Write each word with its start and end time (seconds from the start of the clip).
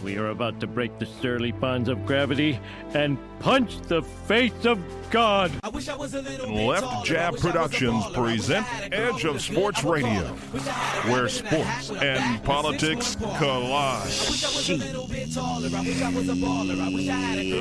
We 0.00 0.16
are 0.18 0.28
about 0.28 0.58
to 0.60 0.66
break 0.66 0.98
the 0.98 1.06
surly 1.06 1.52
bonds 1.52 1.88
of 1.88 2.04
gravity 2.06 2.58
and 2.92 3.16
punch 3.38 3.78
the 3.82 4.02
face 4.02 4.64
of 4.64 4.80
God. 5.10 5.52
Left 5.62 7.04
Jab 7.04 7.36
Productions 7.36 8.04
present 8.08 8.66
Edge 8.92 9.24
of 9.24 9.40
Sports 9.40 9.84
Radio, 9.84 10.22
where 11.08 11.28
sports 11.28 11.90
and 11.90 12.42
politics 12.42 13.16
collide. 13.38 14.10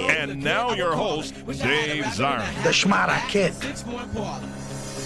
And 0.10 0.42
now 0.42 0.74
your 0.74 0.96
host, 0.96 1.36
Dave 1.46 2.06
Zirin. 2.06 2.64
The 2.64 2.70
Schmada 2.70 3.20
Kid. 3.28 3.54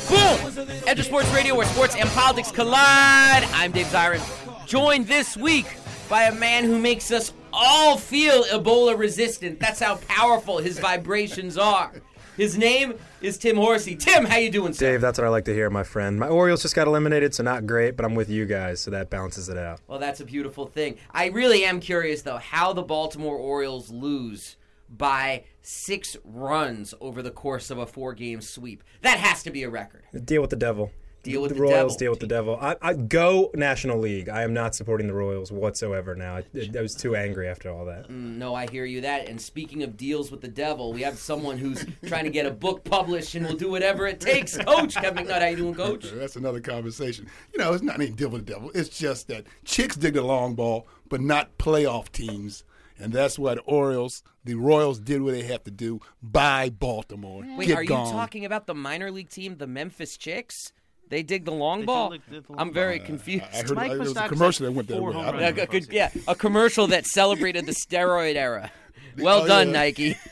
Boom! 0.08 0.88
Edge 0.88 1.00
of 1.00 1.06
Sports 1.06 1.34
Radio, 1.34 1.56
where 1.56 1.68
sports 1.68 1.98
and 1.98 2.08
politics 2.12 2.52
collide. 2.52 3.44
I'm 3.52 3.74
Dave 3.74 3.88
Zirin, 3.88 4.22
joined 4.68 5.08
this 5.08 5.36
week 5.36 5.66
by 6.10 6.24
a 6.24 6.36
man 6.36 6.64
who 6.64 6.78
makes 6.78 7.12
us 7.12 7.34
all 7.52 7.98
feel 7.98 8.44
Ebola 8.46 8.98
resistant. 8.98 9.60
That's 9.60 9.80
how 9.80 9.98
powerful 10.08 10.60
his 10.60 10.80
vibrations 10.80 11.58
are. 11.58 11.92
His 12.38 12.58
name 12.58 12.96
is 13.22 13.38
Tim 13.38 13.56
Horsey. 13.56 13.96
Tim, 13.96 14.26
how 14.26 14.36
you 14.38 14.52
doing, 14.52 14.74
sir? 14.74 14.92
Dave, 14.92 15.02
that's 15.02 15.18
what 15.18 15.26
I 15.26 15.30
like 15.30 15.46
to 15.46 15.54
hear, 15.54 15.70
my 15.70 15.84
friend. 15.84 16.20
My 16.20 16.28
Orioles 16.28 16.62
just 16.62 16.76
got 16.76 16.86
eliminated, 16.86 17.34
so 17.34 17.44
not 17.44 17.66
great, 17.66 17.96
but 17.96 18.06
I'm 18.06 18.14
with 18.14 18.30
you 18.30 18.46
guys, 18.46 18.82
so 18.82 18.92
that 18.92 19.10
balances 19.10 19.48
it 19.48 19.58
out. 19.58 19.80
Well, 19.88 20.00
that's 20.00 20.20
a 20.20 20.26
beautiful 20.26 20.66
thing. 20.66 20.98
I 21.12 21.28
really 21.28 21.64
am 21.64 21.80
curious, 21.80 22.24
though, 22.24 22.38
how 22.38 22.74
the 22.74 22.84
Baltimore 22.84 23.38
Orioles 23.38 23.90
lose 23.90 24.58
by 24.90 25.46
six 25.62 26.18
runs 26.26 26.94
over 27.00 27.22
the 27.22 27.32
course 27.32 27.72
of 27.72 27.78
a 27.78 27.86
four-game 27.86 28.42
sweep. 28.42 28.84
That 29.02 29.18
has 29.18 29.42
to 29.44 29.50
be 29.50 29.64
a 29.64 29.70
record. 29.70 30.04
Deal 30.26 30.42
with 30.42 30.50
the 30.50 30.58
devil. 30.58 30.92
Deal 31.26 31.42
with 31.42 31.50
the, 31.50 31.56
the 31.56 31.62
Royals. 31.62 31.94
devil. 31.94 31.98
Deal 31.98 32.12
with 32.12 32.20
the 32.20 32.28
devil. 32.28 32.58
I, 32.62 32.76
I 32.82 32.94
go 32.94 33.50
National 33.56 33.98
League. 34.00 34.30
I 34.30 34.44
am 34.44 34.54
not 34.54 34.76
supporting 34.76 35.08
the 35.08 35.14
Royals 35.14 35.52
whatsoever 35.52 36.16
now. 36.16 36.38
I, 36.38 36.44
I 36.78 36.82
was 36.82 36.94
too 36.94 37.16
angry 37.16 37.48
after 37.48 37.72
all 37.72 37.86
that. 37.86 38.08
Mm, 38.10 38.38
no, 38.38 38.54
I 38.54 38.70
hear 38.70 38.86
you 38.86 39.02
that. 39.02 39.28
And 39.28 39.42
speaking 39.42 39.82
of 39.82 39.98
deals 39.98 40.30
with 40.30 40.42
the 40.42 40.48
devil, 40.48 40.94
we 40.94 41.02
have 41.02 41.18
someone 41.18 41.58
who's 41.58 41.84
trying 42.06 42.26
to 42.26 42.30
get 42.30 42.46
a 42.46 42.52
book 42.52 42.84
published 42.84 43.34
and 43.36 43.46
will 43.46 43.56
do 43.56 43.72
whatever 43.72 44.06
it 44.06 44.20
takes. 44.20 44.56
Coach 44.58 44.96
Kevin 44.96 45.26
McNutt, 45.26 45.42
how 45.42 45.48
you 45.48 45.56
doing, 45.58 45.74
Coach? 45.74 46.12
That's 46.12 46.36
another 46.36 46.62
conversation. 46.62 47.28
You 47.54 47.60
know, 47.60 47.74
it's 47.74 47.84
not 47.84 47.96
any 47.96 48.12
deal 48.12 48.30
with 48.30 48.46
the 48.46 48.54
devil. 48.54 48.72
It's 48.76 48.90
just 48.90 49.28
that 49.30 49.46
chicks 49.64 49.96
dig 49.96 50.14
the 50.14 50.22
long 50.22 50.54
ball, 50.54 50.88
but 51.10 51.22
not 51.22 51.58
playoff 51.58 52.12
teams. 52.12 52.64
And 52.98 53.12
that's 53.12 53.38
what 53.38 53.60
Orioles, 53.66 54.24
the 54.46 54.56
Royals 54.56 55.00
did 55.00 55.22
what 55.22 55.32
they 55.32 55.44
have 55.44 55.64
to 55.66 55.72
do 55.72 56.00
by 56.22 56.70
Baltimore. 56.70 57.44
Wait, 57.58 57.68
Get 57.68 57.78
are 57.78 57.84
you 57.84 57.90
talking 57.90 58.46
about 58.46 58.68
the 58.68 58.76
minor 58.76 59.12
league 59.12 59.30
team, 59.30 59.58
the 59.58 59.68
Memphis 59.68 60.16
Chicks? 60.18 60.72
They 61.10 61.24
dig 61.24 61.46
the 61.46 61.52
long 61.52 61.82
They 61.82 61.86
ball. 61.86 62.10
dig 62.12 62.22
the- 62.30 62.42
the 62.42 62.52
long 62.52 62.60
I'm 62.60 62.68
ball. 62.68 62.74
very 62.74 63.00
confused. 63.00 63.44
I 63.54 63.58
heard 63.58 63.72
Mike 63.76 63.90
there 63.92 64.00
was 64.00 64.12
a 64.12 64.16
Moustakas 64.16 64.28
commercial 64.30 64.66
had 64.66 64.74
that 64.74 64.76
went 64.78 64.88
that 64.90 64.98
four 64.98 65.12
way. 65.12 65.18
I 65.18 65.32
don't 65.32 65.36
A- 65.36 65.52
know. 65.52 65.64
a 65.64 65.66
good- 65.68 65.94
yeah, 65.94 66.10
a 66.28 66.36
commercial 66.36 66.88
that 66.88 67.06
celebrated 67.06 67.66
the 67.66 67.74
steroid 67.74 68.36
era. 68.36 68.72
Well 69.18 69.44
Oh, 69.44 69.48
done, 69.48 69.68
yeah. 69.68 69.74
Nike. 69.74 70.18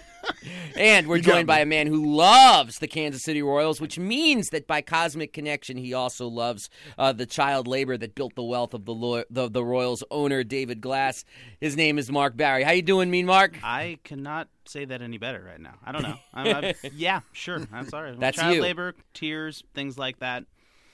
And 0.77 1.07
we're 1.07 1.17
You 1.17 1.23
got 1.23 1.31
joined 1.33 1.47
by 1.47 1.57
me. 1.57 1.61
a 1.63 1.65
man 1.65 1.87
who 1.87 2.15
loves 2.15 2.79
the 2.79 2.87
Kansas 2.87 3.23
City 3.23 3.41
Royals, 3.43 3.79
which 3.81 3.99
means 3.99 4.47
that 4.49 4.67
by 4.67 4.81
cosmic 4.81 5.33
connection, 5.33 5.75
he 5.77 5.93
also 5.93 6.27
loves 6.27 6.69
uh, 6.97 7.11
the 7.13 7.25
child 7.25 7.67
labor 7.67 7.97
that 7.97 8.15
built 8.15 8.33
the 8.35 8.43
wealth 8.43 8.73
of 8.73 8.85
the, 8.85 8.93
lo- 8.93 9.23
the 9.29 9.49
the 9.49 9.63
Royals 9.63 10.01
owner, 10.09 10.43
David 10.43 10.79
Glass. 10.81 11.25
His 11.59 11.75
name 11.75 11.99
is 11.99 12.09
Mark 12.11 12.35
Barry. 12.37 12.63
How 12.63 12.71
you 12.71 12.81
doing, 12.81 13.11
Mean 13.11 13.25
Mark? 13.25 13.57
I 13.63 13.99
cannot 14.05 14.47
say 14.65 14.85
that 14.85 15.01
any 15.01 15.17
better 15.17 15.43
right 15.43 15.59
now. 15.59 15.75
I 15.85 15.91
don't 15.91 16.01
know. 16.03 16.15
I'm, 16.33 16.55
I'm, 16.65 16.73
yeah, 16.95 17.19
sure. 17.33 17.61
I'm 17.73 17.87
sorry. 17.89 18.15
That's 18.17 18.37
Child 18.37 18.55
you. 18.55 18.61
labor, 18.61 18.95
tears, 19.13 19.63
things 19.75 19.97
like 19.97 20.19
that. 20.19 20.45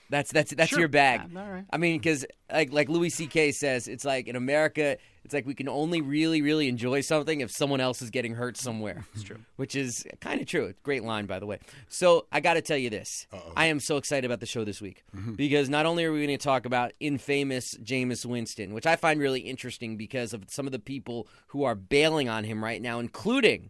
That's 0.09 0.31
that's 0.31 0.53
that's 0.55 0.69
Sure. 0.69 0.79
your 0.79 0.87
bag. 0.87 1.21
Yeah, 1.31 1.41
all 1.41 1.51
right. 1.51 1.65
I 1.69 1.77
mean, 1.77 1.99
because 1.99 2.25
like 2.51 2.73
like 2.73 2.89
Louis 2.89 3.09
C.K. 3.09 3.51
says, 3.51 3.87
it's 3.87 4.03
like 4.03 4.27
in 4.27 4.35
America, 4.35 4.97
it's 5.23 5.33
like 5.33 5.45
we 5.45 5.53
can 5.53 5.69
only 5.69 6.01
really 6.01 6.41
really 6.41 6.67
enjoy 6.67 7.01
something 7.01 7.41
if 7.41 7.51
someone 7.51 7.79
else 7.79 8.01
is 8.01 8.09
getting 8.09 8.33
hurt 8.33 8.57
somewhere. 8.57 9.05
It's 9.13 9.23
true. 9.23 9.37
Which 9.57 9.75
is 9.75 10.05
kind 10.19 10.41
of 10.41 10.47
true. 10.47 10.73
Great 10.81 11.03
line, 11.03 11.27
by 11.27 11.37
the 11.37 11.45
way. 11.45 11.59
So 11.89 12.25
I 12.31 12.39
got 12.39 12.55
to 12.55 12.61
tell 12.61 12.77
you 12.77 12.89
this: 12.89 13.27
Oh. 13.31 13.53
I 13.55 13.67
am 13.67 13.79
so 13.79 13.97
excited 13.97 14.25
about 14.25 14.39
the 14.39 14.47
show 14.47 14.63
this 14.63 14.81
week 14.81 15.03
mm-hmm. 15.15 15.33
because 15.33 15.69
not 15.69 15.85
only 15.85 16.03
are 16.05 16.11
we 16.11 16.25
going 16.25 16.37
to 16.37 16.43
talk 16.43 16.65
about 16.65 16.91
infamous 16.99 17.75
Jameis 17.75 18.25
Winston, 18.25 18.73
which 18.73 18.87
I 18.87 18.95
find 18.95 19.19
really 19.19 19.41
interesting 19.41 19.95
because 19.95 20.33
of 20.33 20.43
some 20.47 20.65
of 20.65 20.71
the 20.71 20.79
people 20.79 21.27
who 21.47 21.63
are 21.63 21.75
bailing 21.75 22.29
on 22.29 22.45
him 22.45 22.63
right 22.63 22.81
now, 22.81 22.99
including 22.99 23.69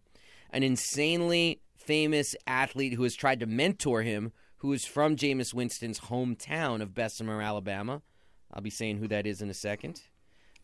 an 0.52 0.64
insanely 0.64 1.60
famous 1.76 2.36
athlete 2.48 2.94
who 2.94 3.04
has 3.04 3.16
tried 3.16 3.40
to 3.40 3.46
mentor 3.46 4.04
him, 4.04 4.32
who 4.60 4.74
is 4.74 4.86
from 4.86 5.16
Jameis 5.16 5.54
Winston's 5.54 6.02
hometown 6.02 6.82
of 6.82 6.94
Bessemer, 6.94 7.42
Alabama. 7.42 8.02
I'll 8.54 8.62
be 8.62 8.70
saying 8.70 8.98
who 8.98 9.08
that 9.08 9.28
is 9.28 9.42
in 9.42 9.50
a 9.50 9.54
second. 9.54 10.02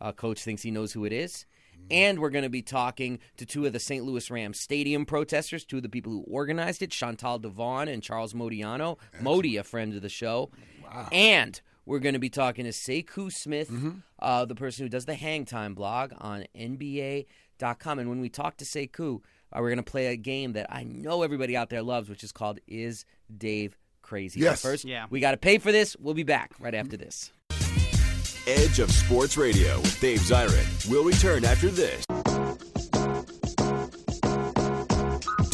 Uh, 0.00 0.12
Coach 0.12 0.42
thinks 0.42 0.62
he 0.62 0.70
knows 0.70 0.92
who 0.92 1.04
it 1.04 1.12
is. 1.12 1.46
And 1.90 2.18
we're 2.18 2.30
going 2.30 2.44
to 2.44 2.50
be 2.50 2.62
talking 2.62 3.18
to 3.36 3.46
two 3.46 3.66
of 3.66 3.72
the 3.72 3.78
St. 3.78 4.04
Louis 4.04 4.30
Rams 4.30 4.58
stadium 4.60 5.06
protesters, 5.06 5.64
two 5.64 5.76
of 5.76 5.82
the 5.82 5.88
people 5.88 6.10
who 6.10 6.24
organized 6.28 6.82
it, 6.82 6.90
Chantal 6.90 7.38
Devon 7.38 7.88
and 7.88 8.02
Charles 8.02 8.32
Modiano. 8.34 8.98
Modi, 9.20 9.56
a 9.56 9.62
friend 9.64 9.94
of 9.94 10.02
the 10.02 10.08
show. 10.08 10.50
And 11.12 11.60
we're 11.84 11.98
going 12.00 12.14
to 12.14 12.18
be 12.18 12.30
talking 12.30 12.64
to 12.64 12.70
Sekou 12.70 13.32
Smith, 13.32 13.70
uh, 14.18 14.44
the 14.46 14.54
person 14.54 14.84
who 14.84 14.88
does 14.88 15.04
the 15.04 15.14
Hang 15.14 15.44
Time 15.44 15.74
blog 15.74 16.12
on 16.18 16.44
NBA.com. 16.58 17.98
And 17.98 18.08
when 18.08 18.20
we 18.20 18.28
talk 18.28 18.56
to 18.56 18.64
Sekou, 18.64 19.20
uh, 19.52 19.60
we're 19.60 19.68
going 19.68 19.76
to 19.76 19.82
play 19.90 20.06
a 20.08 20.16
game 20.16 20.54
that 20.54 20.66
I 20.68 20.82
know 20.82 21.22
everybody 21.22 21.56
out 21.56 21.70
there 21.70 21.82
loves, 21.82 22.08
which 22.08 22.24
is 22.24 22.32
called 22.32 22.58
Is 22.66 23.04
Dave 23.34 23.76
Crazy? 24.06 24.38
Yes. 24.38 24.62
But 24.62 24.68
first, 24.68 24.84
Yeah. 24.84 25.06
we 25.10 25.18
got 25.18 25.32
to 25.32 25.36
pay 25.36 25.58
for 25.58 25.72
this. 25.72 25.96
We'll 25.98 26.14
be 26.14 26.22
back 26.22 26.52
right 26.60 26.74
after 26.74 26.96
this. 26.96 27.32
Edge 28.46 28.78
of 28.78 28.88
Sports 28.92 29.36
Radio 29.36 29.80
with 29.80 30.00
Dave 30.00 30.20
Zirin 30.20 30.88
will 30.88 31.02
return 31.02 31.44
after 31.44 31.68
this. 31.68 32.04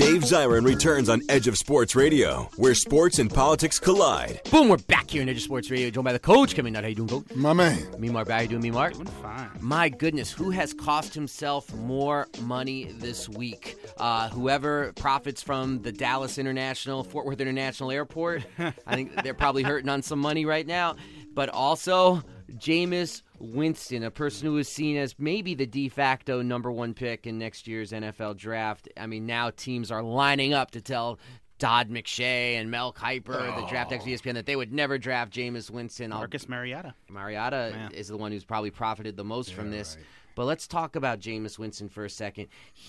Dave 0.03 0.23
Zirin 0.23 0.67
returns 0.67 1.09
on 1.09 1.23
Edge 1.29 1.47
of 1.47 1.57
Sports 1.57 1.95
Radio, 1.95 2.51
where 2.57 2.75
sports 2.75 3.21
and 3.21 3.33
politics 3.33 3.79
collide. 3.79 4.41
Boom, 4.51 4.69
we're 4.69 4.77
back 4.77 5.09
here 5.09 5.23
in 5.23 5.29
Edge 5.29 5.37
of 5.37 5.43
Sports 5.45 5.71
Radio, 5.71 5.91
joined 5.91 6.05
by 6.05 6.13
the 6.13 6.19
coach 6.19 6.57
coming 6.57 6.75
out. 6.75 6.83
How 6.83 6.89
you 6.89 6.97
doing, 6.97 7.09
coach? 7.09 7.37
My 7.37 7.53
man. 7.53 7.79
Me, 8.01 8.09
Mark. 8.09 8.29
How 8.29 8.41
you 8.41 8.49
doing, 8.49 8.63
me, 8.63 8.73
Mark? 8.73 8.95
Doing 8.95 9.07
fine. 9.07 9.51
My 9.61 9.89
goodness, 9.89 10.33
who 10.33 10.51
has 10.51 10.75
cost 10.75 11.15
himself 11.15 11.73
more 11.77 12.27
money 12.41 12.91
this 12.95 13.29
week? 13.29 13.77
Uh, 13.97 14.29
whoever 14.31 14.93
profits 14.95 15.41
from 15.41 15.83
the 15.83 15.93
Dallas 15.93 16.37
International, 16.37 17.05
Fort 17.05 17.25
Worth 17.25 17.41
International 17.41 17.93
Airport. 17.93 18.43
I 18.59 18.97
think 18.97 19.23
they're 19.23 19.35
probably 19.35 19.63
hurting 19.63 19.89
on 19.89 20.03
some 20.03 20.19
money 20.19 20.45
right 20.45 20.67
now. 20.67 20.97
But 21.33 21.49
also, 21.49 22.25
Jameis 22.55 23.23
Winston, 23.43 24.05
a 24.05 24.11
person 24.11 24.47
who 24.47 24.57
is 24.57 24.69
seen 24.69 24.97
as 24.97 25.15
maybe 25.19 25.55
the 25.55 25.67
de 25.67 25.89
facto 25.89 26.41
number 26.43 26.71
one 26.71 26.95
pick 26.95 27.27
in 27.27 27.39
next 27.39 27.67
year's 27.67 27.93
NFL 27.93 28.37
draft. 28.37 28.89
I 28.97 29.07
mean, 29.07 29.27
now 29.27 29.51
teams 29.51 29.91
are 29.91 30.03
lining 30.03 30.55
up 30.55 30.71
to 30.71 30.81
tell 30.81 31.19
Todd 31.59 31.91
McShay 31.91 32.55
and 32.55 32.71
Mel 32.71 32.93
Kiper, 32.93 33.55
the 33.61 33.67
draft 33.67 33.93
ex 33.93 34.05
ESPN, 34.05 34.35
that 34.35 34.47
they 34.47 34.57
would 34.57 34.73
never 34.73 34.97
draft 34.99 35.33
Jameis 35.33 35.71
Winston. 35.71 36.11
Marcus 36.11 36.49
Mariota. 36.49 36.95
Mariota 37.11 37.73
Yeah. 37.75 37.89
is 37.93 38.09
the 38.09 38.17
one 38.17 38.33
who's 38.33 38.45
probably 38.45 38.71
profited 38.71 39.17
the 39.17 39.25
most 39.25 39.53
from 39.55 39.71
this. 39.71 39.97
But 40.35 40.47
let's 40.47 40.67
talk 40.67 40.97
about 40.97 41.21
Jameis 41.21 41.59
Winston 41.59 41.91
for 41.91 42.07
a 42.07 42.11
second. 42.11 42.49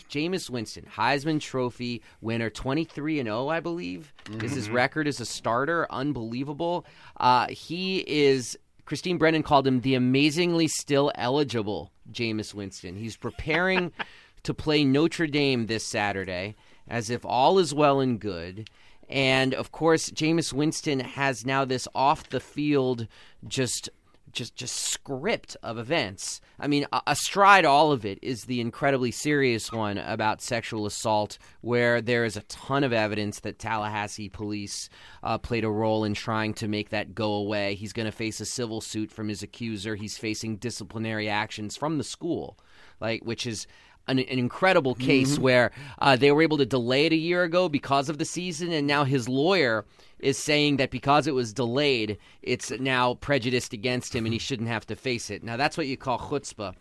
Jameis 0.09 0.49
Winston, 0.49 0.85
Heisman 0.95 1.41
Trophy 1.41 2.01
winner, 2.21 2.49
23 2.49 3.19
and 3.19 3.27
0, 3.27 3.49
I 3.49 3.59
believe, 3.59 4.13
is 4.41 4.53
his 4.53 4.69
record 4.69 5.09
as 5.09 5.19
a 5.19 5.25
starter. 5.25 5.85
Unbelievable. 5.91 6.85
Uh, 7.17 7.47
he 7.49 7.99
is. 8.07 8.57
Christine 8.85 9.17
Brennan 9.17 9.43
called 9.43 9.65
him 9.65 9.81
the 9.81 9.95
amazingly 9.95 10.67
still 10.67 11.11
eligible 11.15 11.91
Jameis 12.11 12.53
Winston. 12.53 12.95
He's 12.95 13.17
preparing 13.17 13.91
to 14.43 14.53
play 14.53 14.83
Notre 14.83 15.27
Dame 15.27 15.67
this 15.67 15.85
Saturday, 15.85 16.55
as 16.87 17.09
if 17.09 17.25
all 17.25 17.59
is 17.59 17.73
well 17.73 17.99
and 17.99 18.19
good. 18.19 18.69
And 19.09 19.53
of 19.53 19.71
course, 19.71 20.09
Jameis 20.09 20.53
Winston 20.53 20.99
has 20.99 21.45
now 21.45 21.65
this 21.65 21.87
off 21.93 22.29
the 22.29 22.39
field 22.39 23.07
just 23.47 23.89
just 24.33 24.55
just 24.55 24.75
script 24.75 25.55
of 25.63 25.77
events. 25.77 26.41
I 26.59 26.67
mean, 26.67 26.85
astride 27.07 27.65
all 27.65 27.91
of 27.91 28.05
it 28.05 28.19
is 28.21 28.45
the 28.45 28.61
incredibly 28.61 29.11
serious 29.11 29.71
one 29.71 29.97
about 29.97 30.41
sexual 30.41 30.85
assault, 30.85 31.37
where 31.61 32.01
there 32.01 32.25
is 32.25 32.37
a 32.37 32.43
ton 32.43 32.83
of 32.83 32.93
evidence 32.93 33.39
that 33.41 33.59
Tallahassee 33.59 34.29
police 34.29 34.89
uh, 35.23 35.37
played 35.37 35.63
a 35.63 35.69
role 35.69 36.03
in 36.03 36.13
trying 36.13 36.53
to 36.55 36.67
make 36.67 36.89
that 36.89 37.15
go 37.15 37.33
away. 37.33 37.75
He's 37.75 37.93
going 37.93 38.05
to 38.05 38.11
face 38.11 38.39
a 38.39 38.45
civil 38.45 38.81
suit 38.81 39.11
from 39.11 39.29
his 39.29 39.43
accuser. 39.43 39.95
He's 39.95 40.17
facing 40.17 40.57
disciplinary 40.57 41.29
actions 41.29 41.77
from 41.77 41.97
the 41.97 42.03
school. 42.03 42.57
like 42.99 43.23
which 43.23 43.45
is 43.45 43.67
an, 44.07 44.19
an 44.19 44.39
incredible 44.39 44.95
case 44.95 45.37
where 45.39 45.71
uh, 45.99 46.15
they 46.15 46.31
were 46.31 46.41
able 46.41 46.57
to 46.57 46.65
delay 46.65 47.05
it 47.05 47.13
a 47.13 47.17
year 47.17 47.43
ago 47.43 47.69
because 47.69 48.09
of 48.09 48.17
the 48.17 48.25
season, 48.25 48.71
and 48.71 48.87
now 48.87 49.03
his 49.03 49.29
lawyer 49.29 49.85
is 50.23 50.37
saying 50.37 50.77
that 50.77 50.89
because 50.89 51.27
it 51.27 51.35
was 51.35 51.53
delayed, 51.53 52.17
it's 52.41 52.71
now 52.71 53.15
prejudiced 53.15 53.73
against 53.73 54.15
him, 54.15 54.25
and 54.25 54.33
he 54.33 54.39
shouldn't 54.39 54.69
have 54.69 54.85
to 54.87 54.95
face 54.95 55.29
it. 55.29 55.43
Now 55.43 55.57
that's 55.57 55.77
what 55.77 55.87
you 55.87 55.97
call 55.97 56.17
chutzpah. 56.17 56.73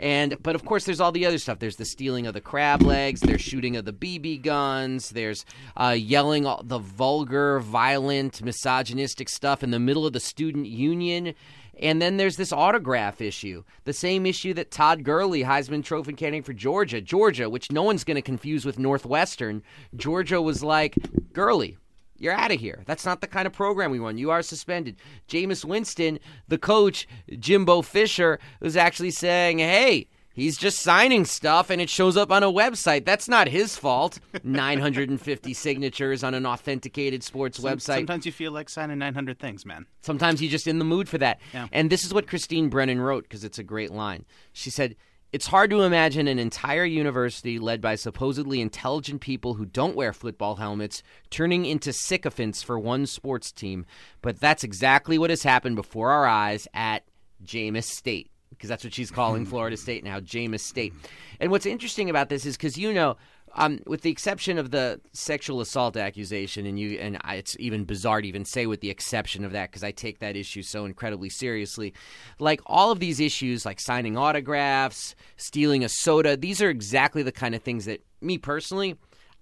And 0.00 0.42
but 0.42 0.54
of 0.54 0.64
course, 0.64 0.84
there's 0.84 1.00
all 1.00 1.12
the 1.12 1.24
other 1.24 1.38
stuff. 1.38 1.60
There's 1.60 1.76
the 1.76 1.84
stealing 1.84 2.26
of 2.26 2.34
the 2.34 2.40
crab 2.40 2.82
legs. 2.82 3.20
There's 3.20 3.40
shooting 3.40 3.76
of 3.76 3.84
the 3.84 3.92
BB 3.92 4.42
guns. 4.42 5.10
There's 5.10 5.44
uh, 5.76 5.96
yelling 5.96 6.46
all 6.46 6.62
the 6.64 6.78
vulgar, 6.78 7.60
violent, 7.60 8.42
misogynistic 8.42 9.28
stuff 9.28 9.62
in 9.62 9.70
the 9.70 9.78
middle 9.78 10.04
of 10.04 10.12
the 10.12 10.20
student 10.20 10.66
union. 10.66 11.34
And 11.80 12.00
then 12.00 12.16
there's 12.16 12.36
this 12.36 12.52
autograph 12.52 13.20
issue, 13.20 13.64
the 13.82 13.92
same 13.92 14.26
issue 14.26 14.54
that 14.54 14.70
Todd 14.70 15.02
Gurley, 15.02 15.42
Heisman 15.42 15.82
Trophy 15.82 16.12
candidate 16.12 16.44
for 16.44 16.52
Georgia, 16.52 17.00
Georgia, 17.00 17.50
which 17.50 17.72
no 17.72 17.82
one's 17.82 18.04
going 18.04 18.14
to 18.14 18.22
confuse 18.22 18.64
with 18.64 18.78
Northwestern. 18.78 19.62
Georgia 19.96 20.40
was 20.40 20.62
like, 20.62 20.96
Gurley, 21.32 21.76
you're 22.16 22.32
out 22.32 22.52
of 22.52 22.60
here. 22.60 22.82
That's 22.86 23.04
not 23.04 23.20
the 23.20 23.26
kind 23.26 23.46
of 23.46 23.52
program 23.52 23.90
we 23.90 24.00
want. 24.00 24.18
You 24.18 24.30
are 24.30 24.42
suspended. 24.42 24.96
Jameis 25.28 25.64
Winston, 25.64 26.18
the 26.48 26.58
coach, 26.58 27.06
Jimbo 27.38 27.82
Fisher, 27.82 28.38
was 28.60 28.76
actually 28.76 29.10
saying, 29.10 29.58
hey, 29.58 30.08
he's 30.32 30.56
just 30.56 30.78
signing 30.80 31.24
stuff 31.24 31.70
and 31.70 31.80
it 31.80 31.88
shows 31.90 32.16
up 32.16 32.30
on 32.30 32.42
a 32.42 32.50
website. 32.52 33.04
That's 33.04 33.28
not 33.28 33.48
his 33.48 33.76
fault. 33.76 34.20
950 34.44 35.54
signatures 35.54 36.22
on 36.24 36.34
an 36.34 36.46
authenticated 36.46 37.22
sports 37.22 37.58
Some- 37.58 37.70
website. 37.76 37.96
Sometimes 37.96 38.26
you 38.26 38.32
feel 38.32 38.52
like 38.52 38.68
signing 38.68 38.98
900 38.98 39.38
things, 39.38 39.66
man. 39.66 39.86
Sometimes 40.00 40.40
you're 40.42 40.50
just 40.50 40.66
in 40.66 40.78
the 40.78 40.84
mood 40.84 41.08
for 41.08 41.18
that. 41.18 41.40
Yeah. 41.52 41.68
And 41.72 41.90
this 41.90 42.04
is 42.04 42.14
what 42.14 42.26
Christine 42.26 42.68
Brennan 42.68 43.00
wrote 43.00 43.24
because 43.24 43.44
it's 43.44 43.58
a 43.58 43.64
great 43.64 43.90
line. 43.90 44.24
She 44.52 44.70
said, 44.70 44.96
It's 45.34 45.48
hard 45.48 45.70
to 45.70 45.82
imagine 45.82 46.28
an 46.28 46.38
entire 46.38 46.84
university 46.84 47.58
led 47.58 47.80
by 47.80 47.96
supposedly 47.96 48.60
intelligent 48.60 49.20
people 49.20 49.54
who 49.54 49.66
don't 49.66 49.96
wear 49.96 50.12
football 50.12 50.54
helmets 50.54 51.02
turning 51.28 51.66
into 51.66 51.92
sycophants 51.92 52.62
for 52.62 52.78
one 52.78 53.04
sports 53.06 53.50
team. 53.50 53.84
But 54.22 54.38
that's 54.38 54.62
exactly 54.62 55.18
what 55.18 55.30
has 55.30 55.42
happened 55.42 55.74
before 55.74 56.12
our 56.12 56.24
eyes 56.24 56.68
at 56.72 57.02
Jameis 57.44 57.82
State. 57.82 58.30
Because 58.50 58.68
that's 58.68 58.84
what 58.84 58.94
she's 58.94 59.10
calling 59.10 59.44
Florida 59.50 59.76
State 59.76 60.04
now, 60.04 60.20
Jameis 60.20 60.60
State. 60.60 60.94
And 61.40 61.50
what's 61.50 61.66
interesting 61.66 62.08
about 62.08 62.28
this 62.28 62.46
is 62.46 62.56
because 62.56 62.78
you 62.78 62.92
know, 62.92 63.16
um, 63.56 63.80
with 63.86 64.02
the 64.02 64.10
exception 64.10 64.58
of 64.58 64.70
the 64.70 65.00
sexual 65.12 65.60
assault 65.60 65.96
accusation, 65.96 66.66
and 66.66 66.78
you 66.78 66.98
and 66.98 67.18
I, 67.22 67.36
it's 67.36 67.56
even 67.60 67.84
bizarre 67.84 68.20
to 68.20 68.28
even 68.28 68.44
say 68.44 68.66
with 68.66 68.80
the 68.80 68.90
exception 68.90 69.44
of 69.44 69.52
that 69.52 69.70
because 69.70 69.84
I 69.84 69.92
take 69.92 70.18
that 70.18 70.36
issue 70.36 70.62
so 70.62 70.84
incredibly 70.84 71.30
seriously. 71.30 71.94
Like 72.38 72.60
all 72.66 72.90
of 72.90 72.98
these 72.98 73.20
issues, 73.20 73.64
like 73.64 73.80
signing 73.80 74.16
autographs, 74.16 75.14
stealing 75.36 75.84
a 75.84 75.88
soda, 75.88 76.36
these 76.36 76.60
are 76.60 76.70
exactly 76.70 77.22
the 77.22 77.32
kind 77.32 77.54
of 77.54 77.62
things 77.62 77.84
that 77.84 78.04
me 78.20 78.38
personally, 78.38 78.96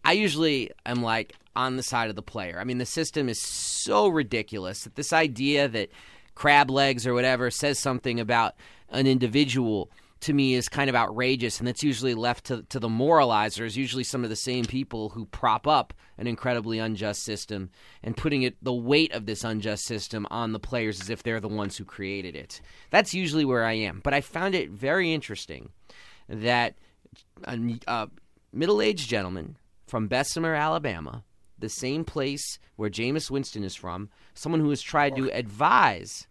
I 0.04 0.12
usually 0.12 0.70
am 0.84 1.02
like 1.02 1.34
on 1.56 1.76
the 1.76 1.82
side 1.82 2.10
of 2.10 2.16
the 2.16 2.22
player. 2.22 2.58
I 2.60 2.64
mean, 2.64 2.78
the 2.78 2.86
system 2.86 3.28
is 3.28 3.40
so 3.40 4.08
ridiculous 4.08 4.84
that 4.84 4.94
this 4.94 5.12
idea 5.12 5.68
that 5.68 5.88
crab 6.34 6.70
legs 6.70 7.06
or 7.06 7.14
whatever 7.14 7.50
says 7.50 7.78
something 7.78 8.20
about 8.20 8.54
an 8.90 9.06
individual 9.06 9.90
to 10.22 10.32
me 10.32 10.54
is 10.54 10.68
kind 10.68 10.88
of 10.88 10.96
outrageous 10.96 11.58
and 11.58 11.66
that's 11.66 11.82
usually 11.82 12.14
left 12.14 12.46
to, 12.46 12.62
to 12.64 12.78
the 12.78 12.88
moralizers 12.88 13.76
usually 13.76 14.04
some 14.04 14.24
of 14.24 14.30
the 14.30 14.36
same 14.36 14.64
people 14.64 15.10
who 15.10 15.26
prop 15.26 15.66
up 15.66 15.92
an 16.18 16.26
incredibly 16.26 16.78
unjust 16.78 17.22
system 17.22 17.70
and 18.02 18.16
putting 18.16 18.42
it 18.42 18.56
the 18.62 18.72
weight 18.72 19.12
of 19.12 19.26
this 19.26 19.44
unjust 19.44 19.84
system 19.84 20.26
on 20.30 20.52
the 20.52 20.60
players 20.60 21.00
as 21.00 21.10
if 21.10 21.22
they're 21.22 21.40
the 21.40 21.48
ones 21.48 21.76
who 21.76 21.84
created 21.84 22.36
it. 22.36 22.60
That's 22.90 23.14
usually 23.14 23.44
where 23.44 23.64
i 23.64 23.72
am. 23.72 24.00
But 24.02 24.14
i 24.14 24.20
found 24.20 24.54
it 24.54 24.70
very 24.70 25.12
interesting 25.12 25.70
that 26.28 26.74
a, 27.44 27.58
a 27.86 28.08
middle-aged 28.52 29.08
gentleman 29.08 29.56
from 29.86 30.08
bessemer 30.08 30.54
alabama 30.54 31.24
the 31.62 31.68
same 31.68 32.04
place 32.04 32.58
where 32.76 32.90
Jameis 32.90 33.30
Winston 33.30 33.64
is 33.64 33.76
from, 33.76 34.10
someone 34.34 34.60
who 34.60 34.70
has 34.70 34.82
tried 34.82 35.16
to 35.16 35.30
advise 35.30 36.26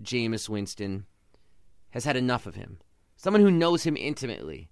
Jameis 0.00 0.48
Winston 0.48 1.04
has 1.90 2.04
had 2.04 2.16
enough 2.16 2.46
of 2.46 2.54
him. 2.54 2.78
Someone 3.26 3.42
who 3.42 3.50
knows 3.50 3.82
him 3.82 3.96
intimately 3.96 4.68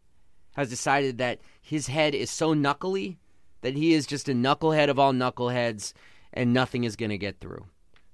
has 0.52 0.70
decided 0.70 1.18
that 1.18 1.40
his 1.60 1.88
head 1.88 2.14
is 2.14 2.30
so 2.30 2.54
knuckly 2.54 3.18
that 3.62 3.74
he 3.74 3.94
is 3.94 4.06
just 4.06 4.28
a 4.28 4.32
knucklehead 4.32 4.88
of 4.88 4.96
all 4.96 5.12
knuckleheads 5.12 5.92
and 6.32 6.52
nothing 6.52 6.84
is 6.84 6.94
going 6.94 7.10
to 7.10 7.18
get 7.18 7.40
through. 7.40 7.66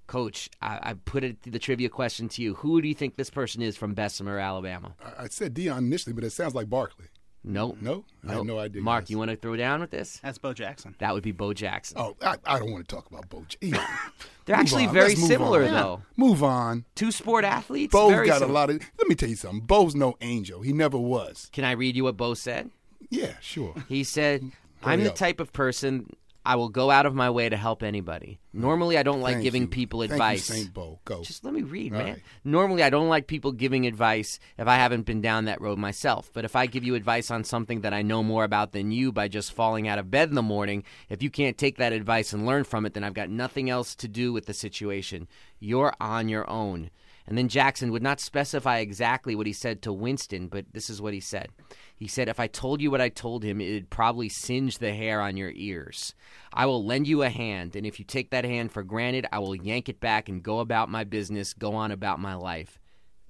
Coach, 0.07 0.49
I, 0.63 0.79
I 0.83 0.95
put 0.95 1.25
it 1.25 1.43
the 1.43 1.59
trivia 1.59 1.91
question 1.91 2.31
to 2.31 2.43
you. 2.43 2.55
Who 2.55 2.81
do 2.81 2.89
you 2.89 2.95
think 2.95 3.17
this 3.17 3.29
person 3.29 3.61
is 3.61 3.77
from 3.77 3.93
Bessemer, 3.93 4.39
Alabama? 4.39 4.95
I, 5.05 5.25
I 5.25 5.29
said 5.29 5.53
Deion 5.53 5.77
initially, 5.77 6.15
but 6.15 6.25
it 6.25 6.31
sounds 6.31 6.55
like 6.55 6.71
Barkley. 6.71 7.09
No. 7.43 7.77
No? 7.81 8.05
I 8.29 8.35
have 8.35 8.45
no 8.45 8.59
idea. 8.59 8.83
Mark, 8.83 9.09
you 9.09 9.17
want 9.19 9.31
to 9.31 9.37
throw 9.37 9.57
down 9.57 9.81
with 9.81 9.91
this? 9.91 10.21
That's 10.23 10.37
Bo 10.39 10.53
Jackson. 10.53 10.95
That 10.99 11.15
would 11.15 11.23
be 11.23 11.33
Bo 11.33 11.55
Jackson. 11.55 11.97
Oh, 11.99 12.15
I, 12.23 12.37
I 12.45 12.59
don't 12.59 12.71
want 12.71 12.87
to 12.89 12.95
talk 12.95 13.11
about 13.11 13.29
Bo. 13.31 13.45
J- 13.49 13.57
They're 13.71 14.57
Move 14.57 14.63
actually 14.63 14.87
on. 14.87 14.95
very 14.95 15.09
Let's 15.11 15.27
similar, 15.27 15.65
on. 15.65 15.71
though. 15.73 16.03
Move 16.17 16.43
on. 16.43 16.85
Two 16.95 17.11
sport 17.11 17.45
athletes. 17.45 17.93
Bo's 17.93 18.13
very 18.13 18.27
got 18.27 18.41
similar. 18.41 18.51
a 18.53 18.55
lot 18.55 18.71
of. 18.71 18.81
Let 18.99 19.09
me 19.09 19.15
tell 19.15 19.29
you 19.31 19.37
something. 19.37 19.61
Bo's 19.61 19.95
no 19.95 20.17
angel. 20.21 20.61
He 20.61 20.73
never 20.75 20.99
was. 20.99 21.49
Can 21.53 21.65
I 21.65 21.73
read 21.73 21.97
you 21.97 22.05
what 22.05 22.17
Bo 22.19 22.35
said? 22.35 22.71
Yeah, 23.09 23.33
sure. 23.41 23.75
He 23.89 24.05
said, 24.05 24.51
I'm 24.83 25.03
the 25.03 25.11
up. 25.11 25.17
type 25.17 25.41
of 25.41 25.53
person 25.53 26.11
I 26.45 26.57
will 26.57 26.71
go 26.71 26.91
out 26.91 27.05
of 27.05 27.15
my 27.15 27.29
way 27.29 27.49
to 27.51 27.57
help 27.57 27.83
anybody. 27.83 28.41
Normally, 28.53 28.97
I 28.97 29.03
don't 29.03 29.21
like 29.21 29.35
Thank 29.35 29.45
giving 29.45 29.63
you. 29.63 29.69
people 29.69 30.01
Thank 30.01 30.11
you, 30.11 30.15
advice. 30.15 30.45
Saint 30.45 30.73
Bo. 30.73 30.99
Go. 31.05 31.23
Just 31.23 31.45
let 31.45 31.53
me 31.53 31.63
read, 31.63 31.93
All 31.93 31.99
man. 31.99 32.15
right. 32.15 32.23
Normally, 32.45 32.83
I 32.83 32.89
don't 32.89 33.09
like 33.09 33.27
people 33.27 33.53
giving 33.53 33.87
advice 33.87 34.39
if 34.57 34.67
I 34.67 34.77
haven't 34.77 35.03
been 35.05 35.21
down 35.21 35.45
that 35.45 35.61
road 35.61 35.79
myself. 35.79 36.31
But 36.33 36.47
if 36.47 36.57
I 36.57 36.65
give 36.67 36.83
you 36.83 36.95
advice 36.95 37.31
on 37.31 37.45
something 37.45 37.83
that 37.83 37.93
I 37.93 38.01
know 38.01 38.23
more 38.23 38.45
about 38.45 38.73
than 38.73 38.91
you 38.91 39.13
by 39.13 39.29
just 39.29 39.53
falling 39.53 39.87
out 39.87 39.99
of 39.99 40.11
bed 40.11 40.31
in 40.31 40.35
the 40.35 40.43
morning, 40.43 40.83
if 41.11 41.23
you 41.23 41.29
can't 41.31 41.59
take 41.59 41.77
that 41.77 41.93
advice 41.93 42.33
and 42.33 42.47
learn 42.47 42.65
from 42.65 42.87
it, 42.87 42.95
then 42.95 43.05
I've 43.05 43.15
got 43.15 43.29
nothing 43.29 43.69
else 43.69 43.95
to 43.97 44.09
do 44.09 44.33
with 44.33 44.47
the 44.47 44.55
situation. 44.55 45.29
You're 45.59 45.93
on 46.01 46.29
your 46.31 46.49
own. 46.49 46.91
And 47.31 47.38
then 47.38 47.49
Jackson 47.49 47.93
would 47.93 48.03
not 48.03 48.19
specify 48.19 48.79
exactly 48.79 49.37
what 49.37 49.47
he 49.47 49.53
said 49.53 49.82
to 49.82 49.93
Winston, 49.93 50.49
but 50.49 50.67
this 50.73 50.91
is 50.91 51.00
what 51.00 51.15
he 51.15 51.21
said. 51.21 51.50
He 51.94 52.09
said, 52.09 52.29
If 52.29 52.41
I 52.41 52.49
told 52.49 52.82
you 52.82 52.91
what 52.91 53.00
I 53.00 53.09
told 53.09 53.44
him, 53.44 53.61
it'd 53.61 53.88
probably 53.88 54.29
singe 54.29 54.79
the 54.79 54.93
hair 54.93 55.21
on 55.21 55.37
your 55.37 55.53
ears. 55.55 56.12
I 56.53 56.67
will 56.67 56.85
lend 56.85 57.06
you 57.06 57.23
a 57.23 57.29
hand, 57.29 57.77
and 57.77 57.87
if 57.87 58.00
you 58.00 58.05
take 58.05 58.31
that 58.31 58.44
hand 58.44 58.73
for 58.73 58.82
granted, 58.82 59.29
I 59.31 59.38
will 59.38 59.55
yank 59.55 59.88
it 59.88 60.00
back 60.00 60.29
and 60.29 60.43
go 60.43 60.59
about 60.59 60.88
my 60.88 61.05
business, 61.05 61.55
go 61.55 61.77
on 61.77 61.93
about 61.93 62.19
my 62.19 62.35
life. 62.35 62.81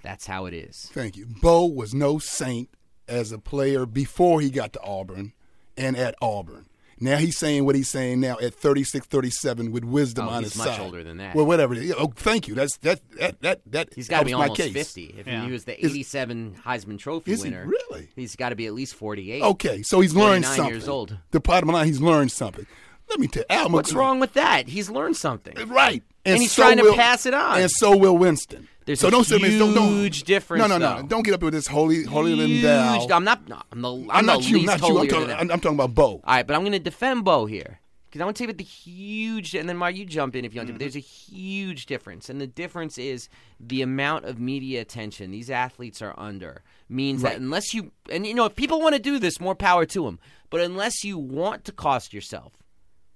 That's 0.03 0.25
how 0.25 0.47
it 0.47 0.55
is. 0.55 0.89
Thank 0.95 1.19
you. 1.19 1.27
Bo 1.27 1.67
was 1.67 1.93
no 1.93 2.19
saint 2.19 2.71
as 3.07 3.33
a 3.33 3.39
player 3.39 3.85
before 3.85 4.41
he 4.41 4.49
got 4.49 4.73
to 4.73 4.83
Auburn 4.83 5.35
and 5.77 5.95
at 5.95 6.15
Auburn. 6.23 6.70
Now 7.03 7.17
he's 7.17 7.39
saying 7.39 7.65
what 7.65 7.75
he's 7.77 7.89
saying 7.89 8.21
now 8.21 8.37
at 8.41 8.53
36, 8.55 9.07
37 9.07 9.73
with 9.73 9.85
wisdom 9.85 10.27
Oh, 10.27 10.33
on 10.33 10.43
he's 10.43 10.53
his 10.53 10.59
much 10.59 10.69
side. 10.77 10.81
older 10.81 11.03
than 11.03 11.17
that. 11.17 11.35
Well, 11.35 11.47
whatever. 11.47 11.75
Oh, 11.99 12.13
thank 12.15 12.47
you. 12.47 12.55
That's 12.55 12.77
that 12.79 13.01
that 13.19 13.41
that 13.41 13.61
that 13.67 13.89
He's 13.95 14.07
got 14.09 14.21
to 14.21 14.27
be 14.27 14.33
my 14.35 14.43
almost 14.43 14.61
case. 14.61 14.73
50. 14.73 15.15
If 15.19 15.27
Yeah. 15.27 15.45
he 15.47 15.51
was 15.53 15.65
the 15.65 15.79
Is- 15.79 15.93
87 15.93 16.57
Heisman 16.67 16.99
Trophy 16.99 17.33
Is 17.33 17.43
he 17.43 17.51
winner, 17.51 17.67
really? 17.67 18.09
he's 18.17 18.37
got 18.37 18.51
to 18.51 18.57
be 18.57 18.67
at 18.67 18.75
least 18.75 18.95
48. 18.97 19.43
Okay, 19.43 19.83
so 19.83 20.01
he's 20.01 20.15
learned 20.15 20.45
49 20.45 20.57
something. 20.57 20.75
years 20.75 20.89
old. 20.89 21.17
The 21.31 21.41
bottom 21.41 21.71
line, 21.71 21.87
he's 21.87 22.01
learned 22.01 22.33
something. 22.33 22.67
Let 23.09 23.19
me 23.19 23.27
tell 23.29 23.45
you, 23.49 23.57
Al 23.57 23.71
What's 23.71 23.93
McGraw- 23.93 23.97
wrong 23.97 24.21
with 24.21 24.35
that? 24.35 24.69
He's 24.69 24.89
learned 24.91 25.17
something. 25.17 25.57
Right. 25.69 26.03
And 26.25 26.41
he's 26.41 26.55
trying 26.55 26.77
to 26.77 26.93
pass 26.95 27.25
it 27.27 27.33
on. 27.35 27.61
And 27.61 27.71
so 27.71 27.97
will 27.97 28.17
Winston. 28.19 28.69
There's 28.91 28.99
so 28.99 29.07
a 29.07 29.11
don't 29.13 29.23
sit 29.23 29.41
there- 29.41 29.57
don't, 29.57 29.73
don't, 29.73 29.89
huge 29.89 30.25
difference, 30.25 30.61
No, 30.61 30.67
no, 30.67 30.77
no. 30.79 31.03
though. 31.03 31.07
Don't 31.07 31.23
get 31.23 31.35
up 31.35 31.43
with 31.45 31.55
this 31.55 31.69
holy, 31.69 32.03
holy 32.03 32.35
Huge- 32.35 32.63
thou. 32.63 33.07
I'm 33.13 33.23
not. 33.23 33.49
no, 33.49 33.63
I'm 33.71 33.81
the. 33.81 33.93
I'm, 33.93 34.11
I'm 34.11 34.27
the 34.27 34.33
not 34.33 34.49
you, 34.51 34.57
least 34.57 34.67
not 34.67 34.81
you. 34.89 34.99
I'm 34.99 35.07
talking, 35.07 35.31
I'm. 35.31 35.51
I'm 35.53 35.61
talking 35.61 35.77
about 35.77 35.95
Bo. 35.95 36.05
All 36.05 36.21
right, 36.27 36.45
but 36.45 36.57
I'm 36.57 36.63
going 36.63 36.73
to 36.73 36.81
defend 36.81 37.25
Bo 37.25 37.47
here 37.47 37.79
because 38.07 38.21
I 38.21 38.25
want 38.25 38.37
to 38.37 38.43
tell 38.43 38.49
you 38.49 38.51
about 38.51 38.59
the 38.59 38.65
huge, 38.65 39.55
and 39.55 39.69
then 39.69 39.77
Mark, 39.77 39.95
you 39.95 40.05
jump 40.05 40.35
in 40.35 40.45
if 40.45 40.53
you 40.53 40.59
want 40.59 40.67
to. 40.67 40.73
But 40.73 40.79
mm-hmm. 40.79 40.91
there's 40.91 40.97
a 40.97 40.99
huge 40.99 41.87
difference, 41.87 42.29
and 42.29 42.41
the 42.41 42.49
difference 42.49 42.99
is 42.99 43.29
the 43.61 43.81
amount 43.81 44.25
of 44.25 44.41
media 44.41 44.81
attention 44.81 45.31
these 45.31 45.51
athletes 45.51 46.03
are 46.03 46.15
under 46.19 46.65
means 46.89 47.23
that 47.23 47.37
unless 47.37 47.73
you, 47.73 47.93
and 48.11 48.27
you 48.27 48.35
know, 48.35 48.47
if 48.47 48.57
people 48.57 48.81
want 48.81 48.97
to 48.97 49.01
do 49.01 49.21
this, 49.21 49.39
more 49.39 49.55
power 49.55 49.87
to 49.87 50.03
them. 50.03 50.19
But 50.51 50.63
unless 50.63 51.05
you 51.05 51.17
want 51.17 51.65
to 51.67 51.73
cost 51.73 52.13
yourself 52.13 52.55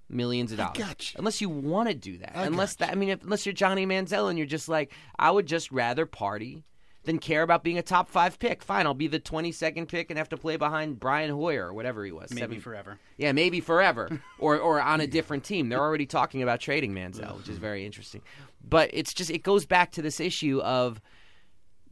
millions 0.09 0.51
of 0.51 0.57
dollars, 0.57 0.77
you. 0.77 1.15
unless 1.17 1.41
you 1.41 1.49
want 1.49 1.89
to 1.89 1.95
do 1.95 2.17
that, 2.19 2.37
I 2.37 2.45
unless 2.45 2.75
that, 2.75 2.91
I 2.91 2.95
mean, 2.95 3.09
if, 3.09 3.23
unless 3.23 3.45
you're 3.45 3.53
Johnny 3.53 3.85
Manziel 3.85 4.29
and 4.29 4.37
you're 4.37 4.47
just 4.47 4.69
like, 4.69 4.91
I 5.17 5.31
would 5.31 5.45
just 5.45 5.71
rather 5.71 6.05
party. 6.05 6.63
Than 7.03 7.19
care 7.19 7.43
about 7.43 7.63
being 7.63 7.77
a 7.77 7.83
top 7.83 8.09
five 8.09 8.39
pick. 8.39 8.63
Fine, 8.63 8.87
I'll 8.87 8.95
be 8.95 9.05
the 9.05 9.19
22nd 9.19 9.87
pick 9.87 10.09
and 10.09 10.17
have 10.17 10.29
to 10.29 10.37
play 10.37 10.57
behind 10.57 10.99
Brian 10.99 11.29
Hoyer 11.29 11.67
or 11.67 11.71
whatever 11.71 12.03
he 12.03 12.11
was. 12.11 12.31
Maybe 12.31 12.41
seven- 12.41 12.61
forever. 12.61 12.97
yeah, 13.15 13.31
maybe 13.31 13.61
forever, 13.61 14.09
or 14.39 14.57
or 14.57 14.81
on 14.81 15.01
a 15.01 15.05
different 15.05 15.43
team. 15.43 15.69
They're 15.69 15.79
already 15.79 16.07
talking 16.07 16.41
about 16.41 16.61
trading 16.61 16.95
Manziel, 16.95 17.37
which 17.37 17.47
is 17.47 17.57
very 17.59 17.85
interesting. 17.85 18.23
But 18.67 18.89
it's 18.91 19.13
just 19.13 19.29
it 19.29 19.43
goes 19.43 19.67
back 19.67 19.91
to 19.91 20.01
this 20.01 20.19
issue 20.19 20.61
of 20.61 20.99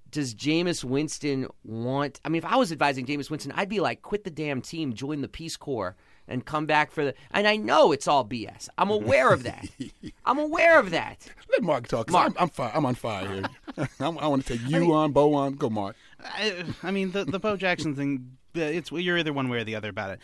does 0.09 0.33
Jameis 0.33 0.83
Winston 0.83 1.47
want? 1.63 2.19
I 2.25 2.29
mean, 2.29 2.39
if 2.39 2.45
I 2.45 2.55
was 2.55 2.71
advising 2.71 3.05
Jameis 3.05 3.29
Winston, 3.29 3.51
I'd 3.55 3.69
be 3.69 3.79
like, 3.81 4.01
quit 4.01 4.23
the 4.23 4.31
damn 4.31 4.61
team, 4.61 4.93
join 4.93 5.21
the 5.21 5.27
Peace 5.27 5.57
Corps, 5.57 5.95
and 6.27 6.45
come 6.45 6.65
back 6.65 6.91
for 6.91 7.05
the. 7.05 7.13
And 7.31 7.47
I 7.47 7.55
know 7.57 7.91
it's 7.91 8.07
all 8.07 8.25
BS. 8.25 8.69
I'm 8.77 8.89
aware 8.89 9.31
of 9.33 9.43
that. 9.43 9.67
I'm 10.25 10.39
aware 10.39 10.79
of 10.79 10.91
that. 10.91 11.27
Let 11.51 11.63
Mark 11.63 11.87
talk. 11.87 12.09
Mark. 12.09 12.33
I'm, 12.37 12.43
I'm 12.43 12.49
fire. 12.49 12.71
I'm 12.73 12.85
on 12.85 12.95
fire 12.95 13.27
here. 13.27 13.43
I'm, 13.99 14.17
I 14.19 14.27
want 14.27 14.45
to 14.45 14.57
take 14.57 14.67
you 14.69 14.93
on, 14.93 15.11
Bo 15.11 15.33
on. 15.33 15.53
Go, 15.55 15.69
Mark. 15.69 15.95
I, 16.23 16.63
I 16.83 16.91
mean, 16.91 17.11
the 17.11 17.25
the 17.25 17.39
Bo 17.39 17.57
Jackson 17.57 17.95
thing. 17.95 18.37
uh, 18.55 18.61
It's 18.61 18.91
you're 18.91 19.17
either 19.17 19.33
one 19.33 19.49
way 19.49 19.59
or 19.59 19.63
the 19.63 19.75
other 19.75 19.89
about 19.89 20.11
it. 20.11 20.19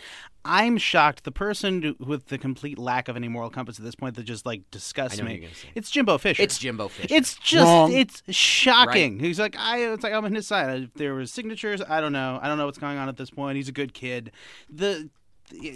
I'm 0.45 0.77
shocked. 0.77 1.25
The 1.25 1.31
person 1.33 1.95
with 1.99 2.27
the 2.27 2.37
complete 2.37 2.79
lack 2.79 3.07
of 3.09 3.15
any 3.17 3.27
moral 3.27 3.49
compass 3.49 3.77
at 3.77 3.83
this 3.85 3.95
point 3.95 4.15
that 4.15 4.23
just 4.23 4.45
like 4.45 4.61
disgusts 4.71 5.19
I 5.19 5.21
know 5.21 5.25
what 5.25 5.27
me. 5.29 5.33
you're 5.35 5.41
gonna 5.49 5.55
say. 5.55 5.67
It's 5.75 5.91
Jimbo 5.91 6.17
Fisher. 6.17 6.41
It's 6.41 6.57
Jimbo 6.57 6.87
Fisher. 6.87 7.13
It's 7.13 7.35
just 7.35 7.65
Wrong. 7.65 7.91
it's 7.91 8.23
shocking. 8.29 9.19
He's 9.19 9.39
like 9.39 9.55
I. 9.57 9.79
It's 9.91 10.03
like 10.03 10.13
I'm 10.13 10.23
on 10.25 10.33
his 10.33 10.47
side. 10.47 10.83
If 10.83 10.93
there 10.93 11.13
was 11.13 11.31
signatures, 11.31 11.81
I 11.87 11.99
don't 12.01 12.13
know. 12.13 12.39
I 12.41 12.47
don't 12.47 12.57
know 12.57 12.65
what's 12.67 12.77
going 12.77 12.97
on 12.97 13.09
at 13.09 13.17
this 13.17 13.29
point. 13.29 13.57
He's 13.57 13.67
a 13.67 13.73
good 13.73 13.93
kid. 13.93 14.31
The 14.69 15.09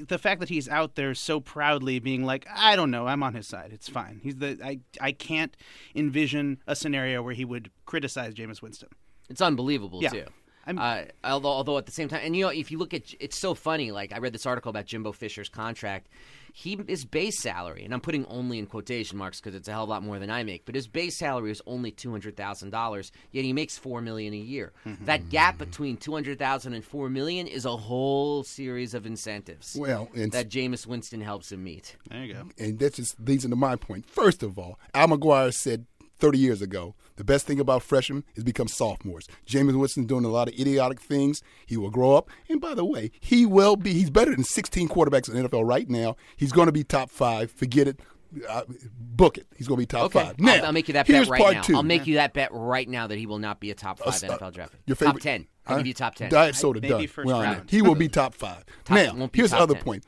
the 0.08 0.18
fact 0.18 0.40
that 0.40 0.50
he's 0.50 0.70
out 0.70 0.96
there 0.96 1.14
so 1.16 1.40
proudly 1.40 2.00
being 2.00 2.24
like 2.26 2.46
I 2.54 2.76
don't 2.76 2.92
know. 2.92 3.08
I'm 3.08 3.24
on 3.24 3.34
his 3.34 3.48
side. 3.48 3.72
It's 3.74 3.90
fine. 3.90 4.20
He's 4.24 4.38
the 4.38 4.60
I. 4.64 4.80
I 5.02 5.12
can't 5.12 5.56
envision 5.96 6.60
a 6.68 6.76
scenario 6.76 7.22
where 7.22 7.34
he 7.34 7.46
would 7.46 7.72
criticize 7.86 8.34
Jameis 8.34 8.62
Winston. 8.62 8.90
It's 9.30 9.42
unbelievable 9.42 10.02
Yeah. 10.02 10.10
too. 10.10 10.26
Uh, 10.66 11.04
although, 11.26 11.50
although 11.50 11.78
at 11.78 11.86
the 11.86 11.92
same 11.92 12.08
time, 12.08 12.22
and 12.24 12.36
you 12.38 12.46
know, 12.46 12.50
if 12.50 12.72
you 12.72 12.78
look 12.78 12.94
at, 12.94 13.14
it's 13.20 13.38
so 13.38 13.54
funny. 13.54 13.92
Like 13.92 14.14
I 14.14 14.20
read 14.20 14.34
this 14.34 14.46
article 14.46 14.70
about 14.70 14.86
Jimbo 14.86 15.12
Fisher's 15.12 15.50
contract. 15.50 16.08
He 16.56 16.80
his 16.88 17.04
base 17.04 17.42
salary, 17.42 17.84
and 17.84 17.94
I'm 17.96 18.00
putting 18.00 18.26
only 18.28 18.60
in 18.60 18.68
quotation 18.68 19.18
marks 19.18 19.40
because 19.42 19.56
it's 19.56 19.68
a 19.68 19.72
hell 19.72 19.84
of 19.84 19.90
a 19.90 19.92
lot 19.92 20.04
more 20.04 20.20
than 20.20 20.30
I 20.30 20.44
make. 20.44 20.66
But 20.66 20.76
his 20.76 20.88
base 20.88 21.18
salary 21.18 21.50
is 21.52 21.64
only 21.66 21.90
two 21.90 22.12
hundred 22.12 22.38
thousand 22.38 22.70
dollars. 22.70 23.12
Yet 23.32 23.44
he 23.44 23.54
makes 23.54 23.76
four 23.76 24.02
million 24.02 24.34
a 24.36 24.38
year. 24.38 24.72
Mm-hmm. 24.86 25.06
That 25.06 25.30
gap 25.30 25.58
between 25.58 25.98
two 25.98 26.14
hundred 26.14 26.38
thousand 26.38 26.74
and 26.76 26.86
four 26.86 27.10
million 27.10 27.48
is 27.48 27.66
a 27.66 27.76
whole 27.76 28.44
series 28.44 28.94
of 28.94 29.08
incentives 29.08 29.76
Well, 29.76 30.10
and 30.16 30.32
that 30.32 30.48
Jameis 30.50 30.86
Winston 30.86 31.22
helps 31.22 31.52
him 31.52 31.64
meet. 31.64 31.98
There 32.08 32.24
you 32.24 32.34
go. 32.36 32.50
and 32.60 32.78
that 32.78 32.94
just 32.94 33.20
leads 33.20 33.44
into 33.46 33.58
my 33.58 33.76
point. 33.76 34.06
First 34.06 34.44
of 34.44 34.60
all, 34.60 34.78
Al 34.94 35.08
McGuire 35.08 35.52
said 35.52 35.88
30 36.24 36.40
years 36.40 36.62
ago, 36.62 36.96
the 37.18 37.24
best 37.26 37.46
thing 37.46 37.60
about 37.60 37.84
freshmen 37.84 38.24
is 38.36 38.46
become 38.46 38.70
sophomores. 38.70 39.28
James 39.46 39.74
Winston's 39.74 40.08
doing 40.08 40.24
a 40.24 40.30
lot 40.30 40.48
of 40.48 40.54
idiotic 40.58 41.02
things. 41.02 41.44
He 41.66 41.76
will 41.76 41.90
grow 41.90 42.16
up. 42.16 42.30
And 42.50 42.62
by 42.62 42.74
the 42.76 42.86
way, 42.86 43.12
he 43.20 43.46
will 43.46 43.76
be, 43.76 43.92
he's 43.92 44.10
better 44.10 44.32
than 44.32 44.46
16 44.46 44.88
quarterbacks 44.88 45.28
in 45.28 45.36
the 45.36 45.50
NFL 45.50 45.68
right 45.68 45.90
now. 45.90 46.16
He's 46.38 46.54
going 46.54 46.68
to 46.68 46.72
be 46.72 46.86
top 46.86 47.10
five. 47.10 47.52
Forget 47.52 47.90
it. 47.90 48.00
Uh, 48.50 48.62
book 48.98 49.38
it. 49.38 49.48
He's 49.58 49.68
going 49.68 49.76
to 49.78 49.82
be 49.82 49.86
top 49.86 50.06
Okay, 50.06 50.24
five. 50.24 50.40
Now, 50.40 50.54
I'll, 50.56 50.66
I'll 50.68 50.72
make 50.72 50.88
you 50.88 50.94
that 50.94 51.08
bet 51.08 51.28
right 51.28 51.42
part 51.42 51.54
now. 51.56 51.62
two. 51.62 51.76
I'll 51.76 51.84
make 51.84 52.08
you 52.08 52.16
that 52.16 52.34
bet 52.34 52.50
right 52.54 52.88
now 52.88 53.06
that 53.08 53.18
he 53.18 53.26
will 53.26 53.38
not 53.40 53.60
be 53.60 53.70
a 53.70 53.76
top 53.76 54.00
five 54.00 54.08
Uh, 54.24 54.38
NFL 54.38 54.54
draft 54.54 54.72
pick. 54.72 54.82
Your 54.88 54.96
top 54.96 55.06
favorite, 55.08 55.24
ten. 55.24 55.48
I'll 55.68 55.74
Huh? 55.74 55.78
give 55.80 55.88
you 55.88 55.94
top 55.94 56.16
ten. 56.16 56.32
Diet 56.32 56.56
soda 56.56 56.80
Maybe 56.80 56.94
done. 56.94 57.08
first 57.08 57.28
We're 57.28 57.34
round. 57.44 57.70
He 57.70 57.82
will 57.82 57.96
be 57.96 58.08
top 58.08 58.34
five. 58.34 58.64
Top- 58.86 58.96
now, 58.96 59.30
here's 59.34 59.52
the 59.52 59.60
other 59.60 59.76
10. 59.76 59.84
point. 59.84 60.06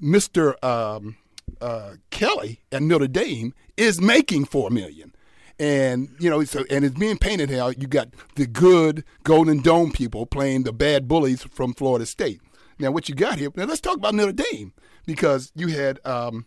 Mr. 0.00 0.62
Um, 0.62 1.16
uh, 1.60 1.94
Kelly 2.10 2.60
at 2.70 2.82
Notre 2.82 3.08
Dame 3.08 3.54
is 3.76 4.00
making 4.00 4.44
four 4.44 4.70
million. 4.70 5.13
And 5.58 6.08
you 6.18 6.28
know, 6.28 6.42
so 6.44 6.64
and 6.68 6.84
it's 6.84 6.98
being 6.98 7.18
painted 7.18 7.50
how 7.50 7.68
you 7.68 7.86
got 7.86 8.08
the 8.34 8.46
good 8.46 9.04
Golden 9.22 9.60
Dome 9.60 9.92
people 9.92 10.26
playing 10.26 10.64
the 10.64 10.72
bad 10.72 11.06
bullies 11.06 11.44
from 11.44 11.74
Florida 11.74 12.06
State. 12.06 12.40
Now, 12.78 12.90
what 12.90 13.08
you 13.08 13.14
got 13.14 13.38
here? 13.38 13.50
Now, 13.54 13.64
let's 13.64 13.80
talk 13.80 13.96
about 13.96 14.14
Notre 14.14 14.32
Dame 14.32 14.72
because 15.06 15.52
you 15.54 15.68
had 15.68 16.00
um, 16.04 16.46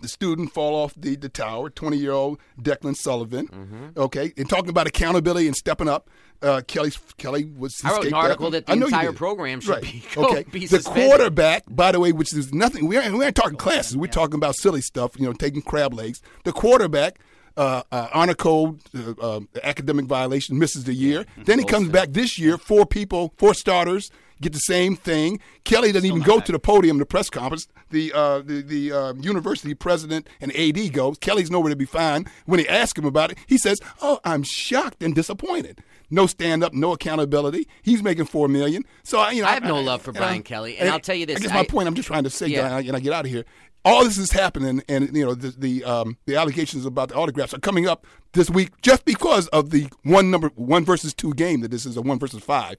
the 0.00 0.08
student 0.08 0.52
fall 0.52 0.74
off 0.74 0.94
the, 0.96 1.16
the 1.16 1.28
tower, 1.28 1.70
20 1.70 1.96
year 1.96 2.12
old 2.12 2.38
Declan 2.60 2.96
Sullivan. 2.96 3.48
Mm-hmm. 3.48 3.86
Okay, 4.00 4.32
and 4.36 4.48
talking 4.48 4.70
about 4.70 4.86
accountability 4.86 5.46
and 5.46 5.56
stepping 5.56 5.88
up. 5.88 6.08
Uh, 6.40 6.60
Kelly's 6.68 6.96
Kelly 7.16 7.46
was. 7.46 7.74
I 7.84 7.90
wrote 7.90 8.06
an 8.06 8.14
article 8.14 8.50
that 8.52 8.66
the 8.66 8.76
know 8.76 8.86
you 8.86 8.94
entire 8.94 9.12
program 9.12 9.60
should 9.60 9.70
right. 9.70 9.82
be- 9.82 10.04
okay. 10.16 10.44
be 10.44 10.66
the 10.66 10.78
quarterback, 10.78 11.64
by 11.68 11.90
the 11.90 11.98
way, 11.98 12.12
which 12.12 12.32
is 12.32 12.54
nothing. 12.54 12.86
We 12.86 12.96
aren't, 12.96 13.18
we 13.18 13.24
aren't 13.24 13.34
talking 13.34 13.56
classes. 13.58 13.96
We're 13.96 14.06
talking 14.06 14.36
about 14.36 14.54
silly 14.54 14.80
stuff. 14.80 15.18
You 15.18 15.26
know, 15.26 15.32
taking 15.32 15.62
crab 15.62 15.92
legs. 15.94 16.22
The 16.44 16.52
quarterback. 16.52 17.18
Uh, 17.58 17.82
uh, 17.90 18.08
honor 18.14 18.34
code, 18.34 18.78
uh, 18.96 19.14
uh, 19.20 19.40
academic 19.64 20.04
violation, 20.06 20.58
misses 20.58 20.84
the 20.84 20.94
year. 20.94 21.26
Then 21.44 21.58
he 21.58 21.64
comes 21.64 21.88
back 21.88 22.10
this 22.12 22.38
year. 22.38 22.56
Four 22.56 22.86
people, 22.86 23.34
four 23.36 23.52
starters 23.52 24.10
get 24.40 24.52
the 24.52 24.60
same 24.60 24.94
thing. 24.94 25.40
Kelly 25.64 25.90
doesn't 25.90 26.08
even 26.08 26.22
go 26.22 26.38
to 26.38 26.52
the 26.52 26.60
podium, 26.60 26.98
the 26.98 27.04
press 27.06 27.28
conference. 27.28 27.66
The 27.90 28.12
uh, 28.12 28.42
the, 28.42 28.62
the 28.62 28.92
uh, 28.92 29.12
university 29.14 29.74
president 29.74 30.28
and 30.40 30.54
AD 30.54 30.92
goes. 30.92 31.18
Kelly's 31.18 31.50
nowhere 31.50 31.70
to 31.70 31.76
be 31.76 31.84
found. 31.84 32.28
When 32.46 32.60
they 32.60 32.68
ask 32.68 32.96
him 32.96 33.04
about 33.04 33.32
it, 33.32 33.38
he 33.48 33.58
says, 33.58 33.80
"Oh, 34.00 34.20
I'm 34.24 34.44
shocked 34.44 35.02
and 35.02 35.14
disappointed. 35.14 35.82
No 36.10 36.26
stand 36.26 36.64
up, 36.64 36.72
no 36.72 36.92
accountability. 36.92 37.68
He's 37.82 38.02
making 38.02 38.26
four 38.26 38.48
million. 38.48 38.84
So 39.02 39.18
I, 39.18 39.32
you 39.32 39.42
know, 39.42 39.48
I 39.48 39.52
have 39.52 39.64
no 39.64 39.80
love 39.80 40.00
for 40.00 40.12
Brian 40.12 40.38
I- 40.38 40.42
Kelly, 40.42 40.78
and 40.78 40.88
I'll 40.88 41.00
tell 41.00 41.14
you 41.16 41.26
this, 41.26 41.36
I 41.38 41.40
guess 41.40 41.52
my 41.52 41.60
I- 41.60 41.66
point. 41.66 41.86
I'm 41.88 41.94
just 41.94 42.08
trying 42.08 42.24
to 42.24 42.30
say, 42.30 42.46
Yeah. 42.46 42.78
and 42.78 42.96
I 42.96 43.00
get 43.00 43.12
out 43.12 43.24
of 43.26 43.30
here. 43.30 43.44
All 43.88 44.04
this 44.04 44.18
is 44.18 44.32
happening, 44.32 44.82
and 44.88 45.16
you 45.16 45.24
know 45.24 45.34
the 45.34 45.48
the, 45.48 45.82
um, 45.84 46.18
the 46.26 46.36
allegations 46.36 46.84
about 46.84 47.08
the 47.08 47.14
autographs 47.14 47.54
are 47.54 47.58
coming 47.58 47.86
up 47.88 48.06
this 48.32 48.50
week 48.50 48.70
just 48.82 49.04
because 49.06 49.48
of 49.48 49.70
the 49.70 49.88
one 50.02 50.30
number 50.30 50.50
one 50.56 50.84
versus 50.84 51.14
two 51.14 51.32
game 51.32 51.62
that 51.62 51.70
this 51.70 51.86
is 51.86 51.96
a 51.96 52.02
one 52.02 52.18
versus 52.18 52.42
five. 52.42 52.76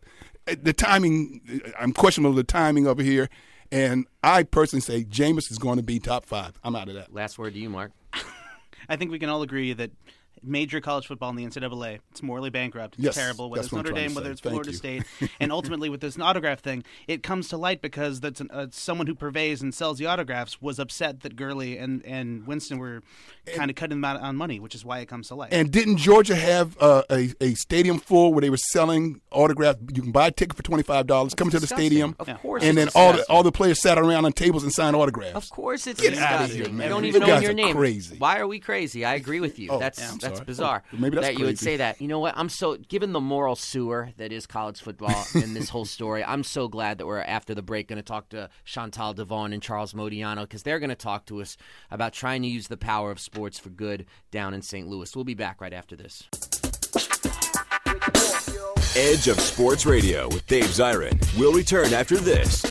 Uh, 0.47 0.55
The 0.61 0.71
timing, 0.73 1.41
uh, 1.51 1.69
I'm 1.79 1.93
questionable 1.93 2.35
the 2.35 2.43
timing 2.43 2.85
over 2.85 3.01
here, 3.01 3.27
and 3.71 4.05
I 4.23 4.43
personally 4.43 4.81
say 4.81 5.03
Jameis 5.03 5.49
is 5.51 5.57
going 5.57 5.77
to 5.77 5.83
be 5.83 5.99
top 5.99 6.25
five. 6.25 6.59
I'm 6.63 6.75
out 6.75 6.87
of 6.89 6.93
that. 6.93 7.11
Last 7.11 7.39
word 7.39 7.53
to 7.53 7.59
you, 7.59 7.69
Mark. 7.71 7.91
I 8.89 8.95
think 8.95 9.09
we 9.09 9.17
can 9.17 9.29
all 9.29 9.41
agree 9.41 9.73
that 9.73 9.89
major 10.43 10.81
college 10.81 11.07
football 11.07 11.29
in 11.29 11.35
the 11.35 11.45
NCAA 11.45 11.99
it's 12.11 12.21
morally 12.23 12.49
bankrupt. 12.49 12.95
It's 12.95 13.03
Yes, 13.03 13.15
terrible. 13.15 13.49
Whether 13.49 13.63
it's 13.63 13.71
Notre 13.73 13.91
Dame, 13.91 14.13
whether 14.15 14.31
it's 14.31 14.41
Thank 14.41 14.53
Florida 14.53 14.71
you. 14.71 14.77
State, 14.77 15.03
and 15.39 15.51
ultimately 15.51 15.89
with 15.89 16.01
this 16.01 16.17
autograph 16.19 16.59
thing, 16.59 16.83
it 17.07 17.23
comes 17.23 17.47
to 17.49 17.57
light 17.57 17.81
because 17.81 18.19
that's 18.19 18.41
an, 18.41 18.49
uh, 18.51 18.67
someone 18.71 19.07
who 19.07 19.15
purveys 19.15 19.61
and 19.61 19.73
sells 19.73 19.97
the 19.97 20.05
autographs 20.05 20.61
was 20.61 20.79
upset 20.79 21.21
that 21.21 21.35
Gurley 21.35 21.77
and 21.77 22.05
and 22.05 22.45
Winston 22.47 22.77
were 22.79 23.01
kind 23.55 23.69
of 23.69 23.75
cutting 23.75 23.97
them 23.97 24.05
out 24.05 24.19
on 24.21 24.35
money, 24.35 24.59
which 24.59 24.75
is 24.75 24.85
why 24.85 24.99
it 24.99 25.07
comes 25.07 25.27
to 25.29 25.35
light. 25.35 25.49
And 25.51 25.71
didn't 25.71 25.97
Georgia 25.97 26.35
have 26.35 26.77
uh, 26.79 27.03
a, 27.09 27.33
a 27.41 27.53
stadium 27.55 27.99
full 27.99 28.33
where 28.33 28.41
they 28.41 28.49
were 28.49 28.57
selling 28.57 29.21
autographs? 29.31 29.79
You 29.93 30.01
can 30.03 30.11
buy 30.11 30.27
a 30.27 30.31
ticket 30.31 30.55
for 30.55 30.63
twenty 30.63 30.83
five 30.83 31.07
dollars, 31.07 31.33
come 31.33 31.49
to 31.49 31.59
the 31.59 31.67
stadium, 31.67 32.15
Of 32.19 32.27
course 32.41 32.63
and 32.63 32.77
then 32.77 32.87
it's 32.87 32.95
all 32.95 33.13
the, 33.13 33.23
all 33.29 33.43
the 33.43 33.51
players 33.51 33.81
sat 33.81 33.97
around 33.97 34.25
on 34.25 34.33
tables 34.33 34.63
and 34.63 34.71
signed 34.71 34.95
autographs. 34.95 35.35
Of 35.35 35.49
course, 35.49 35.87
it's 35.87 36.01
Get 36.01 36.17
outta 36.17 36.47
disgusting. 36.47 36.61
here, 36.65 36.73
man. 36.73 36.87
You 36.87 36.89
don't 36.93 37.03
You 37.03 37.09
even 37.09 37.21
guys 37.21 37.37
own 37.37 37.41
your 37.43 37.53
name. 37.53 37.75
crazy. 37.75 38.17
Why 38.17 38.39
are 38.39 38.47
we 38.47 38.59
crazy? 38.59 39.05
I 39.05 39.15
agree 39.15 39.39
with 39.39 39.59
you. 39.59 39.69
Oh, 39.71 39.79
that's 39.79 39.99
yeah, 39.99 40.11
I'm 40.11 40.19
that's 40.29 40.39
sorry. 40.39 40.45
bizarre. 40.45 40.83
Oh, 40.93 40.97
maybe 40.97 41.15
that's 41.15 41.27
that 41.27 41.39
you 41.39 41.45
would 41.45 41.59
say 41.59 41.77
that. 41.77 42.01
You 42.01 42.07
know 42.07 42.19
what? 42.19 42.33
I'm 42.37 42.49
so 42.49 42.77
given 42.77 43.11
the 43.11 43.19
moral 43.19 43.55
sewer 43.55 44.09
that 44.17 44.31
is 44.31 44.45
college 44.45 44.81
football 44.81 45.25
in 45.35 45.53
this 45.53 45.69
whole 45.69 45.85
story. 45.85 46.23
I'm 46.23 46.43
so 46.43 46.67
glad 46.67 46.97
that 46.97 47.05
we're 47.05 47.19
after 47.19 47.53
the 47.53 47.61
break 47.61 47.87
going 47.87 47.97
to 47.97 48.03
talk 48.03 48.29
to 48.29 48.49
Chantal 48.65 49.13
Devon 49.13 49.53
and 49.53 49.61
Charles 49.61 49.93
Modiano 49.93 50.41
because 50.41 50.63
they're 50.63 50.79
going 50.79 50.89
to 50.89 50.95
talk 50.95 51.25
to 51.27 51.41
us 51.41 51.57
about 51.91 52.13
trying 52.13 52.41
to 52.43 52.47
use 52.47 52.67
the 52.67 52.77
power 52.77 53.11
of 53.11 53.19
sports 53.19 53.59
for 53.59 53.69
good 53.69 54.05
down 54.31 54.53
in 54.53 54.61
St. 54.61 54.87
Louis. 54.87 55.15
We'll 55.15 55.25
be 55.25 55.33
back 55.33 55.61
right 55.61 55.73
after 55.73 55.95
this. 55.95 56.23
Edge 58.95 59.27
of 59.27 59.39
Sports 59.39 59.85
Radio 59.85 60.27
with 60.27 60.45
Dave 60.47 60.65
Zirin 60.65 61.19
We'll 61.37 61.53
return 61.53 61.93
after 61.93 62.17
this. 62.17 62.65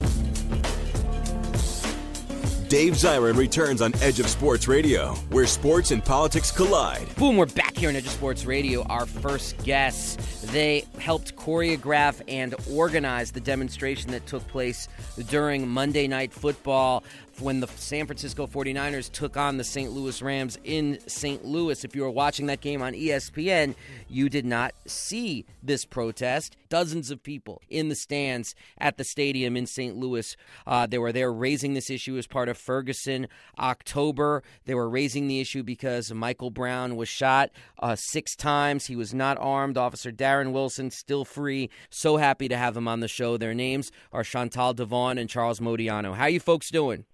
Dave 2.69 2.93
Zirin 2.93 3.39
returns 3.39 3.81
on 3.81 3.95
Edge 4.03 4.21
of 4.21 4.29
Sports 4.29 4.69
Radio, 4.69 5.15
where 5.31 5.47
sports 5.47 5.91
and 5.91 6.05
politics 6.05 6.51
collide. 6.51 7.07
Boom, 7.17 7.39
we're 7.39 7.47
back 7.47 7.75
here 7.75 7.89
on 7.89 7.97
Edge 7.97 8.05
of 8.05 8.13
Sports 8.13 8.45
Radio. 8.45 8.83
Our 8.91 9.07
first 9.07 9.57
guests, 9.65 10.43
they 10.53 10.85
helped 10.99 11.35
choreograph 11.35 12.21
and 12.29 12.55
organize 12.71 13.31
the 13.31 13.41
demonstration 13.41 14.11
that 14.11 14.27
took 14.27 14.47
place 14.49 14.87
during 15.31 15.67
Monday 15.67 16.07
Night 16.09 16.31
Football 16.31 17.05
when 17.41 17.61
the 17.61 17.67
San 17.69 18.07
Francisco 18.07 18.47
49ers 18.47 19.11
took 19.11 19.37
on 19.37 19.57
the 19.57 19.65
St. 19.65 19.93
Louis 19.93 20.21
Rams 20.23 20.59
in 20.65 20.99
St. 21.07 21.45
Louis. 21.45 21.85
If 21.85 21.95
you 21.95 22.03
were 22.03 22.11
watching 22.11 22.47
that 22.47 22.61
game 22.61 22.83
on 22.83 22.93
ESPN, 22.93 23.75
you 24.09 24.29
did 24.29 24.45
not 24.45 24.75
see 24.87 25.45
this 25.63 25.85
protest. 25.85 26.57
Dozens 26.69 27.11
of 27.11 27.23
people 27.23 27.63
in 27.71 27.89
the 27.89 27.95
stands 27.95 28.55
at 28.79 28.99
the 28.99 29.05
stadium 29.05 29.57
in 29.57 29.67
St. 29.67 29.97
Louis. 29.97 30.37
Uh, 30.67 30.87
they 30.87 30.99
were 30.99 31.13
there 31.13 31.33
raising 31.33 31.75
this 31.75 31.89
issue 31.91 32.19
as 32.19 32.27
part 32.27 32.49
of 32.49 32.59
Ferguson 32.59 33.29
October. 33.59 34.43
They 34.67 34.75
were 34.75 34.89
raising 34.89 35.29
the 35.29 35.41
issue 35.41 35.63
because 35.63 36.13
Michael 36.13 36.51
Brown 36.51 36.97
was 36.97 37.09
shot 37.09 37.51
uh, 37.79 37.97
six 37.97 38.37
times. 38.37 38.87
He 38.87 38.97
was 38.97 39.15
not 39.15 39.39
armed. 39.39 39.79
Officer 39.79 40.13
Darren 40.13 40.53
Wilson 40.53 40.91
still 40.91 41.25
free. 41.25 41.71
So 41.89 42.17
happy 42.19 42.49
to 42.49 42.57
have 42.57 42.77
him 42.77 42.89
on 42.89 43.01
the 43.01 43.09
show. 43.09 43.37
Their 43.37 43.55
names 43.55 43.91
are 44.13 44.25
Chantal 44.25 44.75
Devon 44.75 45.17
and 45.19 45.31
Charles 45.31 45.61
Modiano. 45.61 46.15
How 46.15 46.27
you 46.27 46.41
folks 46.41 46.71
doing? 46.71 47.05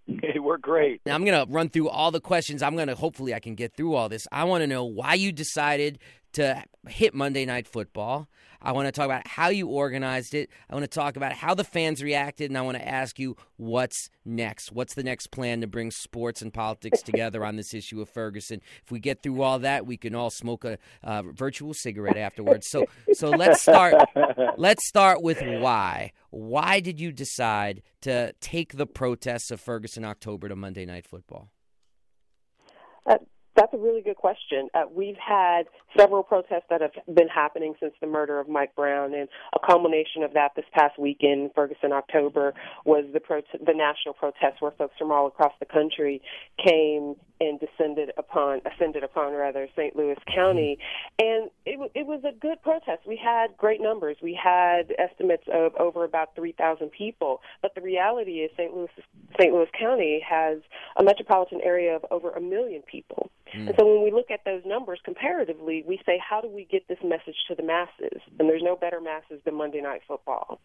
We're 0.45 0.59
great. 0.59 1.01
Now, 1.07 1.15
I'm 1.15 1.25
going 1.25 1.47
to 1.47 1.51
run 1.51 1.71
through 1.71 1.89
all 1.89 2.11
the 2.11 2.21
questions. 2.21 2.63
I'm 2.63 2.77
going 2.77 2.89
to 2.89 2.95
hopefully 2.95 3.33
I 3.33 3.41
can 3.41 3.55
get 3.55 3.75
through 3.75 3.95
all 3.95 4.11
this. 4.11 4.29
I 4.31 4.45
want 4.45 4.61
to 4.61 4.67
know 4.67 4.85
why 4.85 5.15
you 5.15 5.33
decided 5.33 5.99
to 6.35 6.63
hit 6.87 7.15
Monday 7.15 7.47
Night 7.47 7.67
Football. 7.67 8.29
I 8.65 8.73
want 8.73 8.87
to 8.87 8.93
talk 8.93 9.05
about 9.05 9.29
how 9.29 9.49
you 9.49 9.69
organized 9.69 10.33
it. 10.35 10.49
I 10.71 10.75
want 10.75 10.85
to 10.85 10.89
talk 10.89 11.17
about 11.17 11.33
how 11.33 11.55
the 11.55 11.65
fans 11.65 12.03
reacted, 12.03 12.51
and 12.51 12.57
I 12.57 12.63
want 12.63 12.79
to 12.79 12.89
ask 12.89 13.19
you 13.19 13.37
what's 13.57 14.09
next. 14.25 14.73
What's 14.73 14.95
the 14.95 15.03
next 15.03 15.27
plan 15.29 15.61
to 15.61 15.67
bring 15.67 15.91
sports 15.91 16.41
and 16.41 16.53
politics 16.53 17.03
together 17.03 17.45
on 17.45 17.57
this 17.57 17.75
issue 17.75 18.01
of 18.01 18.09
Ferguson? 18.09 18.63
If 18.83 18.91
we 18.91 19.01
get 19.01 19.23
through 19.23 19.43
all 19.43 19.59
that, 19.59 19.85
we 19.85 19.99
can 19.99 20.15
all 20.15 20.31
smoke 20.31 20.65
a 20.65 20.79
uh, 21.03 21.23
virtual 21.23 21.75
cigarette 21.75 22.17
afterwards. 22.17 22.67
So, 22.71 22.87
so 23.13 23.29
let's 23.29 23.61
start. 23.61 23.95
Let's 24.57 24.89
start 24.89 25.23
with 25.23 25.43
why. 25.43 26.13
Why 26.31 26.81
did 26.81 26.99
you 26.99 27.13
decide 27.13 27.83
to 28.01 28.33
take 28.41 28.77
the 28.77 28.87
protests 28.87 29.51
of 29.51 29.61
Ferguson 29.61 30.05
October 30.05 30.49
to 30.49 30.57
Monday 30.57 30.87
Night 30.87 31.07
Football? 31.07 31.51
Uh, 33.07 33.19
That's 33.57 33.73
a 33.73 33.79
really 33.79 34.03
good 34.03 34.17
question. 34.17 34.69
Uh, 34.75 34.83
we've 34.93 35.17
had 35.17 35.65
several 35.97 36.25
protests 36.25 36.65
that 36.71 36.81
have 36.81 36.91
been 37.15 37.29
happening 37.29 37.75
since 37.79 37.95
the 38.01 38.07
murder 38.07 38.41
of 38.41 38.49
Mike 38.49 38.75
Brown, 38.75 39.15
and 39.15 39.29
a 39.55 39.65
culmination 39.65 40.25
of 40.25 40.33
that 40.35 40.53
this 40.57 40.65
past 40.73 40.99
weekend, 40.99 41.51
Ferguson, 41.55 41.93
October, 41.93 42.53
was 42.85 43.05
the 43.13 43.21
prote- 43.21 43.65
the 43.65 43.75
national 43.75 44.15
protest 44.15 44.61
where 44.61 44.73
folks 44.73 44.95
from 44.99 45.13
all 45.13 45.29
across 45.29 45.53
the 45.61 45.67
country 45.67 46.21
came 46.65 47.15
and 47.41 47.61
descended 47.61 48.11
upon, 48.17 48.61
ascended 48.65 49.05
upon 49.05 49.35
rather, 49.35 49.69
St. 49.77 49.95
Louis 49.95 50.17
County, 50.35 50.79
and 51.19 51.51
it, 51.67 51.73
w- 51.73 51.91
it 51.95 52.07
was 52.07 52.23
a 52.25 52.33
good 52.33 52.61
protest. 52.63 53.03
We 53.07 53.17
had 53.23 53.57
great 53.57 53.81
numbers. 53.81 54.17
We 54.23 54.39
had 54.43 54.93
estimates 54.99 55.45
of 55.53 55.75
over 55.77 56.05
about 56.05 56.35
3,000 56.37 56.91
people, 56.91 57.41
but 57.63 57.75
the 57.75 57.81
reality 57.81 58.41
is 58.41 58.51
St. 58.57 58.75
Louis 58.75 58.89
St. 59.39 59.53
Louis 59.53 59.69
County 59.79 60.25
has 60.29 60.59
a 60.97 61.03
metropolitan 61.03 61.61
area 61.63 61.97
of 61.97 62.05
over 62.11 62.31
a 62.31 62.41
million 62.41 62.83
people. 62.83 63.31
Mm. 63.55 63.69
And 63.69 63.75
so 63.79 63.87
when 63.87 64.03
we 64.03 64.11
look 64.11 64.31
at 64.31 64.45
those 64.45 64.63
numbers 64.65 65.01
comparatively, 65.05 65.85
we 65.87 66.01
say, 66.07 66.19
how 66.19 66.41
do 66.41 66.49
we 66.49 66.65
get 66.65 66.87
this 66.89 66.99
message 67.05 67.37
to 67.49 67.55
the 67.55 67.63
masses? 67.63 68.21
And 68.39 68.49
there's 68.49 68.63
no 68.63 68.77
better 68.77 69.01
masses 69.01 69.41
than 69.45 69.55
Monday 69.55 69.81
Night 69.81 70.03
Football. 70.07 70.61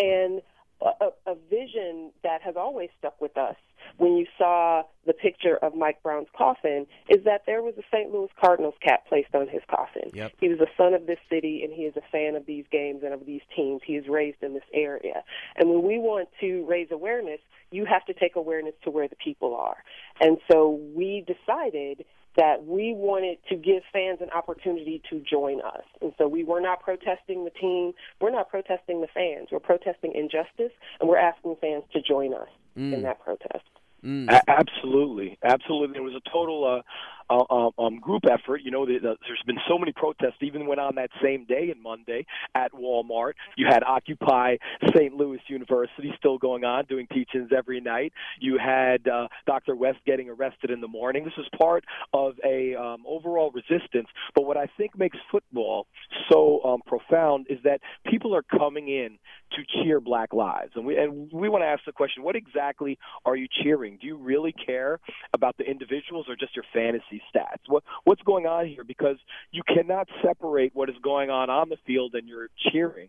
And 0.00 0.42
a, 0.82 1.08
a 1.26 1.34
vision 1.50 2.10
that 2.22 2.40
has 2.42 2.56
always 2.56 2.88
stuck 2.98 3.20
with 3.20 3.36
us 3.36 3.56
when 3.98 4.16
you 4.16 4.26
saw 4.38 4.82
the 5.06 5.12
picture 5.12 5.56
of 5.56 5.74
Mike 5.74 6.02
Brown's 6.02 6.28
coffin 6.36 6.86
is 7.08 7.24
that 7.24 7.42
there 7.46 7.62
was 7.62 7.74
a 7.78 7.82
St. 7.92 8.10
Louis 8.12 8.28
Cardinals 8.40 8.74
cap 8.82 9.06
placed 9.06 9.34
on 9.34 9.48
his 9.48 9.62
coffin. 9.70 10.10
Yep. 10.14 10.32
He 10.40 10.48
was 10.48 10.60
a 10.60 10.68
son 10.76 10.94
of 10.94 11.06
this 11.06 11.18
city 11.28 11.62
and 11.64 11.72
he 11.72 11.82
is 11.82 11.94
a 11.96 12.02
fan 12.12 12.34
of 12.34 12.46
these 12.46 12.64
games 12.70 13.02
and 13.04 13.12
of 13.12 13.26
these 13.26 13.42
teams. 13.54 13.82
He 13.84 13.94
is 13.94 14.06
raised 14.08 14.42
in 14.42 14.54
this 14.54 14.64
area. 14.72 15.22
And 15.56 15.68
when 15.68 15.82
we 15.82 15.98
want 15.98 16.28
to 16.40 16.64
raise 16.66 16.88
awareness, 16.90 17.40
you 17.70 17.84
have 17.84 18.04
to 18.06 18.14
take 18.14 18.36
awareness 18.36 18.74
to 18.84 18.90
where 18.90 19.08
the 19.08 19.16
people 19.16 19.54
are. 19.54 19.76
And 20.20 20.38
so 20.50 20.80
we 20.94 21.24
decided 21.26 22.04
that 22.36 22.64
we 22.64 22.94
wanted 22.94 23.38
to 23.48 23.56
give 23.56 23.82
fans 23.92 24.18
an 24.20 24.30
opportunity 24.30 25.02
to 25.10 25.20
join 25.28 25.60
us. 25.60 25.82
And 26.00 26.12
so 26.16 26.28
we 26.28 26.44
were 26.44 26.60
not 26.60 26.80
protesting 26.80 27.44
the 27.44 27.50
team, 27.50 27.92
we're 28.20 28.30
not 28.30 28.48
protesting 28.48 29.00
the 29.00 29.08
fans. 29.12 29.48
We're 29.50 29.58
protesting 29.58 30.12
injustice, 30.14 30.72
and 31.00 31.08
we're 31.08 31.18
asking 31.18 31.56
fans 31.60 31.84
to 31.92 32.00
join 32.00 32.34
us 32.34 32.48
mm. 32.76 32.94
in 32.94 33.02
that 33.02 33.20
protest. 33.20 33.64
Mm. 34.04 34.30
A- 34.30 34.50
absolutely, 34.50 35.38
absolutely. 35.42 35.98
It 35.98 36.02
was 36.02 36.14
a 36.14 36.30
total 36.30 36.64
uh, 36.64 36.82
uh, 37.30 37.44
um, 37.50 37.70
um, 37.78 38.00
group 38.00 38.24
effort. 38.26 38.60
You 38.64 38.70
know, 38.70 38.84
the, 38.84 38.98
the, 38.98 39.16
there's 39.26 39.42
been 39.46 39.58
so 39.68 39.78
many 39.78 39.92
protests, 39.92 40.36
even 40.42 40.66
went 40.66 40.80
on 40.80 40.96
that 40.96 41.10
same 41.22 41.44
day 41.46 41.70
and 41.70 41.82
Monday 41.82 42.26
at 42.54 42.72
Walmart. 42.72 43.32
You 43.56 43.66
had 43.68 43.82
Occupy 43.82 44.56
St. 44.94 45.14
Louis 45.14 45.40
University 45.48 46.12
still 46.18 46.38
going 46.38 46.64
on, 46.64 46.84
doing 46.86 47.06
teachings 47.12 47.50
every 47.56 47.80
night. 47.80 48.12
You 48.40 48.58
had 48.58 49.06
uh, 49.08 49.28
Dr. 49.46 49.76
West 49.76 49.98
getting 50.06 50.28
arrested 50.28 50.70
in 50.70 50.80
the 50.80 50.88
morning. 50.88 51.24
This 51.24 51.34
is 51.38 51.46
part 51.58 51.84
of 52.12 52.34
a 52.44 52.74
um, 52.74 53.04
overall 53.06 53.50
resistance. 53.50 54.08
But 54.34 54.44
what 54.46 54.56
I 54.56 54.66
think 54.76 54.98
makes 54.98 55.18
football 55.30 55.86
so 56.30 56.62
um, 56.64 56.80
profound 56.86 57.46
is 57.48 57.58
that 57.64 57.80
people 58.06 58.34
are 58.34 58.42
coming 58.42 58.88
in 58.88 59.18
to 59.52 59.82
cheer 59.82 60.00
Black 60.00 60.32
lives, 60.32 60.72
and 60.76 60.84
we 60.86 60.96
and 60.96 61.30
we 61.32 61.48
want 61.48 61.62
to 61.62 61.66
ask 61.66 61.84
the 61.84 61.92
question: 61.92 62.22
What 62.22 62.36
exactly 62.36 62.98
are 63.24 63.36
you 63.36 63.48
cheering? 63.62 63.98
Do 64.00 64.06
you 64.06 64.16
really 64.16 64.52
care 64.52 65.00
about 65.34 65.56
the 65.58 65.64
individuals 65.64 66.26
or 66.28 66.36
just 66.36 66.54
your 66.54 66.64
fantasy 66.72 67.19
stats. 67.34 67.68
What 67.68 67.84
what's 68.04 68.22
going 68.22 68.46
on 68.46 68.66
here? 68.66 68.84
Because 68.84 69.16
you 69.50 69.62
cannot 69.66 70.08
separate 70.22 70.72
what 70.74 70.88
is 70.88 70.96
going 71.02 71.30
on 71.30 71.50
on 71.50 71.68
the 71.68 71.76
field 71.86 72.14
and 72.14 72.28
you're 72.28 72.48
cheering 72.72 73.08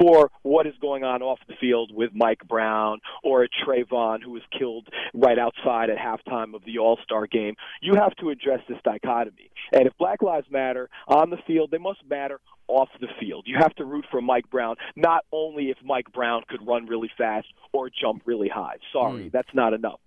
for 0.00 0.30
what 0.42 0.66
is 0.66 0.74
going 0.80 1.04
on 1.04 1.22
off 1.22 1.38
the 1.48 1.54
field 1.60 1.92
with 1.94 2.10
Mike 2.14 2.46
Brown 2.46 3.00
or 3.22 3.44
a 3.44 3.48
Trayvon 3.48 4.22
who 4.22 4.32
was 4.32 4.42
killed 4.56 4.88
right 5.12 5.38
outside 5.38 5.90
at 5.90 5.98
halftime 5.98 6.54
of 6.54 6.64
the 6.64 6.78
All 6.78 6.98
Star 7.04 7.26
game. 7.26 7.54
You 7.80 7.94
have 7.94 8.14
to 8.16 8.30
address 8.30 8.60
this 8.68 8.78
dichotomy. 8.84 9.50
And 9.72 9.86
if 9.86 9.96
Black 9.98 10.22
Lives 10.22 10.46
Matter 10.50 10.88
on 11.08 11.30
the 11.30 11.38
field, 11.46 11.70
they 11.70 11.78
must 11.78 12.00
matter 12.08 12.40
off 12.68 12.88
the 13.00 13.08
field. 13.20 13.44
You 13.46 13.56
have 13.60 13.74
to 13.76 13.84
root 13.84 14.06
for 14.10 14.20
Mike 14.20 14.48
Brown, 14.50 14.76
not 14.96 15.24
only 15.32 15.70
if 15.70 15.76
Mike 15.84 16.12
Brown 16.12 16.42
could 16.48 16.66
run 16.66 16.86
really 16.86 17.10
fast 17.16 17.46
or 17.72 17.90
jump 17.90 18.22
really 18.24 18.48
high. 18.48 18.76
Sorry, 18.92 19.24
mm. 19.24 19.32
that's 19.32 19.52
not 19.54 19.74
enough. 19.74 20.00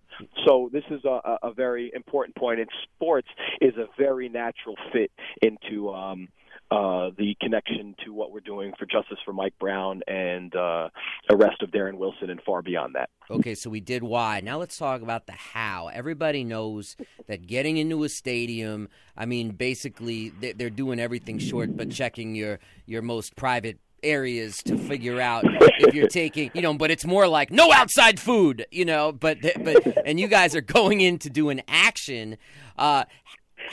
So 0.45 0.69
this 0.73 0.83
is 0.89 1.05
a, 1.05 1.37
a 1.43 1.53
very 1.53 1.91
important 1.93 2.35
point. 2.35 2.59
And 2.59 2.69
sports 2.95 3.27
is 3.61 3.75
a 3.77 3.85
very 3.97 4.29
natural 4.29 4.75
fit 4.91 5.11
into 5.41 5.89
um, 5.93 6.29
uh, 6.69 7.11
the 7.17 7.35
connection 7.39 7.95
to 8.03 8.13
what 8.13 8.31
we're 8.31 8.39
doing 8.39 8.73
for 8.77 8.85
justice 8.85 9.17
for 9.23 9.33
Mike 9.33 9.53
Brown 9.59 10.01
and 10.07 10.55
uh, 10.55 10.89
arrest 11.29 11.61
of 11.61 11.71
Darren 11.71 11.97
Wilson 11.97 12.29
and 12.29 12.41
far 12.45 12.61
beyond 12.61 12.95
that. 12.95 13.09
Okay, 13.29 13.55
so 13.55 13.69
we 13.69 13.79
did 13.79 14.03
why. 14.03 14.41
Now 14.41 14.57
let's 14.57 14.77
talk 14.77 15.01
about 15.01 15.27
the 15.27 15.33
how. 15.33 15.87
Everybody 15.87 16.43
knows 16.43 16.95
that 17.27 17.47
getting 17.47 17.77
into 17.77 18.03
a 18.03 18.09
stadium, 18.09 18.89
I 19.15 19.25
mean, 19.25 19.51
basically 19.51 20.29
they're 20.29 20.69
doing 20.69 20.99
everything 20.99 21.39
short 21.39 21.75
but 21.75 21.89
checking 21.89 22.35
your 22.35 22.59
your 22.85 23.01
most 23.01 23.35
private 23.35 23.79
areas 24.03 24.57
to 24.63 24.77
figure 24.77 25.19
out 25.19 25.43
if 25.79 25.93
you're 25.93 26.07
taking, 26.07 26.51
you 26.53 26.61
know, 26.61 26.73
but 26.73 26.91
it's 26.91 27.05
more 27.05 27.27
like 27.27 27.51
no 27.51 27.71
outside 27.71 28.19
food, 28.19 28.65
you 28.71 28.85
know, 28.85 29.11
but 29.11 29.37
but 29.63 30.05
and 30.05 30.19
you 30.19 30.27
guys 30.27 30.55
are 30.55 30.61
going 30.61 31.01
in 31.01 31.17
to 31.19 31.29
do 31.29 31.49
an 31.49 31.61
action. 31.67 32.37
Uh, 32.77 33.05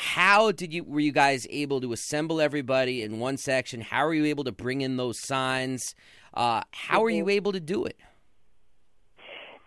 how 0.05 0.53
did 0.53 0.73
you 0.75 0.85
were 0.85 1.01
you 1.01 1.13
guys 1.13 1.47
able 1.49 1.81
to 1.81 1.93
assemble 1.93 2.41
everybody 2.41 3.03
in 3.03 3.19
one 3.19 3.39
section? 3.39 3.81
How 3.81 4.05
are 4.05 4.13
you 4.13 4.27
able 4.27 4.45
to 4.45 4.53
bring 4.53 4.83
in 4.83 4.97
those 4.97 5.19
signs? 5.19 5.95
Uh, 6.35 6.63
how 6.73 7.03
are 7.03 7.11
you 7.11 7.29
able 7.31 7.53
to 7.53 7.61
do 7.61 7.85
it? 7.85 7.99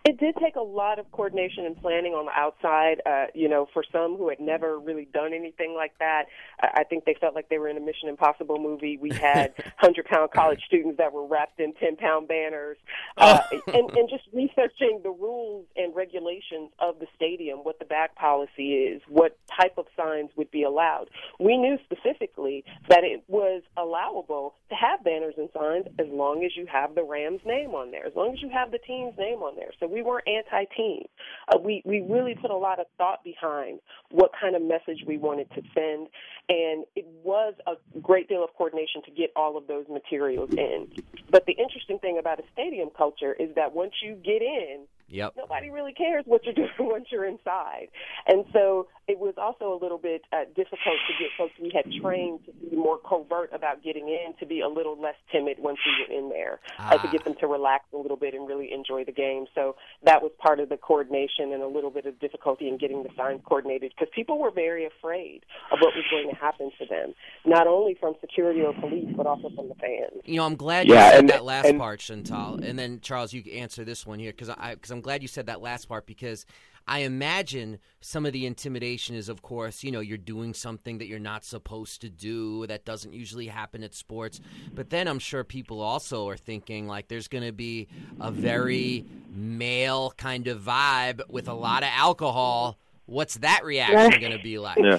It 0.08 0.18
did 0.18 0.36
take 0.42 0.56
a 0.56 0.62
lot 0.62 0.98
of 0.98 1.12
coordination 1.12 1.66
and 1.66 1.76
planning 1.76 2.14
on 2.14 2.24
the 2.24 2.32
outside. 2.32 3.02
Uh, 3.04 3.26
you 3.34 3.46
know, 3.46 3.68
for 3.74 3.84
some 3.92 4.16
who 4.16 4.30
had 4.30 4.40
never 4.40 4.78
really 4.78 5.06
done 5.12 5.34
anything 5.34 5.74
like 5.76 5.92
that, 5.98 6.28
I 6.58 6.84
think 6.84 7.04
they 7.04 7.14
felt 7.20 7.34
like 7.34 7.50
they 7.50 7.58
were 7.58 7.68
in 7.68 7.76
a 7.76 7.80
Mission 7.80 8.08
Impossible 8.08 8.58
movie. 8.58 8.96
We 8.96 9.10
had 9.10 9.52
hundred 9.76 10.06
pound 10.06 10.30
college 10.30 10.62
students 10.66 10.96
that 10.96 11.12
were 11.12 11.26
wrapped 11.26 11.60
in 11.60 11.74
ten 11.74 11.96
pound 11.96 12.26
banners, 12.26 12.78
uh, 13.18 13.40
and, 13.66 13.90
and 13.90 14.08
just 14.08 14.22
researching 14.32 15.00
the 15.02 15.10
rules 15.10 15.66
and 15.76 15.94
regulations 15.94 16.70
of 16.78 17.00
the 17.00 17.06
stadium, 17.14 17.58
what 17.58 17.78
the 17.78 17.84
back 17.84 18.16
policy 18.16 18.76
is, 18.76 19.02
what 19.08 19.36
type 19.60 19.76
of 19.76 19.84
signs 19.94 20.30
would 20.36 20.50
be 20.50 20.62
allowed. 20.62 21.10
We 21.38 21.58
knew 21.58 21.76
specifically 21.84 22.64
that 22.88 23.04
it 23.04 23.24
was 23.28 23.62
allowable 23.76 24.54
to 24.70 24.74
have 24.74 25.04
banners 25.04 25.34
and 25.36 25.50
signs 25.52 25.84
as 25.98 26.06
long 26.08 26.46
as 26.46 26.56
you 26.56 26.64
have 26.64 26.94
the 26.94 27.04
Rams 27.04 27.40
name 27.44 27.74
on 27.74 27.90
there, 27.90 28.06
as 28.06 28.16
long 28.16 28.32
as 28.32 28.40
you 28.40 28.48
have 28.48 28.70
the 28.70 28.78
team's 28.78 29.18
name 29.18 29.42
on 29.42 29.54
there. 29.54 29.72
So 29.78 29.86
we 29.97 29.97
we 29.98 30.02
weren't 30.02 30.28
anti-team. 30.28 31.04
Uh, 31.52 31.58
we 31.58 31.82
we 31.84 32.00
really 32.00 32.34
put 32.40 32.50
a 32.50 32.56
lot 32.56 32.78
of 32.78 32.86
thought 32.96 33.24
behind 33.24 33.80
what 34.10 34.30
kind 34.40 34.54
of 34.54 34.62
message 34.62 35.04
we 35.06 35.18
wanted 35.18 35.48
to 35.50 35.62
send, 35.74 36.08
and 36.48 36.84
it 36.94 37.06
was 37.24 37.54
a 37.66 37.74
great 38.00 38.28
deal 38.28 38.44
of 38.44 38.50
coordination 38.56 39.02
to 39.04 39.10
get 39.10 39.30
all 39.34 39.56
of 39.56 39.66
those 39.66 39.86
materials 39.88 40.50
in. 40.52 40.88
But 41.30 41.46
the 41.46 41.52
interesting 41.52 41.98
thing 41.98 42.18
about 42.18 42.38
a 42.38 42.44
stadium 42.52 42.90
culture 42.96 43.34
is 43.34 43.54
that 43.56 43.74
once 43.74 43.94
you 44.02 44.14
get 44.14 44.42
in, 44.42 44.86
Yep. 45.10 45.34
Nobody 45.38 45.70
really 45.70 45.94
cares 45.94 46.24
what 46.26 46.44
you're 46.44 46.52
doing 46.52 46.68
once 46.78 47.06
you're 47.10 47.24
inside. 47.24 47.88
And 48.26 48.44
so 48.52 48.88
it 49.08 49.18
was 49.18 49.34
also 49.38 49.72
a 49.72 49.78
little 49.80 49.96
bit 49.96 50.22
uh, 50.32 50.44
difficult 50.54 51.00
to 51.08 51.12
get 51.18 51.28
folks 51.38 51.54
we 51.60 51.72
had 51.74 51.90
trained 52.00 52.40
to 52.44 52.52
be 52.52 52.76
more 52.76 52.98
covert 52.98 53.50
about 53.54 53.82
getting 53.82 54.06
in, 54.08 54.34
to 54.38 54.44
be 54.44 54.60
a 54.60 54.68
little 54.68 55.00
less 55.00 55.14
timid 55.32 55.56
once 55.58 55.78
we 55.86 55.92
were 56.04 56.20
in 56.20 56.28
there, 56.28 56.60
ah. 56.78 56.92
uh, 56.92 56.98
to 56.98 57.08
get 57.08 57.24
them 57.24 57.34
to 57.40 57.46
relax 57.46 57.86
a 57.94 57.96
little 57.96 58.18
bit 58.18 58.34
and 58.34 58.46
really 58.46 58.70
enjoy 58.70 59.04
the 59.04 59.12
game. 59.12 59.46
So 59.54 59.76
that 60.04 60.22
was 60.22 60.30
part 60.38 60.60
of 60.60 60.68
the 60.68 60.76
coordination 60.76 61.54
and 61.54 61.62
a 61.62 61.66
little 61.66 61.90
bit 61.90 62.04
of 62.04 62.20
difficulty 62.20 62.68
in 62.68 62.76
getting 62.76 63.02
the 63.02 63.08
signs 63.16 63.40
coordinated 63.46 63.92
because 63.96 64.12
people 64.14 64.38
were 64.38 64.50
very 64.50 64.84
afraid 64.84 65.40
of 65.72 65.78
what 65.80 65.94
was 65.96 66.04
going 66.10 66.28
to 66.28 66.36
happen 66.38 66.70
to 66.78 66.86
them, 66.86 67.14
not 67.46 67.66
only 67.66 67.96
from 67.98 68.14
security 68.20 68.60
or 68.60 68.74
police, 68.74 69.08
but 69.16 69.26
also 69.26 69.48
from 69.56 69.70
the 69.70 69.74
fans. 69.76 70.20
You 70.26 70.36
know, 70.36 70.44
I'm 70.44 70.56
glad 70.56 70.86
you 70.86 70.94
yeah, 70.94 71.12
said 71.12 71.20
and, 71.20 71.30
that 71.30 71.44
last 71.44 71.66
and, 71.66 71.78
part, 71.78 72.00
Chantal. 72.00 72.62
And 72.62 72.78
then, 72.78 73.00
Charles, 73.00 73.32
you 73.32 73.42
answer 73.52 73.84
this 73.84 74.06
one 74.06 74.18
here 74.18 74.32
because 74.32 74.50
I, 74.50 74.74
cause 74.74 74.90
I'm 74.90 75.00
glad 75.00 75.22
you 75.22 75.28
said 75.28 75.46
that 75.46 75.62
last 75.62 75.88
part 75.88 76.04
because 76.04 76.44
I 76.88 77.00
imagine 77.00 77.78
some 78.00 78.24
of 78.24 78.32
the 78.32 78.46
intimidation 78.46 79.14
is, 79.14 79.28
of 79.28 79.42
course, 79.42 79.84
you 79.84 79.92
know, 79.92 80.00
you're 80.00 80.16
doing 80.16 80.54
something 80.54 80.98
that 80.98 81.06
you're 81.06 81.18
not 81.18 81.44
supposed 81.44 82.00
to 82.00 82.08
do. 82.08 82.66
That 82.66 82.86
doesn't 82.86 83.12
usually 83.12 83.46
happen 83.46 83.84
at 83.84 83.94
sports. 83.94 84.40
But 84.74 84.88
then 84.88 85.06
I'm 85.06 85.18
sure 85.18 85.44
people 85.44 85.82
also 85.82 86.28
are 86.28 86.36
thinking 86.36 86.88
like 86.88 87.08
there's 87.08 87.28
going 87.28 87.44
to 87.44 87.52
be 87.52 87.88
a 88.20 88.30
very 88.30 89.04
male 89.30 90.14
kind 90.16 90.48
of 90.48 90.62
vibe 90.62 91.20
with 91.28 91.46
a 91.46 91.54
lot 91.54 91.82
of 91.82 91.90
alcohol. 91.92 92.78
What's 93.04 93.34
that 93.36 93.64
reaction 93.64 94.20
going 94.20 94.36
to 94.36 94.42
be 94.42 94.58
like? 94.58 94.78
Yeah. 94.78 94.96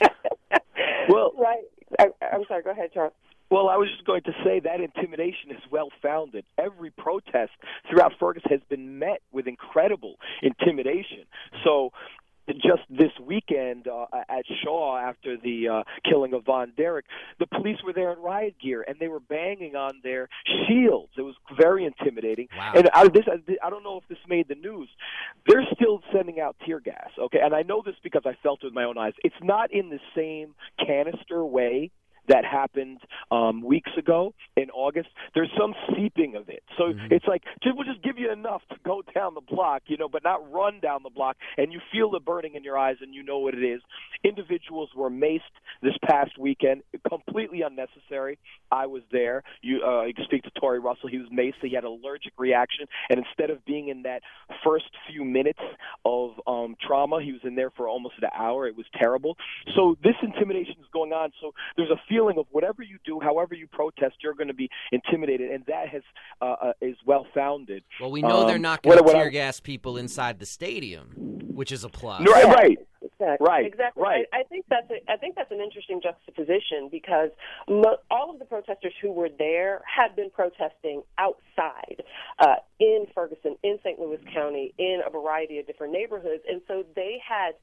well, 1.10 1.34
right. 1.38 1.64
I, 1.98 2.10
I'm 2.32 2.46
sorry. 2.48 2.62
Go 2.62 2.70
ahead, 2.72 2.92
Charles. 2.94 3.14
Well, 3.50 3.68
I 3.68 3.78
was 3.78 3.90
just 3.90 4.06
going 4.06 4.22
to 4.24 4.34
say 4.44 4.60
that 4.60 4.80
intimidation 4.80 5.52
is 5.52 5.62
well 5.72 5.90
founded. 6.02 6.46
Every 6.58 6.92
protest 6.92 7.52
throughout 7.90 8.14
Ferguson 8.20 8.52
has 8.52 8.62
been 8.70 9.00
met 9.00 9.22
with 9.32 9.48
incredible 9.48 10.16
intimidation. 10.44 11.26
So 11.64 11.92
just 12.54 12.82
this 12.90 13.12
weekend 13.22 13.88
uh, 13.88 14.06
at 14.28 14.46
Shaw 14.64 14.98
after 14.98 15.38
the 15.38 15.68
uh, 15.68 15.84
killing 16.10 16.34
of 16.34 16.44
VonDerrit, 16.44 17.04
the 17.40 17.48
police 17.48 17.78
were 17.86 17.94
there 17.94 18.12
in 18.12 18.20
riot 18.20 18.56
gear 18.62 18.84
and 18.88 18.98
they 19.00 19.08
were 19.08 19.20
banging 19.20 19.76
on 19.76 20.00
their 20.04 20.30
shields. 20.68 21.12
It 21.18 21.22
was 21.22 21.36
very 21.58 21.86
intimidating. 21.86 22.48
Wow. 22.56 22.74
And 22.76 22.90
I, 22.94 23.08
this, 23.08 23.26
I 23.64 23.70
don't 23.70 23.84
know 23.84 23.98
if 23.98 24.08
this 24.08 24.18
made 24.28 24.48
the 24.48 24.56
news. 24.56 24.90
They're 25.48 25.66
still 25.74 26.02
sending 26.14 26.40
out 26.40 26.56
tear 26.66 26.80
gas. 26.80 27.10
Okay, 27.18 27.40
and 27.42 27.54
I 27.54 27.62
know 27.62 27.82
this 27.86 27.96
because 28.04 28.24
I 28.26 28.36
felt 28.42 28.64
it 28.64 28.68
with 28.68 28.74
my 28.74 28.84
own 28.84 28.98
eyes. 28.98 29.14
It's 29.24 29.36
not 29.42 29.72
in 29.72 29.90
the 29.90 30.00
same 30.16 30.56
canister 30.86 31.44
way 31.46 31.92
that 32.30 32.46
happened 32.46 33.00
um, 33.32 33.62
weeks 33.64 33.92
ago 33.98 34.34
in 34.56 34.70
August. 34.72 35.10
There's 35.36 35.52
some 35.60 35.74
seeping 35.96 36.36
of 36.36 36.50
it, 36.50 36.64
so 36.78 36.86
Mm-hmm. 36.90 37.14
it's 37.14 37.26
like 37.28 37.44
we'll 37.66 37.86
just 37.86 38.02
give 38.04 38.18
you 38.18 38.32
enough 38.32 38.62
to 38.70 38.76
go 38.84 39.04
down 39.14 39.36
the 39.36 39.42
block, 39.42 39.84
you 39.88 39.98
know, 39.98 40.10
but 40.10 40.24
not 40.24 40.52
run 40.52 40.80
down 40.80 41.04
the 41.04 41.10
block, 41.10 41.38
and 41.58 41.72
you 41.72 41.80
feel 41.92 42.10
the 42.10 42.20
burning 42.20 42.56
in 42.56 42.64
your 42.64 42.78
eyes, 42.78 42.98
and 43.02 43.14
you 43.14 43.24
know 43.24 43.38
what 43.40 43.54
it 43.54 43.64
is. 43.64 43.82
Individuals 44.24 44.90
were 44.96 45.10
maced 45.10 45.40
this 45.82 45.94
past 46.04 46.38
weekend, 46.38 46.82
completely 47.08 47.62
unnecessary. 47.62 48.38
I 48.72 48.86
was 48.86 49.04
there. 49.12 49.44
You, 49.62 49.82
uh, 49.86 50.04
you 50.06 50.14
can 50.14 50.26
speak 50.26 50.44
to 50.44 50.52
Tory 50.60 50.80
Russell. 50.80 51.10
He 51.10 51.18
was 51.18 51.28
maced. 51.30 51.56
He 51.62 51.74
had 51.74 51.84
an 51.84 51.92
allergic 51.92 52.34
reaction, 52.38 52.86
and 53.10 53.20
instead 53.20 53.50
of 53.50 53.64
being 53.66 53.90
in 53.90 54.04
that 54.04 54.22
first 54.64 54.86
few 55.12 55.24
minutes 55.24 55.60
of 56.06 56.32
um, 56.48 56.76
trauma, 56.86 57.22
he 57.22 57.32
was 57.32 57.42
in 57.44 57.56
there 57.56 57.70
for 57.72 57.88
almost 57.88 58.16
an 58.22 58.30
hour. 58.38 58.68
It 58.68 58.76
was 58.76 58.86
terrible. 58.98 59.38
So 59.76 59.96
this 60.04 60.16
intimidation 60.22 60.76
is 60.80 60.88
going 60.92 61.14
on. 61.14 61.32
So 61.42 61.52
there's 61.78 61.92
a 61.92 62.02
feeling 62.08 62.19
of 62.28 62.46
whatever 62.52 62.84
you 62.84 62.98
do, 63.06 63.20
however 63.20 63.56
you 63.56 63.68
protest, 63.68 64.16
you're 64.22 64.34
going 64.34 64.48
to 64.50 64.54
be 64.54 64.70
intimidated, 64.92 65.52
and 65.52 65.64
that 65.68 65.88
has 65.90 66.02
uh, 66.42 66.46
uh, 66.62 66.74
is 66.82 66.98
well 67.06 67.26
founded. 67.34 67.84
Well, 68.02 68.12
we 68.12 68.22
know 68.22 68.46
they're 68.46 68.56
Um, 68.58 68.62
not 68.62 68.82
going 68.82 68.98
to 68.98 69.04
what- 69.04 69.14
what 69.14 69.20
tear 69.20 69.28
I- 69.28 69.32
gas 69.32 69.60
people 69.60 69.98
inside 69.98 70.40
the 70.40 70.46
stadium, 70.46 71.08
which 71.54 71.72
is 71.72 71.84
a 71.84 71.90
plus. 71.90 72.22
Right, 72.28 72.46
right. 72.46 72.78
Exactly. 73.22 73.48
Right, 73.48 73.66
Exactly. 73.66 74.02
right. 74.04 74.26
I, 74.32 74.40
I 74.40 74.44
think 74.44 74.66
that's 74.70 74.90
a, 74.90 75.12
I 75.12 75.18
think 75.18 75.36
that's 75.36 75.52
an 75.52 75.60
interesting 75.60 76.00
juxtaposition 76.02 76.88
because 76.90 77.32
mo- 77.68 77.98
all 78.10 78.30
of 78.30 78.40
the 78.40 78.46
protesters 78.46 78.94
who 79.02 79.12
were 79.12 79.28
there 79.38 79.82
had 79.86 80.16
been 80.16 80.30
protesting 80.30 81.02
outside 81.18 82.02
uh, 82.40 82.56
in 82.80 83.08
Ferguson, 83.14 83.58
in 83.62 83.78
St. 83.84 84.00
Louis 84.00 84.20
County, 84.34 84.74
in 84.78 85.02
a 85.06 85.10
variety 85.10 85.60
of 85.60 85.68
different 85.68 85.92
neighborhoods, 85.92 86.44
and 86.50 86.62
so 86.68 86.84
they 86.96 87.20
had 87.28 87.56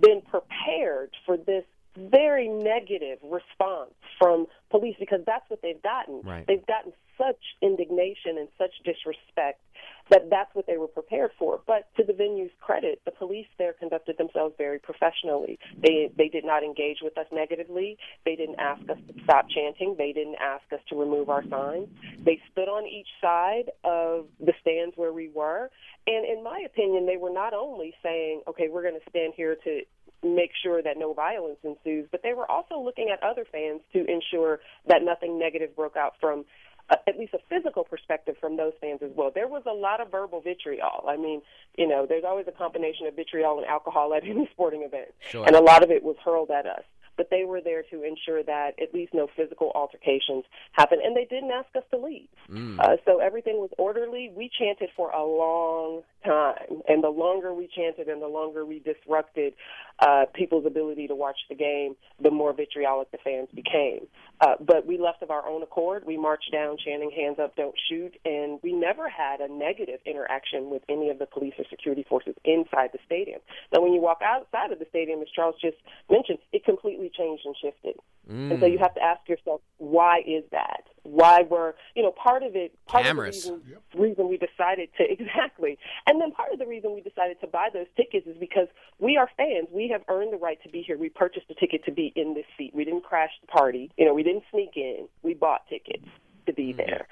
been 0.00 0.20
prepared 0.20 1.10
for 1.24 1.36
this 1.36 1.64
very 1.96 2.48
negative 2.48 3.18
response 3.22 3.94
from 4.18 4.46
police 4.70 4.96
because 4.98 5.20
that's 5.26 5.48
what 5.48 5.60
they've 5.62 5.82
gotten. 5.82 6.22
Right. 6.22 6.46
They've 6.46 6.66
gotten 6.66 6.92
such 7.18 7.40
indignation 7.62 8.38
and 8.38 8.48
such 8.58 8.72
disrespect 8.84 9.60
that 10.10 10.28
that's 10.30 10.54
what 10.54 10.66
they 10.66 10.76
were 10.76 10.88
prepared 10.88 11.30
for. 11.38 11.60
But 11.66 11.88
to 11.96 12.04
the 12.04 12.12
venue's 12.12 12.50
credit, 12.60 13.00
the 13.04 13.10
police 13.10 13.46
there 13.58 13.72
conducted 13.72 14.18
themselves 14.18 14.54
very 14.58 14.78
professionally. 14.78 15.58
They 15.80 16.10
they 16.16 16.28
did 16.28 16.44
not 16.44 16.62
engage 16.62 16.98
with 17.02 17.16
us 17.18 17.26
negatively. 17.32 17.96
They 18.24 18.36
didn't 18.36 18.58
ask 18.58 18.82
us 18.90 18.98
to 19.08 19.24
stop 19.24 19.46
chanting. 19.48 19.94
They 19.96 20.12
didn't 20.12 20.36
ask 20.40 20.64
us 20.72 20.80
to 20.90 20.98
remove 20.98 21.30
our 21.30 21.44
signs. 21.48 21.88
They 22.24 22.40
stood 22.52 22.68
on 22.68 22.86
each 22.86 23.08
side 23.20 23.70
of 23.84 24.26
the 24.40 24.52
stands 24.60 24.96
where 24.96 25.12
we 25.12 25.28
were, 25.28 25.70
and 26.06 26.26
in 26.26 26.42
my 26.42 26.62
opinion, 26.66 27.06
they 27.06 27.16
were 27.16 27.32
not 27.32 27.54
only 27.54 27.94
saying, 28.02 28.42
"Okay, 28.46 28.68
we're 28.68 28.82
going 28.82 29.00
to 29.00 29.10
stand 29.10 29.34
here 29.36 29.56
to 29.64 29.82
make 30.24 30.50
sure 30.62 30.82
that 30.82 30.96
no 30.96 31.12
violence 31.12 31.58
ensues, 31.62 32.08
but 32.10 32.22
they 32.22 32.32
were 32.32 32.50
also 32.50 32.78
looking 32.78 33.10
at 33.12 33.22
other 33.22 33.44
fans 33.50 33.82
to 33.92 34.04
ensure 34.10 34.60
that 34.86 35.02
nothing 35.02 35.38
negative 35.38 35.76
broke 35.76 35.96
out 35.96 36.14
from 36.20 36.44
uh, 36.90 36.96
at 37.06 37.18
least 37.18 37.34
a 37.34 37.38
physical 37.48 37.84
perspective 37.84 38.36
from 38.40 38.56
those 38.56 38.72
fans 38.80 39.00
as 39.02 39.10
well. 39.14 39.30
There 39.34 39.48
was 39.48 39.62
a 39.66 39.72
lot 39.72 40.00
of 40.00 40.10
verbal 40.10 40.40
vitriol. 40.40 41.04
I 41.08 41.16
mean, 41.16 41.42
you 41.78 41.88
know, 41.88 42.06
there's 42.06 42.24
always 42.24 42.46
a 42.48 42.52
combination 42.52 43.06
of 43.06 43.14
vitriol 43.16 43.58
and 43.58 43.66
alcohol 43.66 44.14
at 44.14 44.24
any 44.24 44.48
sporting 44.52 44.82
event, 44.82 45.08
Sure. 45.30 45.46
and 45.46 45.56
a 45.56 45.60
lot 45.62 45.82
of 45.82 45.90
it 45.90 46.02
was 46.02 46.16
hurled 46.24 46.50
at 46.50 46.66
us. 46.66 46.82
But 47.16 47.28
they 47.30 47.44
were 47.44 47.60
there 47.60 47.82
to 47.90 48.02
ensure 48.02 48.42
that 48.42 48.72
at 48.80 48.92
least 48.92 49.14
no 49.14 49.28
physical 49.36 49.72
altercations 49.74 50.44
happened, 50.72 51.02
and 51.04 51.16
they 51.16 51.24
didn't 51.24 51.50
ask 51.50 51.74
us 51.76 51.84
to 51.90 51.98
leave. 51.98 52.28
Mm. 52.50 52.78
Uh, 52.78 52.96
so 53.04 53.18
everything 53.18 53.56
was 53.58 53.70
orderly. 53.78 54.30
We 54.34 54.50
chanted 54.58 54.90
for 54.96 55.10
a 55.10 55.24
long 55.24 56.02
time, 56.24 56.82
and 56.88 57.02
the 57.02 57.10
longer 57.10 57.54
we 57.54 57.68
chanted 57.74 58.08
and 58.08 58.20
the 58.20 58.28
longer 58.28 58.64
we 58.64 58.80
disrupted 58.80 59.54
uh, 60.00 60.24
people's 60.34 60.66
ability 60.66 61.06
to 61.08 61.14
watch 61.14 61.36
the 61.48 61.54
game, 61.54 61.94
the 62.20 62.30
more 62.30 62.52
vitriolic 62.52 63.10
the 63.10 63.18
fans 63.22 63.48
became. 63.54 64.06
Uh, 64.40 64.54
but 64.60 64.86
we 64.86 64.98
left 64.98 65.22
of 65.22 65.30
our 65.30 65.46
own 65.48 65.62
accord. 65.62 66.04
We 66.06 66.16
marched 66.16 66.50
down 66.52 66.76
chanting 66.84 67.10
"Hands 67.10 67.38
up, 67.38 67.54
don't 67.56 67.74
shoot," 67.88 68.14
and 68.24 68.58
we 68.62 68.72
never 68.72 69.08
had 69.08 69.40
a 69.40 69.48
negative 69.48 70.00
interaction 70.06 70.70
with 70.70 70.82
any 70.88 71.10
of 71.10 71.18
the 71.18 71.26
police 71.26 71.54
or 71.58 71.64
security 71.70 72.04
forces 72.08 72.34
inside 72.44 72.90
the 72.92 72.98
stadium. 73.06 73.40
Now, 73.72 73.82
when 73.82 73.92
you 73.92 74.00
walk 74.00 74.20
outside 74.24 74.72
of 74.72 74.78
the 74.78 74.86
stadium, 74.88 75.20
as 75.20 75.28
Charles 75.34 75.54
just 75.60 75.76
mentioned, 76.10 76.38
it 76.52 76.64
completely 76.64 77.03
changed 77.10 77.44
and 77.44 77.54
shifted. 77.60 77.96
And 78.28 78.58
so 78.58 78.66
you 78.66 78.78
mm. 78.78 78.82
have 78.82 78.94
to 78.94 79.02
ask 79.02 79.28
yourself, 79.28 79.60
why 79.76 80.20
is 80.26 80.44
that? 80.50 80.84
Why 81.02 81.42
were 81.42 81.74
you 81.94 82.02
know 82.02 82.12
part 82.12 82.42
of 82.42 82.56
it? 82.56 82.72
Part 82.86 83.04
Cameras. 83.04 83.44
of 83.44 83.60
the 83.60 83.74
reason, 83.74 83.82
reason 83.94 84.28
we 84.28 84.38
decided 84.38 84.88
to 84.96 85.04
exactly, 85.10 85.78
and 86.06 86.20
then 86.20 86.32
part 86.32 86.50
of 86.52 86.58
the 86.58 86.66
reason 86.66 86.94
we 86.94 87.02
decided 87.02 87.38
to 87.42 87.46
buy 87.46 87.68
those 87.72 87.86
tickets 87.96 88.26
is 88.26 88.36
because 88.38 88.68
we 88.98 89.18
are 89.18 89.28
fans. 89.36 89.68
We 89.70 89.88
have 89.88 90.02
earned 90.08 90.32
the 90.32 90.38
right 90.38 90.58
to 90.62 90.70
be 90.70 90.82
here. 90.82 90.96
We 90.96 91.10
purchased 91.10 91.46
a 91.50 91.54
ticket 91.54 91.84
to 91.84 91.92
be 91.92 92.12
in 92.16 92.32
this 92.32 92.46
seat. 92.56 92.72
We 92.74 92.84
didn't 92.84 93.04
crash 93.04 93.32
the 93.42 93.46
party. 93.46 93.90
You 93.98 94.06
know, 94.06 94.14
we 94.14 94.22
didn't 94.22 94.44
sneak 94.50 94.70
in. 94.76 95.06
We 95.22 95.34
bought 95.34 95.68
tickets 95.68 96.08
to 96.46 96.52
be 96.54 96.72
mm. 96.72 96.78
there. 96.78 97.06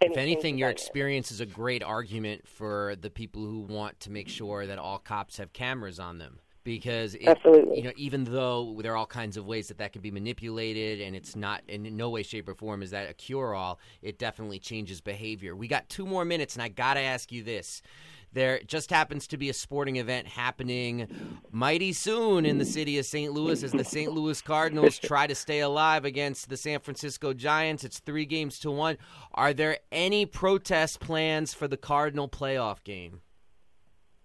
And 0.00 0.12
If 0.12 0.18
anything, 0.18 0.58
your 0.58 0.70
experience 0.70 1.32
is 1.32 1.40
a 1.40 1.46
great 1.46 1.82
argument 1.82 2.46
for 2.46 2.94
the 3.00 3.10
people 3.10 3.42
who 3.42 3.60
want 3.60 3.98
to 4.00 4.10
make 4.10 4.28
sure 4.28 4.66
that 4.66 4.78
all 4.78 4.98
cops 4.98 5.38
have 5.38 5.52
cameras 5.52 5.98
on 5.98 6.18
them. 6.18 6.38
Because 6.68 7.14
it, 7.14 7.26
Absolutely. 7.26 7.78
you 7.78 7.84
know, 7.84 7.92
even 7.96 8.24
though 8.24 8.76
there 8.82 8.92
are 8.92 8.96
all 8.96 9.06
kinds 9.06 9.38
of 9.38 9.46
ways 9.46 9.68
that 9.68 9.78
that 9.78 9.94
can 9.94 10.02
be 10.02 10.10
manipulated, 10.10 11.00
and 11.00 11.16
it's 11.16 11.34
not 11.34 11.62
in 11.66 11.96
no 11.96 12.10
way, 12.10 12.22
shape, 12.22 12.46
or 12.46 12.54
form 12.54 12.82
is 12.82 12.90
that 12.90 13.08
a 13.08 13.14
cure-all. 13.14 13.80
It 14.02 14.18
definitely 14.18 14.58
changes 14.58 15.00
behavior. 15.00 15.56
We 15.56 15.66
got 15.66 15.88
two 15.88 16.04
more 16.04 16.26
minutes, 16.26 16.56
and 16.56 16.62
I 16.62 16.68
gotta 16.68 17.00
ask 17.00 17.32
you 17.32 17.42
this: 17.42 17.80
there 18.34 18.60
just 18.66 18.90
happens 18.90 19.26
to 19.28 19.38
be 19.38 19.48
a 19.48 19.54
sporting 19.54 19.96
event 19.96 20.26
happening 20.26 21.08
mighty 21.50 21.94
soon 21.94 22.44
in 22.44 22.58
the 22.58 22.66
city 22.66 22.98
of 22.98 23.06
St. 23.06 23.32
Louis 23.32 23.62
as 23.62 23.72
the 23.72 23.82
St. 23.82 24.12
Louis 24.12 24.42
Cardinals 24.42 24.98
try 25.02 25.26
to 25.26 25.34
stay 25.34 25.60
alive 25.60 26.04
against 26.04 26.50
the 26.50 26.58
San 26.58 26.80
Francisco 26.80 27.32
Giants. 27.32 27.82
It's 27.82 27.98
three 27.98 28.26
games 28.26 28.58
to 28.58 28.70
one. 28.70 28.98
Are 29.32 29.54
there 29.54 29.78
any 29.90 30.26
protest 30.26 31.00
plans 31.00 31.54
for 31.54 31.66
the 31.66 31.78
Cardinal 31.78 32.28
playoff 32.28 32.84
game? 32.84 33.22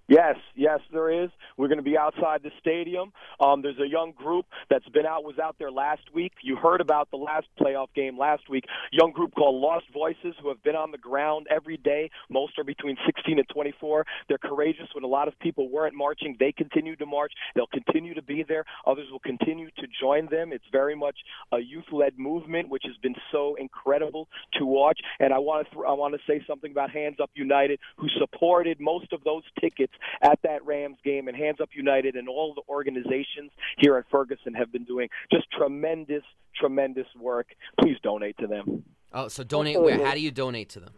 Yes, 0.07 0.35
yes, 0.55 0.79
there 0.91 1.23
is. 1.23 1.29
We're 1.57 1.69
going 1.69 1.77
to 1.77 1.83
be 1.83 1.97
outside 1.97 2.43
the 2.43 2.51
stadium. 2.59 3.13
Um, 3.39 3.61
there's 3.61 3.79
a 3.79 3.87
young 3.87 4.11
group 4.11 4.45
that's 4.69 4.87
been 4.89 5.05
out, 5.05 5.23
was 5.23 5.39
out 5.39 5.55
there 5.59 5.71
last 5.71 6.01
week. 6.13 6.33
You 6.43 6.57
heard 6.57 6.81
about 6.81 7.09
the 7.09 7.17
last 7.17 7.47
playoff 7.59 7.87
game 7.95 8.17
last 8.17 8.49
week. 8.49 8.65
Young 8.91 9.13
group 9.13 9.33
called 9.33 9.61
Lost 9.61 9.85
Voices 9.93 10.35
who 10.41 10.49
have 10.49 10.61
been 10.61 10.75
on 10.75 10.91
the 10.91 10.97
ground 10.97 11.47
every 11.49 11.77
day. 11.77 12.09
Most 12.29 12.59
are 12.59 12.65
between 12.65 12.97
16 13.05 13.39
and 13.39 13.47
24. 13.49 14.05
They're 14.27 14.37
courageous 14.37 14.87
when 14.93 15.05
a 15.05 15.07
lot 15.07 15.29
of 15.29 15.39
people 15.39 15.69
weren't 15.69 15.95
marching. 15.95 16.35
They 16.37 16.51
continue 16.51 16.97
to 16.97 17.05
march. 17.05 17.31
They'll 17.55 17.67
continue 17.67 18.13
to 18.13 18.21
be 18.21 18.43
there. 18.47 18.65
Others 18.85 19.07
will 19.09 19.19
continue 19.19 19.69
to 19.77 19.87
join 20.01 20.27
them. 20.29 20.51
It's 20.51 20.65
very 20.71 20.95
much 20.95 21.17
a 21.53 21.59
youth-led 21.59 22.19
movement, 22.19 22.67
which 22.69 22.83
has 22.85 22.97
been 23.01 23.15
so 23.31 23.55
incredible 23.55 24.27
to 24.59 24.65
watch. 24.65 24.99
And 25.19 25.33
I 25.33 25.39
want 25.39 25.67
to 25.69 25.75
th- 25.75 25.85
I 25.87 25.93
want 25.93 26.13
to 26.13 26.19
say 26.27 26.43
something 26.45 26.71
about 26.71 26.91
Hands 26.91 27.15
Up 27.21 27.31
United, 27.35 27.79
who 27.97 28.07
supported 28.19 28.81
most 28.81 29.13
of 29.13 29.23
those 29.23 29.43
tickets 29.61 29.92
at 30.21 30.39
that 30.43 30.65
Rams 30.65 30.97
game, 31.03 31.27
and 31.27 31.37
Hands 31.37 31.59
Up 31.61 31.69
United 31.73 32.15
and 32.15 32.27
all 32.27 32.53
the 32.53 32.61
organizations 32.69 33.51
here 33.77 33.97
at 33.97 34.05
Ferguson 34.11 34.53
have 34.53 34.71
been 34.71 34.85
doing 34.85 35.09
just 35.31 35.45
tremendous, 35.51 36.23
tremendous 36.55 37.07
work. 37.19 37.47
Please 37.79 37.97
donate 38.03 38.37
to 38.39 38.47
them. 38.47 38.83
Oh, 39.11 39.27
so 39.27 39.43
donate 39.43 39.79
where? 39.79 40.03
How 40.03 40.13
do 40.13 40.19
you 40.19 40.31
donate 40.31 40.69
to 40.69 40.79
them? 40.79 40.93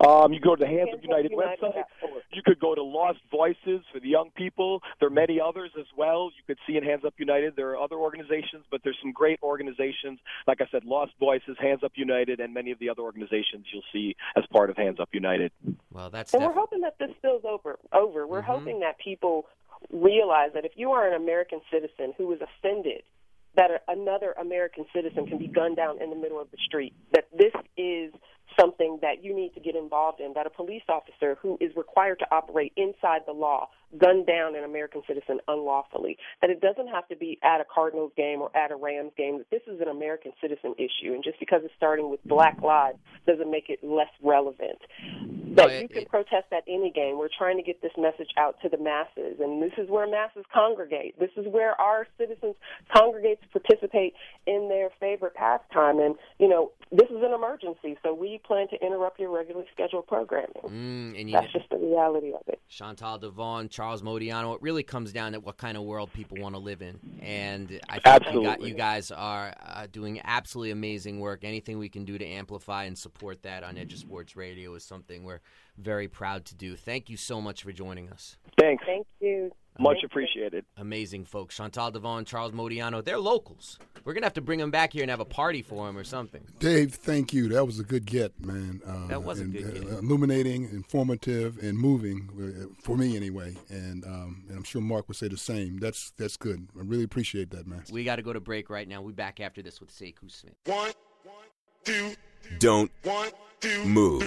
Um, 0.00 0.32
you 0.32 0.40
go 0.40 0.56
to 0.56 0.60
the 0.60 0.66
Hands 0.66 0.82
Up 0.82 0.88
Hands 0.88 0.98
Up 0.98 1.02
United 1.02 1.30
United 1.30 1.60
website. 1.60 1.84
You 2.32 2.42
could 2.44 2.58
go 2.58 2.74
to 2.74 2.82
Lost 2.82 3.20
Voices 3.30 3.84
for 3.92 4.00
the 4.00 4.08
young 4.08 4.30
people. 4.36 4.82
There 4.98 5.06
are 5.08 5.10
many 5.10 5.40
others 5.40 5.70
as 5.78 5.86
well. 5.96 6.30
You 6.36 6.42
could 6.46 6.58
see 6.66 6.76
in 6.76 6.82
Hands 6.84 7.04
Up 7.04 7.14
United. 7.18 7.54
There 7.56 7.70
are 7.70 7.78
other 7.78 7.96
organizations, 7.96 8.64
but 8.70 8.80
there's 8.82 8.98
some 9.00 9.12
great 9.12 9.38
organizations. 9.42 10.18
Like 10.46 10.60
I 10.60 10.66
said, 10.70 10.84
Lost 10.84 11.12
Voices, 11.20 11.56
Hands 11.60 11.82
Up 11.84 11.92
United, 11.94 12.40
and 12.40 12.52
many 12.52 12.70
of 12.70 12.78
the 12.78 12.90
other 12.90 13.02
organizations 13.02 13.66
you'll 13.72 13.82
see 13.92 14.16
as 14.36 14.44
part 14.52 14.70
of 14.70 14.76
Hands 14.76 14.98
Up 14.98 15.10
United. 15.12 15.52
Well, 15.92 16.10
that's 16.10 16.34
And 16.34 16.44
we're 16.44 16.52
hoping 16.52 16.80
that 16.80 16.98
this 16.98 17.10
spills 17.18 17.44
over. 17.44 17.78
Over. 17.92 18.26
We're 18.26 18.42
Mhm. 18.42 18.46
hoping 18.46 18.80
that 18.80 18.98
people 18.98 19.46
realize 19.90 20.52
that 20.54 20.64
if 20.64 20.76
you 20.76 20.92
are 20.92 21.06
an 21.06 21.14
American 21.14 21.60
citizen 21.70 22.14
who 22.16 22.32
is 22.32 22.40
offended 22.40 23.02
that 23.56 23.84
another 23.86 24.32
American 24.32 24.84
citizen 24.92 25.26
can 25.26 25.38
be 25.38 25.46
gunned 25.46 25.76
down 25.76 26.00
in 26.02 26.10
the 26.10 26.16
middle 26.16 26.40
of 26.40 26.50
the 26.50 26.56
street, 26.66 26.92
that 27.12 27.26
this 27.36 27.52
is 27.76 28.12
something 28.58 28.98
that 29.02 29.24
you 29.24 29.34
need 29.34 29.54
to 29.54 29.60
get 29.60 29.76
involved 29.76 30.20
in. 30.20 30.32
That 30.34 30.46
a 30.46 30.50
police 30.50 30.82
officer 30.88 31.36
who 31.40 31.58
is 31.60 31.74
required 31.76 32.18
to 32.20 32.26
operate 32.30 32.72
inside 32.76 33.22
the 33.26 33.32
law 33.32 33.68
gunned 33.98 34.26
down 34.26 34.56
an 34.56 34.64
American 34.64 35.02
citizen 35.06 35.40
unlawfully. 35.48 36.16
That 36.40 36.50
it 36.50 36.60
doesn't 36.60 36.88
have 36.88 37.06
to 37.08 37.16
be 37.16 37.38
at 37.42 37.60
a 37.60 37.64
Cardinals 37.72 38.12
game 38.16 38.40
or 38.40 38.54
at 38.56 38.70
a 38.70 38.76
Rams 38.76 39.12
game. 39.16 39.38
That 39.38 39.50
this 39.50 39.62
is 39.66 39.80
an 39.80 39.88
American 39.88 40.32
citizen 40.40 40.74
issue, 40.78 41.12
and 41.14 41.22
just 41.24 41.38
because 41.40 41.60
it's 41.64 41.74
starting 41.76 42.10
with 42.10 42.20
Black 42.24 42.60
lives 42.62 42.98
doesn't 43.26 43.50
make 43.50 43.68
it 43.68 43.80
less 43.82 44.10
relevant. 44.22 44.78
That 45.56 45.68
No, 45.68 45.72
you 45.78 45.88
can 45.88 46.02
it- 46.02 46.08
protest 46.08 46.46
at 46.52 46.64
any 46.66 46.90
game. 46.90 47.18
We're 47.18 47.28
trying 47.36 47.56
to 47.56 47.62
get 47.62 47.80
this 47.80 47.92
message 47.96 48.30
out 48.36 48.60
to 48.62 48.68
the 48.68 48.78
masses, 48.78 49.38
and 49.40 49.62
this 49.62 49.72
is 49.78 49.88
where 49.88 50.06
masses 50.06 50.44
congregate. 50.52 51.18
This 51.18 51.30
is 51.36 51.46
where 51.48 51.80
our 51.80 52.06
citizens 52.18 52.56
congregate 52.92 53.40
to 53.42 53.60
participate 53.60 54.14
in 54.46 54.68
their 54.68 54.90
favorite 55.00 55.34
pastime. 55.34 55.98
And 56.00 56.16
you 56.38 56.48
know, 56.48 56.72
this 56.90 57.08
is 57.10 57.22
an 57.22 57.32
emergency, 57.32 57.96
so 58.02 58.12
we 58.12 58.40
plan 58.44 58.68
to 58.68 58.84
interrupt 58.84 59.18
your 59.20 59.30
regularly 59.30 59.66
scheduled 59.72 60.06
programming. 60.06 60.50
Mm, 60.64 61.20
and 61.20 61.30
you 61.30 61.36
That's 61.38 61.52
just 61.52 61.68
the 61.70 61.76
reality 61.78 62.32
of 62.32 62.42
it. 62.48 62.60
Chantal 62.68 63.18
Devon, 63.18 63.68
Charles 63.68 63.83
Modiano. 64.02 64.54
It 64.54 64.62
really 64.62 64.82
comes 64.82 65.12
down 65.12 65.32
to 65.32 65.40
what 65.40 65.56
kind 65.56 65.76
of 65.76 65.84
world 65.84 66.12
people 66.12 66.38
want 66.38 66.54
to 66.54 66.58
live 66.60 66.82
in, 66.82 66.98
and 67.20 67.80
I 67.88 67.98
think 67.98 68.32
you, 68.34 68.42
got, 68.42 68.60
you 68.60 68.74
guys 68.74 69.10
are 69.10 69.54
uh, 69.64 69.86
doing 69.90 70.20
absolutely 70.24 70.70
amazing 70.70 71.20
work. 71.20 71.44
Anything 71.44 71.78
we 71.78 71.88
can 71.88 72.04
do 72.04 72.18
to 72.18 72.26
amplify 72.26 72.84
and 72.84 72.96
support 72.96 73.42
that 73.42 73.62
on 73.62 73.78
Edge 73.78 73.92
of 73.92 73.98
Sports 73.98 74.36
Radio 74.36 74.74
is 74.74 74.84
something 74.84 75.24
we're 75.24 75.40
very 75.78 76.08
proud 76.08 76.44
to 76.46 76.54
do. 76.54 76.76
Thank 76.76 77.10
you 77.10 77.16
so 77.16 77.40
much 77.40 77.62
for 77.62 77.72
joining 77.72 78.10
us. 78.10 78.36
Thanks. 78.58 78.84
Thank 78.86 79.06
you. 79.20 79.50
Much 79.78 79.98
appreciated. 80.04 80.64
Amazing 80.76 81.24
folks, 81.24 81.56
Chantal 81.56 81.90
Devon, 81.90 82.24
Charles 82.24 82.52
Modiano. 82.52 83.04
They're 83.04 83.18
locals. 83.18 83.78
We're 84.04 84.12
gonna 84.14 84.26
have 84.26 84.34
to 84.34 84.40
bring 84.40 84.60
them 84.60 84.70
back 84.70 84.92
here 84.92 85.02
and 85.02 85.10
have 85.10 85.18
a 85.20 85.24
party 85.24 85.62
for 85.62 85.86
them 85.86 85.96
or 85.98 86.04
something. 86.04 86.44
Dave, 86.60 86.94
thank 86.94 87.32
you. 87.32 87.48
That 87.48 87.64
was 87.64 87.80
a 87.80 87.82
good 87.82 88.04
get, 88.06 88.38
man. 88.44 88.80
Uh, 88.86 89.08
That 89.08 89.24
was 89.24 89.40
a 89.40 89.44
and, 89.44 89.52
good 89.52 89.74
get. 89.74 89.84
uh, 89.92 89.98
illuminating, 89.98 90.64
informative, 90.70 91.58
and 91.62 91.76
moving 91.76 92.28
uh, 92.70 92.82
for 92.82 92.96
me 92.96 93.16
anyway. 93.16 93.56
And 93.68 94.04
um, 94.04 94.44
and 94.48 94.56
I'm 94.58 94.62
sure 94.64 94.80
Mark 94.80 95.08
would 95.08 95.16
say 95.16 95.26
the 95.28 95.36
same. 95.36 95.78
That's 95.78 96.12
that's 96.12 96.36
good. 96.36 96.68
I 96.78 96.82
really 96.82 97.04
appreciate 97.04 97.50
that, 97.50 97.66
man. 97.66 97.82
We 97.90 98.04
got 98.04 98.16
to 98.16 98.22
go 98.22 98.32
to 98.32 98.40
break 98.40 98.70
right 98.70 98.86
now. 98.86 99.00
We'll 99.00 99.10
be 99.12 99.16
back 99.16 99.40
after 99.40 99.60
this 99.62 99.80
with 99.80 99.90
Sekou 99.90 100.30
Smith. 100.30 100.54
Don't 102.58 102.90
move. 103.84 104.22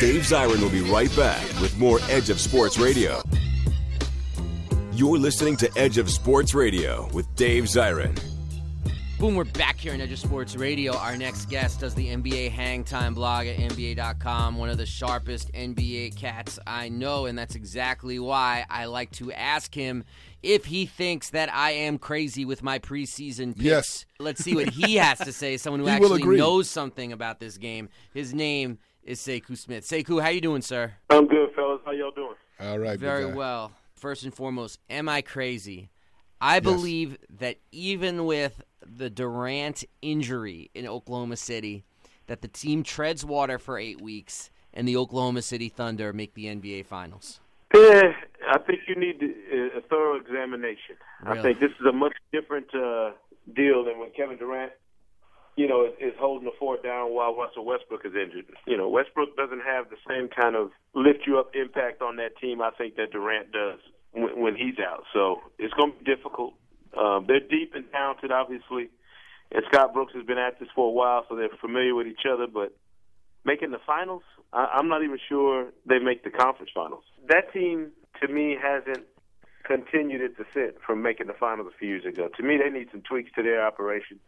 Dave 0.00 0.22
Zirin 0.22 0.60
will 0.60 0.70
be 0.70 0.80
right 0.90 1.14
back 1.16 1.42
with 1.60 1.76
more 1.78 1.98
Edge 2.08 2.30
of 2.30 2.40
Sports 2.40 2.78
Radio. 2.78 3.22
You're 4.94 5.16
listening 5.16 5.56
to 5.56 5.70
Edge 5.78 5.96
of 5.96 6.10
Sports 6.10 6.52
Radio 6.52 7.08
with 7.14 7.34
Dave 7.34 7.64
Zirin. 7.64 8.14
Boom, 9.18 9.36
we're 9.36 9.44
back 9.44 9.78
here 9.78 9.94
on 9.94 10.02
Edge 10.02 10.12
of 10.12 10.18
Sports 10.18 10.54
Radio. 10.54 10.94
Our 10.94 11.16
next 11.16 11.48
guest 11.48 11.80
does 11.80 11.94
the 11.94 12.08
NBA 12.08 12.50
Hang 12.50 12.84
Time 12.84 13.14
blog 13.14 13.46
at 13.46 13.56
NBA.com, 13.56 14.58
one 14.58 14.68
of 14.68 14.76
the 14.76 14.84
sharpest 14.84 15.50
NBA 15.54 16.16
cats 16.16 16.58
I 16.66 16.90
know, 16.90 17.24
and 17.24 17.38
that's 17.38 17.54
exactly 17.54 18.18
why 18.18 18.66
I 18.68 18.84
like 18.84 19.10
to 19.12 19.32
ask 19.32 19.74
him 19.74 20.04
if 20.42 20.66
he 20.66 20.84
thinks 20.84 21.30
that 21.30 21.50
I 21.54 21.70
am 21.70 21.96
crazy 21.96 22.44
with 22.44 22.62
my 22.62 22.78
preseason 22.78 23.54
picks. 23.54 23.64
Yes. 23.64 24.06
Let's 24.18 24.44
see 24.44 24.54
what 24.54 24.68
he 24.68 24.96
has 24.96 25.18
to 25.20 25.32
say, 25.32 25.56
someone 25.56 25.80
who 25.80 25.86
He 25.86 25.92
actually 25.92 26.36
knows 26.36 26.68
something 26.68 27.12
about 27.12 27.40
this 27.40 27.56
game. 27.56 27.88
His 28.12 28.34
name 28.34 28.78
is 29.04 29.20
Sekou 29.20 29.56
Smith. 29.56 29.86
Sekou, 29.88 30.20
how 30.20 30.28
you 30.28 30.42
doing, 30.42 30.60
sir? 30.60 30.92
I'm 31.08 31.28
good, 31.28 31.50
fellas. 31.54 31.80
How 31.86 31.92
y'all 31.92 32.10
doing? 32.10 32.34
All 32.60 32.78
right, 32.78 32.98
Very 32.98 33.32
well. 33.32 33.72
First 34.02 34.24
and 34.24 34.34
foremost, 34.34 34.80
am 34.90 35.08
I 35.08 35.22
crazy? 35.22 35.88
I 36.40 36.58
believe 36.58 37.18
that 37.38 37.58
even 37.70 38.24
with 38.26 38.64
the 38.84 39.08
Durant 39.08 39.84
injury 40.02 40.72
in 40.74 40.88
Oklahoma 40.88 41.36
City, 41.36 41.84
that 42.26 42.42
the 42.42 42.48
team 42.48 42.82
treads 42.82 43.24
water 43.24 43.60
for 43.60 43.78
eight 43.78 44.00
weeks 44.00 44.50
and 44.74 44.88
the 44.88 44.96
Oklahoma 44.96 45.40
City 45.40 45.68
Thunder 45.68 46.12
make 46.12 46.34
the 46.34 46.46
NBA 46.46 46.86
Finals. 46.86 47.38
Yeah, 47.72 48.12
I 48.50 48.58
think 48.58 48.80
you 48.88 48.96
need 48.96 49.22
uh, 49.22 49.78
a 49.78 49.80
thorough 49.82 50.16
examination. 50.16 50.96
Really? 51.22 51.38
I 51.38 51.42
think 51.42 51.60
this 51.60 51.70
is 51.70 51.86
a 51.86 51.92
much 51.92 52.14
different 52.32 52.74
uh, 52.74 53.12
deal 53.54 53.84
than 53.84 54.00
when 54.00 54.10
Kevin 54.16 54.36
Durant, 54.36 54.72
you 55.56 55.68
know, 55.68 55.84
is, 55.84 55.92
is 56.00 56.12
holding 56.18 56.44
the 56.44 56.54
fort 56.58 56.82
down 56.82 57.12
while 57.12 57.34
Russell 57.36 57.64
Westbrook 57.64 58.04
is 58.04 58.12
injured. 58.14 58.46
You 58.66 58.76
know, 58.76 58.88
Westbrook 58.88 59.36
doesn't 59.36 59.62
have 59.62 59.90
the 59.90 59.96
same 60.08 60.28
kind 60.28 60.56
of 60.56 60.70
lift 60.94 61.26
you 61.26 61.38
up 61.38 61.54
impact 61.54 62.02
on 62.02 62.16
that 62.16 62.36
team 62.38 62.62
I 62.62 62.70
think 62.70 62.96
that 62.96 63.12
Durant 63.12 63.52
does 63.52 63.78
when, 64.12 64.40
when 64.40 64.56
he's 64.56 64.78
out. 64.78 65.04
So 65.12 65.40
it's 65.58 65.74
going 65.74 65.92
to 65.92 65.98
be 65.98 66.04
difficult. 66.04 66.54
Um, 66.96 67.24
they're 67.26 67.40
deep 67.40 67.72
and 67.74 67.84
talented, 67.90 68.32
obviously, 68.32 68.90
and 69.50 69.64
Scott 69.70 69.92
Brooks 69.92 70.14
has 70.14 70.24
been 70.24 70.38
at 70.38 70.58
this 70.58 70.68
for 70.74 70.88
a 70.88 70.92
while, 70.92 71.24
so 71.28 71.36
they're 71.36 71.48
familiar 71.60 71.94
with 71.94 72.06
each 72.06 72.24
other. 72.30 72.46
But 72.46 72.76
making 73.44 73.70
the 73.70 73.80
finals, 73.86 74.22
I, 74.52 74.64
I'm 74.74 74.88
not 74.88 75.02
even 75.02 75.18
sure 75.28 75.68
they 75.86 75.98
make 75.98 76.24
the 76.24 76.30
conference 76.30 76.70
finals. 76.74 77.04
That 77.28 77.52
team, 77.52 77.92
to 78.20 78.28
me, 78.28 78.56
hasn't 78.60 79.06
continued 79.64 80.20
its 80.20 80.34
ascent 80.38 80.76
from 80.84 81.02
making 81.02 81.28
the 81.28 81.34
finals 81.34 81.70
a 81.72 81.78
few 81.78 81.88
years 81.88 82.04
ago. 82.04 82.28
To 82.36 82.42
me, 82.42 82.58
they 82.62 82.70
need 82.70 82.88
some 82.90 83.02
tweaks 83.02 83.30
to 83.36 83.42
their 83.42 83.64
operation 83.64 84.18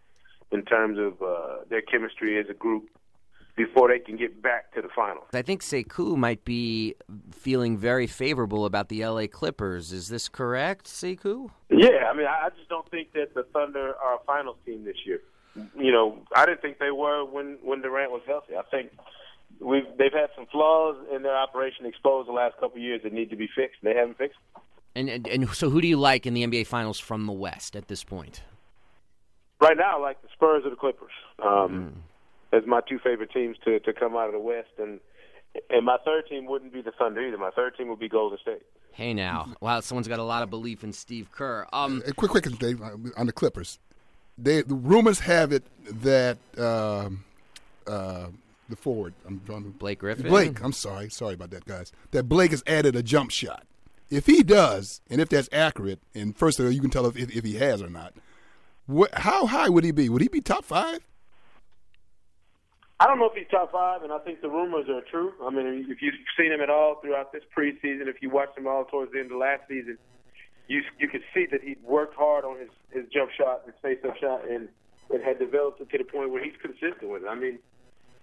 in 0.53 0.65
terms 0.65 0.99
of 0.99 1.21
uh, 1.23 1.65
their 1.69 1.83
chemistry 1.83 2.39
as 2.39 2.47
a 2.49 2.55
group 2.55 2.89
before 3.57 3.89
they 3.89 3.99
can 3.99 4.17
get 4.17 4.43
back 4.43 4.73
to 4.75 4.83
the 4.83 4.89
finals. 4.95 5.27
I 5.33 5.43
think 5.43 5.63
Sekou 5.63 6.17
might 6.17 6.45
be 6.45 6.95
feeling 7.31 7.79
very 7.79 8.07
favorable 8.07 8.65
about 8.65 8.89
the 8.89 9.07
LA 9.07 9.27
Clippers. 9.27 9.93
Is 9.93 10.09
this 10.09 10.29
correct, 10.29 10.87
Sekou? 10.87 11.51
Yeah, 11.71 12.09
I 12.11 12.17
mean, 12.17 12.27
I 12.27 12.49
just 12.57 12.69
don't 12.69 12.89
think 12.91 13.13
that 13.13 13.35
the 13.35 13.45
Thunder 13.53 13.95
are 13.95 14.17
a 14.17 14.25
finals 14.27 14.57
team 14.67 14.85
this 14.85 14.97
year. 15.05 15.21
You 15.77 15.93
know, 15.93 16.19
I 16.35 16.47
didn't 16.47 16.63
think 16.63 16.79
they 16.81 16.91
were 16.91 17.25
when 17.25 17.59
when 17.63 17.81
Durant 17.81 18.11
was 18.11 18.23
healthy. 18.27 18.57
I 18.57 18.63
think 18.73 18.91
we've 19.61 19.87
they've 19.97 20.13
had 20.13 20.31
some 20.35 20.47
flaws 20.47 20.97
in 21.15 21.23
their 21.23 21.37
operation 21.37 21.87
exposed 21.87 22.29
the 22.29 22.33
last 22.33 22.55
couple 22.55 22.77
of 22.77 22.83
years 22.83 23.03
that 23.05 23.13
need 23.13 23.31
to 23.31 23.37
be 23.37 23.49
fixed. 23.55 23.79
They 23.83 23.95
haven't 23.95 24.19
fixed. 24.19 24.39
them. 24.53 24.63
And, 24.97 25.09
and 25.09 25.29
and 25.29 25.51
so 25.51 25.71
who 25.71 25.81
do 25.81 25.87
you 25.87 25.97
like 25.97 26.27
in 26.27 26.35
the 26.35 26.45
NBA 26.45 26.67
Finals 26.67 26.99
from 26.99 27.27
the 27.27 27.33
West 27.33 27.77
at 27.77 27.87
this 27.87 28.03
point? 28.03 28.43
Right 29.64 29.79
now, 29.79 29.96
I 29.96 30.00
like 30.00 30.20
the 30.20 30.29
Spurs 30.35 30.62
or 30.66 30.70
the 30.70 30.77
Clippers 30.77 31.11
um, 31.42 32.03
as 32.53 32.64
my 32.66 32.83
two 32.87 32.98
favorite 32.98 33.31
teams 33.33 33.57
to 33.64 33.81
to 33.81 33.94
come 33.94 34.14
out 34.14 34.27
of 34.27 34.33
the 34.33 34.38
West, 34.38 34.68
and 34.79 35.00
and 35.70 35.87
my 35.87 35.96
third 36.05 36.27
team 36.29 36.44
wouldn't 36.44 36.70
be 36.70 36.83
the 36.83 36.92
Thunder 36.92 37.27
either. 37.27 37.38
My 37.38 37.50
third 37.50 37.74
team 37.74 37.88
would 37.88 37.98
be 37.98 38.11
Golden 38.11 38.38
State. 38.38 38.61
Hey 38.92 39.14
now, 39.14 39.55
wow, 39.61 39.81
someone's 39.81 40.07
got 40.07 40.18
a 40.18 40.22
lot 40.24 40.42
of 40.42 40.50
belief 40.50 40.85
in 40.85 40.92
Steve 40.92 41.33
Kerr. 41.33 41.66
Um, 41.72 42.03
Uh, 42.07 42.12
quick, 42.12 42.31
quick, 42.31 42.44
Dave, 42.59 42.83
uh, 42.83 42.90
on 43.16 43.24
the 43.24 43.33
Clippers. 43.33 43.79
They, 44.37 44.61
the 44.61 44.74
rumors 44.74 45.20
have 45.20 45.50
it 45.50 45.62
that 46.03 46.37
um, 46.59 47.24
uh, 47.87 48.27
the 48.68 48.77
forward, 48.77 49.14
I'm 49.27 49.38
drawing 49.46 49.70
Blake 49.70 50.00
Griffin. 50.00 50.29
Blake, 50.29 50.62
I'm 50.62 50.72
sorry, 50.72 51.09
sorry 51.09 51.35
about 51.35 51.50
that, 51.50 51.64
guys. 51.64 51.90
That 52.11 52.24
Blake 52.24 52.50
has 52.50 52.62
added 52.66 52.96
a 52.96 53.03
jump 53.03 53.31
shot. 53.31 53.64
If 54.11 54.27
he 54.27 54.42
does, 54.42 55.00
and 55.09 55.22
if 55.22 55.31
that's 55.31 55.48
accurate, 55.53 56.00
and 56.14 56.37
first 56.37 56.61
of 56.61 56.66
all, 56.66 56.72
you 56.72 56.83
can 56.83 56.90
tell 56.90 57.07
if, 57.07 57.16
if, 57.16 57.35
if 57.35 57.44
he 57.44 57.55
has 57.55 57.81
or 57.81 57.88
not. 57.88 58.12
What, 58.87 59.11
how 59.14 59.47
high 59.47 59.68
would 59.68 59.85
he 59.85 59.92
be? 59.92 60.09
Would 60.09 60.23
he 60.23 60.29
be 60.29 60.40
top 60.40 60.64
five? 60.64 61.01
I 63.01 63.07
don't 63.07 63.18
know 63.18 63.27
if 63.27 63.35
he's 63.35 63.49
top 63.51 63.73
five, 63.73 64.03
and 64.03 64.12
I 64.12 64.18
think 64.18 64.40
the 64.40 64.49
rumors 64.49 64.88
are 64.88 65.03
true. 65.11 65.33
I 65.42 65.51
mean, 65.51 65.87
if 65.88 66.01
you've 66.01 66.14
seen 66.38 66.53
him 66.53 66.61
at 66.61 66.70
all 66.70 67.01
throughout 67.01 67.33
this 67.33 67.42
preseason, 67.57 68.07
if 68.07 68.23
you 68.23 68.31
watched 68.31 68.57
him 68.57 68.66
all 68.66 68.85
towards 68.85 69.12
the 69.12 69.20
end 69.20 69.33
of 69.33 69.38
last 69.38 69.62
season, 69.68 69.99
you 70.68 70.83
you 70.99 71.09
could 71.09 71.23
see 71.35 71.47
that 71.51 71.61
he 71.62 71.77
worked 71.83 72.14
hard 72.14 72.44
on 72.44 72.59
his 72.59 72.70
his 72.90 73.05
jump 73.12 73.31
shot, 73.37 73.62
his 73.66 73.75
face-up 73.83 74.16
shot, 74.16 74.49
and 74.49 74.68
and 75.11 75.23
had 75.23 75.38
developed 75.38 75.79
to 75.79 75.99
the 75.99 76.05
point 76.05 76.31
where 76.31 76.42
he's 76.42 76.55
consistent 76.62 77.11
with 77.11 77.25
it. 77.25 77.29
I 77.29 77.35
mean, 77.35 77.59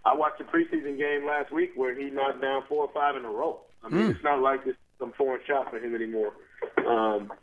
I 0.06 0.15
watched 0.15 0.41
a 0.41 0.45
preseason 0.45 0.97
game 0.97 1.28
last 1.28 1.52
week 1.52 1.74
where 1.76 1.93
he 1.93 2.10
knocked 2.10 2.41
down 2.41 2.63
four 2.67 2.86
or 2.86 2.93
five 2.93 3.15
in 3.15 3.26
a 3.26 3.30
row. 3.30 3.60
I 3.84 3.89
mean, 3.89 4.10
it's 4.12 4.24
not 4.24 4.41
like 4.41 4.65
this 4.65 4.76
some 5.00 5.12
foreign 5.17 5.41
shot 5.45 5.69
for 5.69 5.80
him 5.80 5.95
anymore. 5.95 6.34
Um, 6.78 7.34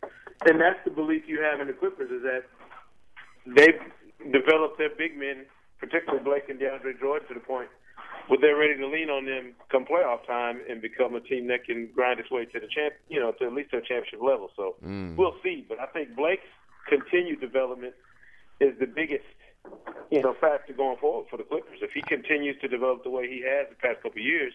and 0.45 0.59
that's 0.59 0.79
the 0.85 0.91
belief 0.91 1.23
you 1.27 1.41
have 1.41 1.59
in 1.59 1.67
the 1.67 1.73
Clippers 1.73 2.09
is 2.09 2.23
that 2.23 2.43
they've 3.45 3.79
developed 4.31 4.77
their 4.77 4.89
big 4.95 5.17
men, 5.17 5.45
particularly 5.79 6.23
Blake 6.23 6.49
and 6.49 6.59
DeAndre 6.59 6.99
Jordan, 6.99 7.27
to 7.27 7.33
the 7.33 7.39
point 7.39 7.69
where 8.27 8.39
they're 8.39 8.57
ready 8.57 8.77
to 8.77 8.87
lean 8.87 9.09
on 9.09 9.25
them 9.25 9.53
come 9.71 9.85
playoff 9.85 10.25
time 10.27 10.61
and 10.69 10.81
become 10.81 11.15
a 11.15 11.19
team 11.19 11.47
that 11.47 11.65
can 11.65 11.89
grind 11.95 12.19
its 12.19 12.29
way 12.29 12.45
to 12.45 12.59
the 12.59 12.67
champ, 12.67 12.93
you 13.09 13.19
know, 13.19 13.31
to 13.33 13.45
at 13.45 13.53
least 13.53 13.71
to 13.71 13.77
a 13.77 13.81
championship 13.81 14.21
level. 14.21 14.49
So 14.55 14.75
mm. 14.85 15.15
we'll 15.15 15.35
see. 15.43 15.65
But 15.67 15.79
I 15.79 15.87
think 15.87 16.15
Blake's 16.15 16.43
continued 16.87 17.41
development 17.41 17.95
is 18.59 18.77
the 18.79 18.85
biggest, 18.85 19.25
you 20.11 20.21
know, 20.21 20.35
factor 20.39 20.73
going 20.73 20.97
forward 20.97 21.27
for 21.29 21.37
the 21.37 21.43
Clippers. 21.43 21.79
If 21.81 21.91
he 21.91 22.01
continues 22.03 22.59
to 22.61 22.67
develop 22.67 23.03
the 23.03 23.09
way 23.09 23.27
he 23.27 23.43
has 23.47 23.67
the 23.69 23.75
past 23.75 24.03
couple 24.03 24.19
of 24.19 24.25
years, 24.25 24.53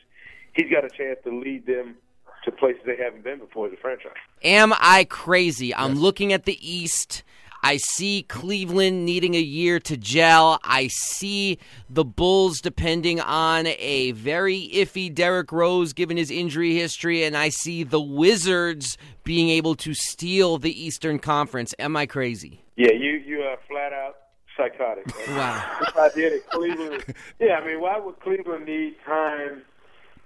he's 0.53 0.71
got 0.71 0.85
a 0.85 0.91
chance 0.91 1.19
to 1.25 1.37
lead 1.37 1.67
them 1.67 1.97
to 2.45 2.53
places 2.53 2.83
they 2.87 2.97
haven't 2.97 3.25
been 3.25 3.39
before 3.39 3.67
as 3.67 3.73
a 3.73 3.77
franchise. 3.77 4.13
Am 4.43 4.73
I 4.79 5.05
crazy? 5.05 5.75
I'm 5.75 5.95
looking 5.95 6.33
at 6.33 6.45
the 6.45 6.59
East. 6.61 7.23
I 7.65 7.79
see 7.79 8.25
Cleveland 8.25 9.07
needing 9.07 9.35
a 9.35 9.41
year 9.41 9.81
to 9.81 9.97
gel. 9.97 10.61
I 10.63 10.89
see 10.89 11.59
the 11.89 12.05
Bulls 12.05 12.61
depending 12.61 13.23
on 13.23 13.67
a 13.67 14.13
very 14.13 14.69
iffy 14.75 15.13
Derrick 15.13 15.51
Rose 15.51 15.95
given 15.95 16.19
his 16.19 16.31
injury 16.31 16.75
history, 16.75 17.25
and 17.25 17.35
I 17.35 17.49
see 17.49 17.83
the 17.83 18.03
Wizards 18.03 18.99
being 19.23 19.49
able 19.49 19.77
to 19.77 19.95
steal 19.95 20.59
the 20.59 20.79
Eastern 20.79 21.19
Conference. 21.19 21.75
Am 21.79 21.97
I 21.97 22.05
crazy? 22.05 22.61
Yeah, 22.77 22.93
you 22.93 23.13
you 23.13 23.41
are 23.41 23.57
flat 23.67 23.95
out 23.95 24.17
psychotic. 24.59 25.07
Wow. 25.29 25.79
This 25.81 25.97
idea 25.97 26.31
that 26.31 26.51
Cleveland, 26.51 27.15
yeah, 27.41 27.55
I 27.55 27.67
mean, 27.67 27.81
why 27.81 27.99
would 27.99 28.21
Cleveland 28.21 28.67
need 28.67 28.97
time 29.07 29.63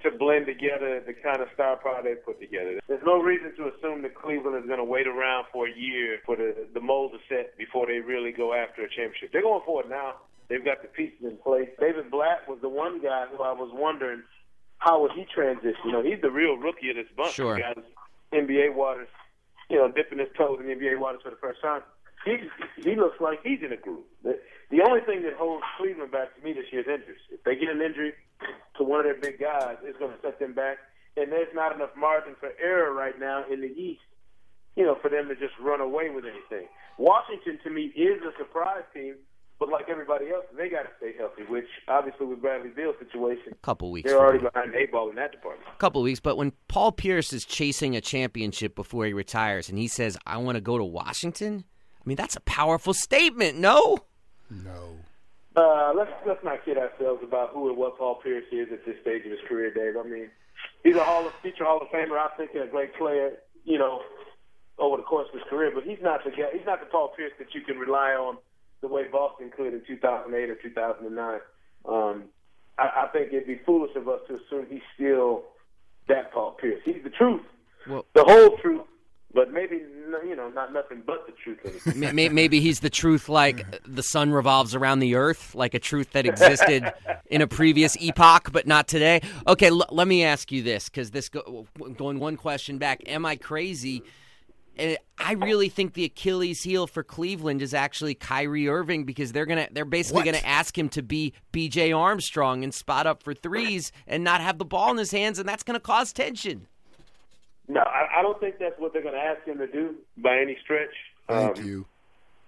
to 0.02 0.10
blend 0.10 0.46
together 0.46 1.02
the 1.04 1.12
kind 1.12 1.40
of 1.40 1.48
star 1.54 1.76
power 1.76 2.02
they 2.02 2.14
put 2.14 2.40
together. 2.40 2.78
There's 2.88 3.04
no 3.04 3.20
reason 3.20 3.54
to 3.56 3.70
assume 3.74 4.02
that 4.02 4.14
Cleveland 4.14 4.56
is 4.56 4.66
going 4.66 4.78
to 4.78 4.84
wait 4.84 5.06
around 5.06 5.46
for 5.52 5.66
a 5.66 5.74
year 5.74 6.18
for 6.24 6.36
the 6.36 6.68
the 6.74 6.80
mold 6.80 7.12
to 7.12 7.18
set 7.28 7.56
before 7.58 7.86
they 7.86 7.98
really 7.98 8.32
go 8.32 8.54
after 8.54 8.82
a 8.82 8.88
championship. 8.88 9.32
They're 9.32 9.42
going 9.42 9.62
for 9.66 9.82
it 9.82 9.88
now. 9.88 10.14
They've 10.48 10.64
got 10.64 10.82
the 10.82 10.88
pieces 10.88 11.20
in 11.22 11.36
place. 11.36 11.68
David 11.78 12.10
Blatt 12.10 12.48
was 12.48 12.58
the 12.62 12.68
one 12.68 13.02
guy 13.02 13.26
who 13.30 13.42
I 13.42 13.52
was 13.52 13.70
wondering 13.72 14.22
how 14.78 15.02
would 15.02 15.12
he 15.12 15.26
transition. 15.34 15.76
You 15.84 15.92
know, 15.92 16.02
he's 16.02 16.20
the 16.22 16.30
real 16.30 16.56
rookie 16.56 16.90
of 16.90 16.96
this 16.96 17.06
bunch. 17.16 17.34
Sure. 17.34 17.58
Guy's 17.58 17.84
NBA 18.32 18.74
waters, 18.74 19.08
you 19.68 19.76
know, 19.76 19.90
dipping 19.90 20.18
his 20.18 20.28
toes 20.36 20.58
in 20.60 20.66
the 20.66 20.74
NBA 20.74 20.98
waters 20.98 21.20
for 21.22 21.30
the 21.30 21.36
first 21.36 21.60
time. 21.60 21.82
He 22.24 22.38
he 22.82 22.96
looks 22.96 23.20
like 23.20 23.40
he's 23.42 23.60
in 23.62 23.72
a 23.72 23.76
groove. 23.76 24.04
The, 24.70 24.82
only 24.82 25.00
thing 25.00 25.22
that 25.22 25.34
holds 25.34 25.64
Cleveland 25.78 26.12
back 26.12 26.36
to 26.36 26.44
me 26.44 26.52
this 26.52 26.66
year 26.70 26.82
is 26.82 26.86
injuries. 26.86 27.24
If 27.30 27.42
they 27.44 27.56
get 27.56 27.68
an 27.68 27.80
injury 27.80 28.12
to 28.76 28.84
one 28.84 29.00
of 29.00 29.06
their 29.06 29.20
big 29.20 29.40
guys, 29.40 29.76
it's 29.82 29.98
going 29.98 30.12
to 30.12 30.20
set 30.22 30.38
them 30.38 30.54
back. 30.54 30.78
And 31.16 31.32
there's 31.32 31.52
not 31.54 31.74
enough 31.74 31.90
margin 31.96 32.36
for 32.38 32.50
error 32.62 32.92
right 32.92 33.18
now 33.18 33.44
in 33.50 33.60
the 33.60 33.68
East, 33.68 34.04
you 34.76 34.84
know, 34.84 34.96
for 35.00 35.08
them 35.08 35.28
to 35.28 35.34
just 35.34 35.54
run 35.60 35.80
away 35.80 36.10
with 36.10 36.24
anything. 36.24 36.68
Washington, 36.98 37.58
to 37.64 37.70
me, 37.70 37.92
is 37.96 38.20
a 38.22 38.36
surprise 38.38 38.84
team, 38.92 39.16
but 39.58 39.68
like 39.68 39.88
everybody 39.88 40.30
else, 40.30 40.44
they 40.56 40.68
got 40.68 40.82
to 40.82 40.90
stay 40.98 41.14
healthy. 41.16 41.42
Which 41.48 41.66
obviously 41.88 42.26
with 42.26 42.40
Bradley 42.40 42.70
Beal's 42.70 42.94
situation, 42.98 43.54
couple 43.62 43.90
weeks. 43.90 44.08
they're 44.08 44.20
already 44.20 44.44
me. 44.44 44.50
behind 44.52 44.74
eight 44.74 44.92
ball 44.92 45.10
in 45.10 45.16
that 45.16 45.32
department. 45.32 45.68
A 45.74 45.78
couple 45.78 46.02
weeks, 46.02 46.20
but 46.20 46.36
when 46.36 46.52
Paul 46.68 46.92
Pierce 46.92 47.32
is 47.32 47.44
chasing 47.44 47.96
a 47.96 48.00
championship 48.00 48.76
before 48.76 49.06
he 49.06 49.12
retires 49.12 49.68
and 49.68 49.78
he 49.78 49.88
says, 49.88 50.16
I 50.26 50.36
want 50.38 50.56
to 50.56 50.60
go 50.60 50.78
to 50.78 50.84
Washington, 50.84 51.64
I 51.96 52.02
mean, 52.04 52.16
that's 52.16 52.36
a 52.36 52.40
powerful 52.40 52.94
statement, 52.94 53.58
no? 53.58 53.98
No. 54.50 54.96
Uh, 55.56 55.92
let's 55.96 56.10
let's 56.26 56.42
not 56.44 56.64
kid 56.64 56.78
ourselves 56.78 57.22
about 57.22 57.50
who 57.50 57.68
and 57.68 57.76
what 57.76 57.98
Paul 57.98 58.16
Pierce 58.16 58.44
is 58.52 58.68
at 58.72 58.84
this 58.86 58.96
stage 59.02 59.24
of 59.24 59.30
his 59.32 59.40
career, 59.48 59.72
Dave. 59.72 59.96
I 59.98 60.06
mean, 60.08 60.30
he's 60.84 60.96
a 60.96 61.02
Hall 61.02 61.26
of 61.26 61.32
future 61.42 61.64
Hall 61.64 61.80
of 61.82 61.88
Famer. 61.88 62.16
I 62.18 62.28
think 62.36 62.50
and 62.54 62.62
a 62.64 62.66
great 62.68 62.94
player, 62.94 63.32
you 63.64 63.78
know, 63.78 64.02
over 64.78 64.96
the 64.98 65.02
course 65.02 65.26
of 65.28 65.34
his 65.34 65.48
career. 65.50 65.72
But 65.74 65.84
he's 65.84 65.98
not 66.00 66.22
the 66.24 66.30
guy. 66.30 66.50
He's 66.52 66.66
not 66.66 66.80
the 66.80 66.86
Paul 66.86 67.12
Pierce 67.16 67.32
that 67.38 67.54
you 67.54 67.62
can 67.62 67.76
rely 67.78 68.12
on 68.12 68.36
the 68.80 68.88
way 68.88 69.08
Boston 69.10 69.50
could 69.56 69.74
in 69.74 69.82
2008 69.86 70.50
or 70.50 70.54
2009. 70.54 71.40
Um, 71.86 72.24
I, 72.78 73.04
I 73.04 73.06
think 73.12 73.32
it'd 73.32 73.46
be 73.46 73.60
foolish 73.66 73.96
of 73.96 74.08
us 74.08 74.20
to 74.28 74.34
assume 74.34 74.66
he's 74.70 74.82
still 74.94 75.42
that 76.06 76.32
Paul 76.32 76.52
Pierce. 76.52 76.80
He's 76.84 77.02
the 77.02 77.10
truth, 77.10 77.42
Well- 77.88 78.04
the 78.14 78.22
whole 78.24 78.56
truth, 78.58 78.82
but 79.34 79.52
maybe 79.52 79.76
you 79.76 80.34
know 80.34 80.48
not 80.48 80.72
nothing 80.72 81.02
but 81.06 81.26
the 81.26 81.32
truth 81.32 81.58
in 81.84 81.92
it. 81.92 81.96
May- 81.96 82.12
may- 82.12 82.28
Maybe 82.28 82.60
he's 82.60 82.80
the 82.80 82.90
truth 82.90 83.28
like 83.28 83.64
the 83.86 84.02
sun 84.02 84.30
revolves 84.32 84.74
around 84.74 85.00
the 85.00 85.14
earth, 85.16 85.54
like 85.54 85.74
a 85.74 85.78
truth 85.78 86.12
that 86.12 86.26
existed 86.26 86.92
in 87.30 87.42
a 87.42 87.46
previous 87.46 87.96
epoch, 87.96 88.50
but 88.52 88.66
not 88.66 88.88
today. 88.88 89.20
Okay, 89.46 89.68
l- 89.68 89.86
let 89.90 90.08
me 90.08 90.24
ask 90.24 90.50
you 90.50 90.62
this, 90.62 90.88
because 90.88 91.10
this 91.10 91.28
go- 91.28 91.66
going 91.96 92.18
one 92.20 92.36
question 92.36 92.78
back. 92.78 93.02
Am 93.06 93.26
I 93.26 93.36
crazy? 93.36 94.02
Uh, 94.78 94.94
I 95.18 95.32
really 95.32 95.68
think 95.68 95.94
the 95.94 96.04
Achilles 96.04 96.62
heel 96.62 96.86
for 96.86 97.02
Cleveland 97.02 97.62
is 97.62 97.74
actually 97.74 98.14
Kyrie 98.14 98.68
Irving 98.68 99.04
because 99.04 99.32
they're 99.32 99.44
gonna 99.46 99.66
they're 99.72 99.84
basically 99.84 100.20
What? 100.20 100.26
gonna 100.26 100.44
ask 100.46 100.78
him 100.78 100.88
to 100.90 101.02
be 101.02 101.34
B.J. 101.52 101.92
Armstrong 101.92 102.62
and 102.64 102.72
spot 102.72 103.06
up 103.06 103.22
for 103.24 103.34
threes 103.34 103.90
and 104.06 104.22
not 104.24 104.40
have 104.40 104.56
the 104.58 104.64
ball 104.64 104.92
in 104.92 104.96
his 104.96 105.10
hands, 105.10 105.38
and 105.40 105.48
that's 105.48 105.64
gonna 105.64 105.80
cause 105.80 106.12
tension. 106.12 106.68
No, 107.68 107.80
I, 107.80 108.18
I 108.18 108.22
don't 108.22 108.40
think 108.40 108.56
that's 108.58 108.78
what 108.78 108.92
they're 108.92 109.02
going 109.02 109.14
to 109.14 109.20
ask 109.20 109.44
him 109.46 109.58
to 109.58 109.66
do 109.66 109.94
by 110.16 110.38
any 110.40 110.56
stretch. 110.62 110.94
Thank 111.28 111.58
Um, 111.58 111.64
you. 111.64 111.86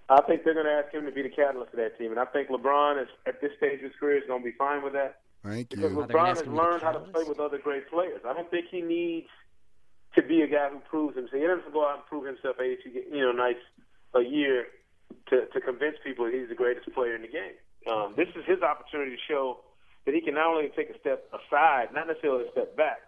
I 0.09 0.19
think 0.23 0.43
they're 0.43 0.53
going 0.55 0.65
to 0.65 0.71
ask 0.73 0.91
him 0.93 1.05
to 1.05 1.11
be 1.11 1.21
the 1.21 1.29
catalyst 1.29 1.71
of 1.73 1.79
that 1.79 1.97
team, 1.97 2.11
and 2.11 2.19
I 2.19 2.25
think 2.25 2.49
LeBron 2.49 3.01
is 3.01 3.07
at 3.25 3.39
this 3.39 3.51
stage 3.57 3.75
of 3.79 3.91
his 3.91 3.95
career 3.99 4.17
is 4.17 4.23
going 4.27 4.41
to 4.41 4.45
be 4.45 4.57
fine 4.57 4.83
with 4.83 4.93
that 4.93 5.21
Thank 5.43 5.69
because 5.69 5.91
you. 5.91 6.05
they're 6.05 6.17
LeBron 6.17 6.27
has 6.27 6.39
him 6.41 6.45
to 6.45 6.51
be 6.51 6.57
the 6.57 6.61
learned 6.63 6.81
how 6.83 6.91
to 6.91 6.99
play 6.99 7.23
with 7.23 7.39
other 7.39 7.59
great 7.59 7.89
players. 7.89 8.19
I 8.27 8.33
don't 8.33 8.49
think 8.51 8.65
he 8.69 8.81
needs 8.81 9.27
to 10.15 10.21
be 10.21 10.41
a 10.41 10.47
guy 10.47 10.67
who 10.69 10.79
proves 10.79 11.15
himself. 11.15 11.39
He 11.39 11.47
doesn't 11.47 11.71
go 11.71 11.87
out 11.87 11.95
and 11.95 12.05
prove 12.07 12.25
himself 12.25 12.57
every 12.59 12.77
you 12.85 13.21
know 13.21 13.31
nights 13.31 13.63
a 14.13 14.21
year 14.21 14.65
to 15.29 15.45
to 15.45 15.61
convince 15.61 15.95
people 16.03 16.25
that 16.25 16.33
he's 16.33 16.49
the 16.49 16.55
greatest 16.55 16.91
player 16.93 17.15
in 17.15 17.21
the 17.21 17.29
game. 17.31 17.55
Um, 17.87 18.13
this 18.17 18.27
is 18.35 18.43
his 18.45 18.61
opportunity 18.61 19.11
to 19.15 19.21
show 19.27 19.59
that 20.05 20.13
he 20.13 20.19
can 20.21 20.33
not 20.33 20.47
only 20.47 20.69
take 20.75 20.89
a 20.89 20.99
step 20.99 21.23
aside, 21.31 21.93
not 21.93 22.07
necessarily 22.07 22.45
a 22.47 22.51
step 22.51 22.75
back, 22.75 22.99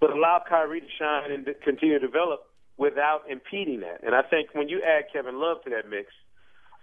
but 0.00 0.10
allow 0.10 0.42
Kyrie 0.48 0.80
to 0.80 0.86
shine 0.98 1.30
and 1.32 1.46
continue 1.64 1.98
to 1.98 2.06
develop 2.06 2.46
without 2.76 3.22
impeding 3.28 3.80
that. 3.80 4.02
And 4.04 4.14
I 4.14 4.22
think 4.22 4.50
when 4.54 4.68
you 4.68 4.82
add 4.82 5.04
Kevin 5.12 5.40
Love 5.40 5.62
to 5.64 5.70
that 5.70 5.88
mix 5.88 6.08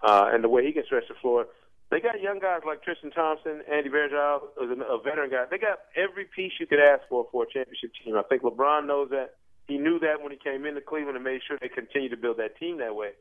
uh, 0.02 0.30
and 0.32 0.44
the 0.44 0.50
way 0.50 0.66
he 0.66 0.72
can 0.72 0.84
stretch 0.86 1.08
the 1.08 1.16
floor, 1.22 1.48
they 1.92 2.00
got 2.00 2.22
young 2.22 2.40
guys 2.40 2.62
like 2.66 2.84
Tristan 2.84 3.12
Thompson, 3.12 3.62
Andy 3.72 3.90
who's 3.90 4.70
a 4.70 4.98
veteran 5.04 5.32
guy. 5.32 5.46
They 5.50 5.58
got 5.58 5.80
every 5.96 6.26
piece 6.26 6.54
you 6.60 6.68
could 6.68 6.80
ask 6.80 7.02
for 7.10 7.28
for 7.32 7.44
a 7.44 7.46
championship 7.52 7.92
team. 8.04 8.16
I 8.16 8.24
think 8.24 8.44
LeBron 8.44 8.86
knows 8.86 9.10
that. 9.10 9.36
He 9.68 9.78
knew 9.78 10.00
that 10.00 10.22
when 10.22 10.32
he 10.32 10.38
came 10.38 10.66
into 10.66 10.82
Cleveland 10.82 11.16
and 11.16 11.24
made 11.24 11.42
sure 11.48 11.58
they 11.62 11.70
continue 11.70 12.10
to 12.10 12.18
build 12.18 12.38
that 12.38 12.58
team 12.58 12.80
that 12.80 12.96
way. 12.96 13.12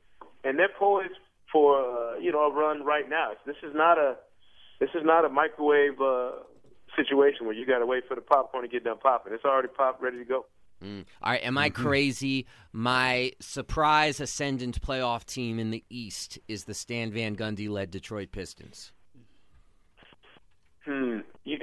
And 0.44 0.58
they're 0.58 0.72
poised 0.78 1.20
for 1.50 1.80
uh, 1.80 2.18
you 2.18 2.32
know 2.32 2.50
a 2.50 2.52
run 2.52 2.84
right 2.84 3.08
now. 3.08 3.32
This 3.46 3.56
is 3.62 3.74
not 3.74 3.98
a 3.98 4.16
this 4.80 4.90
is 4.94 5.02
not 5.04 5.24
a 5.24 5.28
microwave 5.28 6.00
uh, 6.00 6.44
situation 6.98 7.46
where 7.46 7.54
you 7.54 7.64
got 7.66 7.78
to 7.78 7.86
wait 7.86 8.06
for 8.08 8.14
the 8.14 8.20
popcorn 8.20 8.62
to 8.64 8.68
get 8.68 8.84
done 8.84 8.98
popping. 8.98 9.32
It's 9.32 9.44
already 9.44 9.68
popped, 9.68 10.02
ready 10.02 10.18
to 10.18 10.24
go. 10.24 10.46
Mm. 10.84 11.04
All 11.22 11.32
right, 11.32 11.42
am 11.42 11.58
I 11.58 11.70
Mm-hmm. 11.70 11.82
crazy? 11.82 12.46
My 12.72 13.32
surprise 13.40 14.20
ascendant 14.20 14.80
playoff 14.80 15.24
team 15.24 15.58
in 15.58 15.70
the 15.70 15.82
East 15.90 16.38
is 16.48 16.64
the 16.64 16.74
Stan 16.74 17.10
Van 17.10 17.34
Gundy 17.36 17.68
led 17.68 17.90
Detroit 17.90 18.30
Pistons. 18.32 18.92
Hmm. 20.84 21.18
You, 21.44 21.58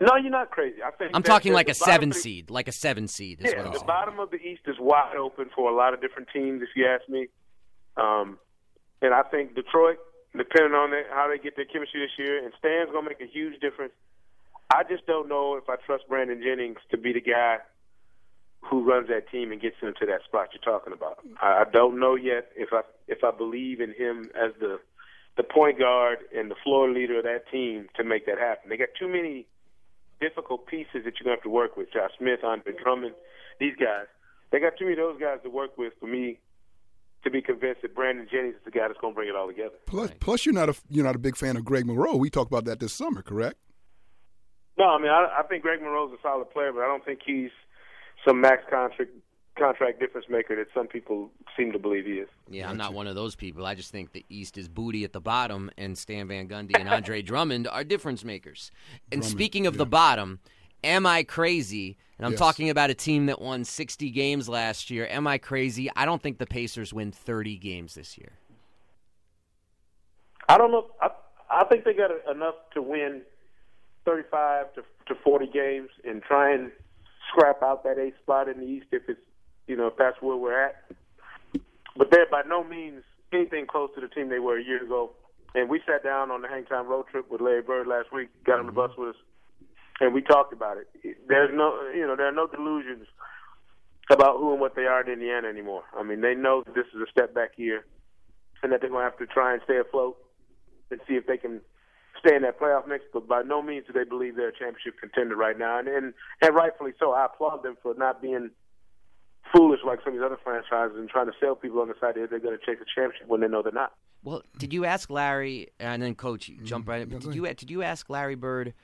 no, 0.00 0.16
you're 0.16 0.30
not 0.30 0.50
crazy. 0.50 0.82
I 0.82 0.90
think 0.92 1.10
I'm 1.14 1.22
that- 1.22 1.28
talking 1.28 1.52
that 1.52 1.56
like 1.56 1.68
a 1.68 1.74
seven 1.74 2.10
the- 2.10 2.14
seed, 2.14 2.50
like 2.50 2.68
a 2.68 2.72
seven 2.72 3.08
seed 3.08 3.40
is 3.40 3.50
Yeah, 3.52 3.58
what 3.58 3.66
I'm 3.66 3.72
the 3.72 3.78
saying. 3.80 3.86
bottom 3.86 4.20
of 4.20 4.30
the 4.30 4.36
East 4.36 4.62
is 4.66 4.76
wide 4.78 5.16
open 5.16 5.50
for 5.54 5.70
a 5.70 5.74
lot 5.74 5.92
of 5.94 6.00
different 6.00 6.28
teams, 6.32 6.62
if 6.62 6.68
you 6.76 6.86
ask 6.86 7.08
me. 7.08 7.26
Um, 7.96 8.38
and 9.02 9.12
I 9.12 9.22
think 9.24 9.54
Detroit, 9.54 9.98
depending 10.36 10.74
on 10.74 10.90
their, 10.90 11.12
how 11.12 11.28
they 11.28 11.38
get 11.38 11.56
their 11.56 11.64
chemistry 11.64 12.00
this 12.00 12.12
year, 12.18 12.42
and 12.42 12.52
Stan's 12.58 12.90
going 12.92 13.04
to 13.04 13.10
make 13.10 13.20
a 13.20 13.26
huge 13.30 13.60
difference. 13.60 13.92
I 14.70 14.82
just 14.84 15.06
don't 15.06 15.28
know 15.28 15.56
if 15.56 15.68
I 15.68 15.76
trust 15.76 16.08
Brandon 16.08 16.42
Jennings 16.42 16.78
to 16.90 16.98
be 16.98 17.12
the 17.12 17.20
guy 17.20 17.58
who 18.60 18.84
runs 18.84 19.08
that 19.08 19.30
team 19.30 19.52
and 19.52 19.60
gets 19.60 19.76
them 19.80 19.94
to 19.98 20.06
that 20.06 20.22
spot 20.24 20.48
you're 20.52 20.62
talking 20.62 20.92
about. 20.92 21.20
I, 21.40 21.64
don't 21.72 21.98
know 21.98 22.16
yet 22.16 22.50
if 22.56 22.70
I 22.72 22.82
if 23.06 23.24
I 23.24 23.30
believe 23.30 23.80
in 23.80 23.94
him 23.94 24.30
as 24.34 24.52
the 24.60 24.78
the 25.36 25.42
point 25.44 25.78
guard 25.78 26.18
and 26.36 26.50
the 26.50 26.56
floor 26.64 26.90
leader 26.90 27.18
of 27.18 27.24
that 27.24 27.48
team 27.50 27.86
to 27.96 28.04
make 28.04 28.26
that 28.26 28.38
happen. 28.38 28.68
They 28.68 28.76
got 28.76 28.88
too 28.98 29.08
many 29.08 29.46
difficult 30.20 30.66
pieces 30.66 31.04
that 31.04 31.14
you're 31.20 31.24
to 31.24 31.30
have 31.30 31.42
to 31.42 31.48
work 31.48 31.76
with. 31.76 31.92
Josh 31.92 32.10
Smith, 32.18 32.40
Andre 32.42 32.72
Drummond, 32.82 33.14
these 33.60 33.74
guys. 33.76 34.06
They 34.50 34.58
got 34.58 34.72
too 34.76 34.86
many 34.86 34.94
of 34.94 34.98
those 34.98 35.20
guys 35.20 35.38
to 35.44 35.50
work 35.50 35.78
with 35.78 35.92
for 36.00 36.06
me 36.06 36.40
to 37.22 37.30
be 37.30 37.40
convinced 37.40 37.82
that 37.82 37.94
Brandon 37.94 38.26
Jennings 38.30 38.56
is 38.56 38.60
the 38.64 38.70
guy 38.70 38.88
that's 38.88 39.00
to 39.00 39.12
bring 39.12 39.28
it 39.28 39.36
all 39.36 39.46
together. 39.46 39.76
Plus, 39.86 40.10
plus, 40.20 40.44
you're 40.44 40.54
not 40.54 40.68
a 40.68 40.74
you're 40.90 41.04
not 41.04 41.14
a 41.14 41.20
big 41.20 41.36
fan 41.36 41.56
of 41.56 41.64
Greg 41.64 41.86
Monroe. 41.86 42.16
We 42.16 42.30
talked 42.30 42.50
about 42.50 42.64
that 42.64 42.80
this 42.80 42.92
summer, 42.92 43.22
correct? 43.22 43.56
No, 44.78 44.84
I 44.84 44.98
mean 44.98 45.10
I, 45.10 45.40
I 45.40 45.42
think 45.42 45.62
Greg 45.62 45.80
Monroe's 45.82 46.12
a 46.12 46.22
solid 46.22 46.50
player, 46.50 46.72
but 46.72 46.82
I 46.82 46.86
don't 46.86 47.04
think 47.04 47.20
he's 47.24 47.50
some 48.26 48.40
max 48.40 48.62
contract 48.70 49.10
contract 49.58 49.98
difference 49.98 50.28
maker 50.30 50.54
that 50.54 50.68
some 50.72 50.86
people 50.86 51.30
seem 51.56 51.72
to 51.72 51.78
believe 51.80 52.06
he 52.06 52.12
is. 52.12 52.28
Yeah, 52.48 52.70
I'm 52.70 52.76
not 52.76 52.94
one 52.94 53.08
of 53.08 53.16
those 53.16 53.34
people. 53.34 53.66
I 53.66 53.74
just 53.74 53.90
think 53.90 54.12
the 54.12 54.24
East 54.28 54.56
is 54.56 54.68
booty 54.68 55.02
at 55.02 55.12
the 55.12 55.20
bottom, 55.20 55.68
and 55.76 55.98
Stan 55.98 56.28
Van 56.28 56.48
Gundy 56.48 56.78
and 56.78 56.88
Andre 56.88 57.22
Drummond 57.30 57.66
are 57.66 57.82
difference 57.82 58.22
makers. 58.24 58.70
And 59.10 59.20
Drummond, 59.22 59.30
speaking 59.32 59.66
of 59.66 59.74
yeah. 59.74 59.78
the 59.78 59.86
bottom, 59.86 60.38
am 60.84 61.06
I 61.06 61.24
crazy? 61.24 61.96
And 62.18 62.26
I'm 62.26 62.32
Yes. 62.32 62.38
talking 62.38 62.70
about 62.70 62.90
a 62.90 62.94
team 62.94 63.26
that 63.26 63.40
won 63.40 63.64
60 63.64 64.10
games 64.10 64.48
last 64.48 64.90
year. 64.90 65.08
Am 65.10 65.26
I 65.26 65.38
crazy? 65.38 65.90
I 65.96 66.04
don't 66.04 66.22
think 66.22 66.38
the 66.38 66.46
Pacers 66.46 66.92
win 66.92 67.10
30 67.10 67.56
games 67.58 67.94
this 67.94 68.16
year. 68.16 68.38
I 70.48 70.56
don't 70.56 70.70
know. 70.70 70.86
I 71.00 71.10
I 71.50 71.64
think 71.64 71.84
they 71.84 71.94
got 71.94 72.10
enough 72.30 72.54
to 72.74 72.82
win 72.82 73.22
35 74.08 74.74
to 74.74 74.82
to 75.08 75.14
40 75.22 75.46
games 75.46 75.88
and 76.04 76.22
try 76.22 76.54
and 76.54 76.70
scrap 77.30 77.62
out 77.62 77.84
that 77.84 77.98
eighth 77.98 78.18
spot 78.22 78.48
in 78.48 78.58
the 78.58 78.66
East 78.66 78.86
if 78.92 79.02
it's 79.08 79.20
you 79.66 79.76
know 79.76 79.88
if 79.88 79.96
that's 79.98 80.16
where 80.20 80.36
we're 80.36 80.64
at. 80.64 80.82
But 81.96 82.10
they're 82.10 82.26
by 82.30 82.42
no 82.46 82.64
means 82.64 83.02
anything 83.32 83.66
close 83.66 83.90
to 83.94 84.00
the 84.00 84.08
team 84.08 84.28
they 84.28 84.38
were 84.38 84.58
a 84.58 84.64
year 84.64 84.82
ago. 84.82 85.10
And 85.54 85.68
we 85.68 85.80
sat 85.86 86.04
down 86.04 86.30
on 86.30 86.42
the 86.42 86.48
Hangtime 86.48 86.86
road 86.86 87.06
trip 87.10 87.30
with 87.30 87.40
Larry 87.40 87.62
Bird 87.62 87.86
last 87.86 88.12
week, 88.12 88.28
got 88.44 88.60
on 88.60 88.66
the 88.66 88.72
bus 88.72 88.90
with 88.96 89.10
us, 89.10 89.16
and 89.98 90.12
we 90.12 90.20
talked 90.20 90.52
about 90.52 90.76
it. 90.76 90.88
There's 91.26 91.50
no, 91.52 91.90
you 91.94 92.06
know, 92.06 92.16
there 92.16 92.28
are 92.28 92.32
no 92.32 92.46
delusions 92.46 93.06
about 94.10 94.36
who 94.36 94.52
and 94.52 94.60
what 94.60 94.76
they 94.76 94.84
are 94.84 95.00
in 95.02 95.08
Indiana 95.10 95.48
anymore. 95.48 95.84
I 95.98 96.02
mean, 96.02 96.20
they 96.20 96.34
know 96.34 96.62
that 96.64 96.74
this 96.74 96.84
is 96.94 97.00
a 97.00 97.10
step 97.10 97.34
back 97.34 97.52
year, 97.56 97.84
and 98.62 98.72
that 98.72 98.82
they're 98.82 98.90
going 98.90 99.04
to 99.04 99.10
have 99.10 99.18
to 99.18 99.26
try 99.26 99.54
and 99.54 99.62
stay 99.64 99.78
afloat 99.78 100.18
and 100.90 101.00
see 101.08 101.14
if 101.14 101.26
they 101.26 101.38
can 101.38 101.60
stay 102.18 102.36
in 102.36 102.42
that 102.42 102.60
playoff 102.60 102.86
mix. 102.86 103.04
But 103.12 103.28
by 103.28 103.42
no 103.42 103.62
means 103.62 103.86
do 103.86 103.92
they 103.92 104.08
believe 104.08 104.36
they're 104.36 104.48
a 104.48 104.52
championship 104.52 104.98
contender 105.00 105.36
right 105.36 105.58
now, 105.58 105.78
and 105.78 105.88
and, 105.88 106.14
and 106.42 106.54
rightfully 106.54 106.92
so. 106.98 107.12
I 107.12 107.26
applaud 107.26 107.62
them 107.62 107.76
for 107.82 107.94
not 107.94 108.22
being 108.22 108.50
foolish 109.54 109.80
like 109.84 110.00
some 110.04 110.12
of 110.12 110.18
these 110.18 110.24
other 110.24 110.38
franchises 110.42 110.96
and 110.98 111.08
trying 111.08 111.26
to 111.26 111.32
sell 111.40 111.54
people 111.54 111.80
on 111.80 111.88
the 111.88 111.94
side 112.00 112.14
that 112.16 112.28
they're 112.30 112.38
going 112.38 112.58
to 112.58 112.64
chase 112.64 112.80
a 112.80 113.00
championship 113.00 113.28
when 113.28 113.40
they 113.40 113.48
know 113.48 113.62
they're 113.62 113.72
not. 113.72 113.92
Well, 114.22 114.42
did 114.58 114.72
you 114.72 114.84
ask 114.84 115.08
Larry 115.08 115.68
and 115.78 116.02
then 116.02 116.14
Coach? 116.14 116.48
you 116.48 116.62
Jump 116.62 116.84
mm-hmm. 116.84 116.90
right 116.90 117.02
in. 117.02 117.08
But 117.08 117.20
did 117.20 117.34
you 117.34 117.46
did 117.54 117.70
you 117.70 117.82
ask 117.82 118.10
Larry 118.10 118.34
Bird 118.34 118.74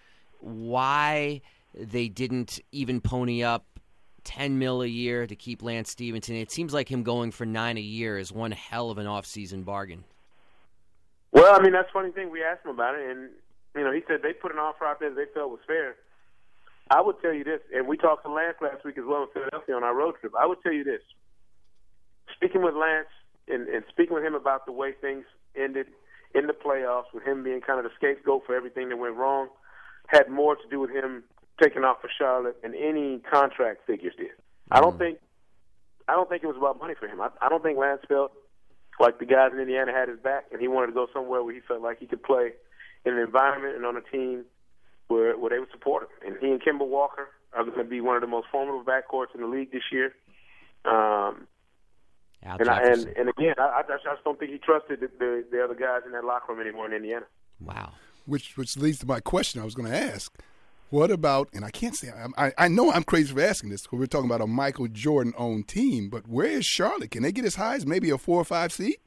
why 0.40 1.40
they 1.74 2.08
didn't 2.08 2.60
even 2.72 3.00
pony 3.00 3.42
up 3.42 3.66
10 4.24 4.58
mil 4.58 4.82
a 4.82 4.86
year 4.86 5.26
to 5.26 5.36
keep 5.36 5.62
Lance 5.62 5.90
Stephenson. 5.90 6.36
It 6.36 6.50
seems 6.50 6.72
like 6.72 6.90
him 6.90 7.02
going 7.02 7.30
for 7.30 7.44
nine 7.46 7.76
a 7.76 7.82
year 7.82 8.18
is 8.18 8.32
one 8.32 8.50
hell 8.50 8.90
of 8.90 8.98
an 8.98 9.06
offseason 9.06 9.64
bargain. 9.64 10.04
Well, 11.34 11.52
I 11.52 11.60
mean, 11.60 11.72
that's 11.72 11.88
the 11.88 11.98
funny 11.98 12.12
thing. 12.12 12.30
We 12.30 12.42
asked 12.42 12.64
him 12.64 12.70
about 12.70 12.94
it, 12.94 13.10
and, 13.10 13.28
you 13.74 13.82
know, 13.82 13.92
he 13.92 14.00
said 14.06 14.22
they 14.22 14.32
put 14.32 14.52
an 14.52 14.58
offer 14.58 14.86
out 14.86 15.00
there 15.00 15.10
that 15.10 15.16
they 15.16 15.26
felt 15.34 15.50
was 15.50 15.60
fair. 15.66 15.96
I 16.90 17.00
would 17.00 17.20
tell 17.20 17.32
you 17.32 17.42
this, 17.42 17.60
and 17.74 17.88
we 17.88 17.96
talked 17.96 18.24
to 18.24 18.30
Lance 18.30 18.56
last 18.62 18.84
week 18.84 18.98
as 18.98 19.04
well 19.06 19.22
in 19.24 19.28
Philadelphia 19.34 19.74
on 19.74 19.82
our 19.82 19.94
road 19.94 20.14
trip. 20.20 20.32
I 20.38 20.46
would 20.46 20.62
tell 20.62 20.72
you 20.72 20.84
this. 20.84 21.02
Speaking 22.36 22.62
with 22.62 22.74
Lance 22.74 23.08
and, 23.48 23.68
and 23.68 23.84
speaking 23.90 24.14
with 24.14 24.22
him 24.22 24.34
about 24.34 24.64
the 24.64 24.72
way 24.72 24.92
things 24.92 25.24
ended 25.56 25.86
in 26.34 26.46
the 26.46 26.52
playoffs, 26.52 27.12
with 27.12 27.24
him 27.24 27.42
being 27.42 27.60
kind 27.60 27.78
of 27.78 27.84
the 27.84 27.90
scapegoat 27.96 28.42
for 28.46 28.54
everything 28.54 28.88
that 28.90 28.96
went 28.96 29.16
wrong, 29.16 29.48
had 30.08 30.28
more 30.28 30.54
to 30.54 30.68
do 30.70 30.78
with 30.78 30.90
him 30.90 31.24
taking 31.62 31.84
off 31.84 32.00
for 32.00 32.10
Charlotte 32.16 32.60
than 32.62 32.74
any 32.74 33.18
contract 33.30 33.86
figures 33.86 34.14
did. 34.16 34.30
I 34.70 34.80
don't 34.80 34.96
mm. 34.96 34.98
think 34.98 35.18
I 36.06 36.12
don't 36.12 36.28
think 36.28 36.42
it 36.42 36.46
was 36.46 36.56
about 36.56 36.78
money 36.78 36.94
for 36.98 37.08
him. 37.08 37.20
I, 37.20 37.28
I 37.40 37.48
don't 37.48 37.62
think 37.62 37.78
Lance 37.78 38.02
felt 38.08 38.32
like 39.00 39.18
the 39.18 39.26
guys 39.26 39.50
in 39.52 39.58
Indiana 39.58 39.92
had 39.92 40.08
his 40.08 40.18
back, 40.18 40.46
and 40.52 40.60
he 40.60 40.68
wanted 40.68 40.88
to 40.88 40.92
go 40.92 41.06
somewhere 41.12 41.42
where 41.42 41.54
he 41.54 41.60
felt 41.60 41.82
like 41.82 41.98
he 41.98 42.06
could 42.06 42.22
play 42.22 42.52
in 43.04 43.14
an 43.14 43.18
environment 43.18 43.76
and 43.76 43.84
on 43.84 43.96
a 43.96 44.00
team 44.00 44.44
where 45.08 45.36
where 45.36 45.50
they 45.50 45.58
would 45.58 45.70
support 45.70 46.04
him. 46.04 46.08
And 46.26 46.36
he 46.40 46.50
and 46.50 46.62
Kemba 46.62 46.86
Walker 46.86 47.28
are 47.52 47.64
going 47.64 47.78
to 47.78 47.84
be 47.84 48.00
one 48.00 48.16
of 48.16 48.20
the 48.20 48.26
most 48.28 48.46
formidable 48.50 48.84
backcourts 48.84 49.34
in 49.34 49.40
the 49.40 49.46
league 49.46 49.72
this 49.72 49.82
year. 49.92 50.14
Um, 50.84 51.46
Al 52.42 52.58
and, 52.58 52.68
I, 52.68 52.82
and 52.82 53.06
and 53.16 53.28
again, 53.28 53.54
I, 53.58 53.80
I 53.80 53.82
just 53.82 54.06
I 54.06 54.14
just 54.14 54.24
don't 54.24 54.38
think 54.38 54.52
he 54.52 54.58
trusted 54.58 55.00
the, 55.00 55.10
the 55.18 55.44
the 55.50 55.64
other 55.64 55.74
guys 55.74 56.02
in 56.06 56.12
that 56.12 56.24
locker 56.24 56.52
room 56.52 56.60
anymore 56.60 56.86
in 56.86 56.92
Indiana. 56.92 57.26
Wow. 57.60 57.92
Which 58.26 58.56
which 58.56 58.76
leads 58.76 58.98
to 58.98 59.06
my 59.06 59.20
question 59.20 59.60
I 59.60 59.64
was 59.64 59.74
going 59.74 59.90
to 59.90 59.96
ask. 59.96 60.34
What 60.94 61.10
about, 61.10 61.48
and 61.52 61.64
I 61.64 61.70
can't 61.70 61.96
say, 61.96 62.12
I, 62.38 62.52
I 62.56 62.68
know 62.68 62.92
I'm 62.92 63.02
crazy 63.02 63.34
for 63.34 63.40
asking 63.40 63.70
this 63.70 63.82
because 63.82 63.98
we're 63.98 64.06
talking 64.06 64.30
about 64.30 64.40
a 64.40 64.46
Michael 64.46 64.86
Jordan 64.86 65.34
owned 65.36 65.66
team, 65.66 66.08
but 66.08 66.28
where 66.28 66.46
is 66.46 66.64
Charlotte? 66.64 67.10
Can 67.10 67.24
they 67.24 67.32
get 67.32 67.44
as 67.44 67.56
high 67.56 67.74
as 67.74 67.84
maybe 67.84 68.10
a 68.10 68.16
four 68.16 68.40
or 68.40 68.44
five 68.44 68.72
seed? 68.72 68.98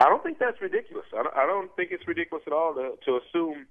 I 0.00 0.08
don't 0.08 0.22
think 0.22 0.38
that's 0.38 0.58
ridiculous. 0.62 1.04
I 1.12 1.24
don't, 1.24 1.36
I 1.36 1.44
don't 1.44 1.76
think 1.76 1.90
it's 1.92 2.08
ridiculous 2.08 2.42
at 2.46 2.54
all 2.54 2.72
to, 2.72 2.92
to 3.04 3.20
assume 3.20 3.66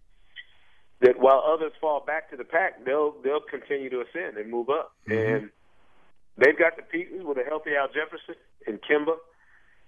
that 1.02 1.20
while 1.20 1.44
others 1.44 1.72
fall 1.82 2.04
back 2.06 2.30
to 2.30 2.38
the 2.38 2.44
pack, 2.44 2.86
they'll 2.86 3.16
they'll 3.24 3.42
continue 3.42 3.90
to 3.90 4.02
ascend 4.02 4.38
and 4.38 4.52
move 4.52 4.70
up. 4.70 4.92
Mm-hmm. 5.10 5.36
And 5.36 5.50
they've 6.38 6.56
got 6.56 6.76
the 6.76 6.84
pieces 6.84 7.24
with 7.24 7.40
a 7.40 7.44
healthy 7.50 7.72
Al 7.76 7.88
Jefferson 7.88 8.36
and 8.68 8.80
Kemba, 8.84 9.16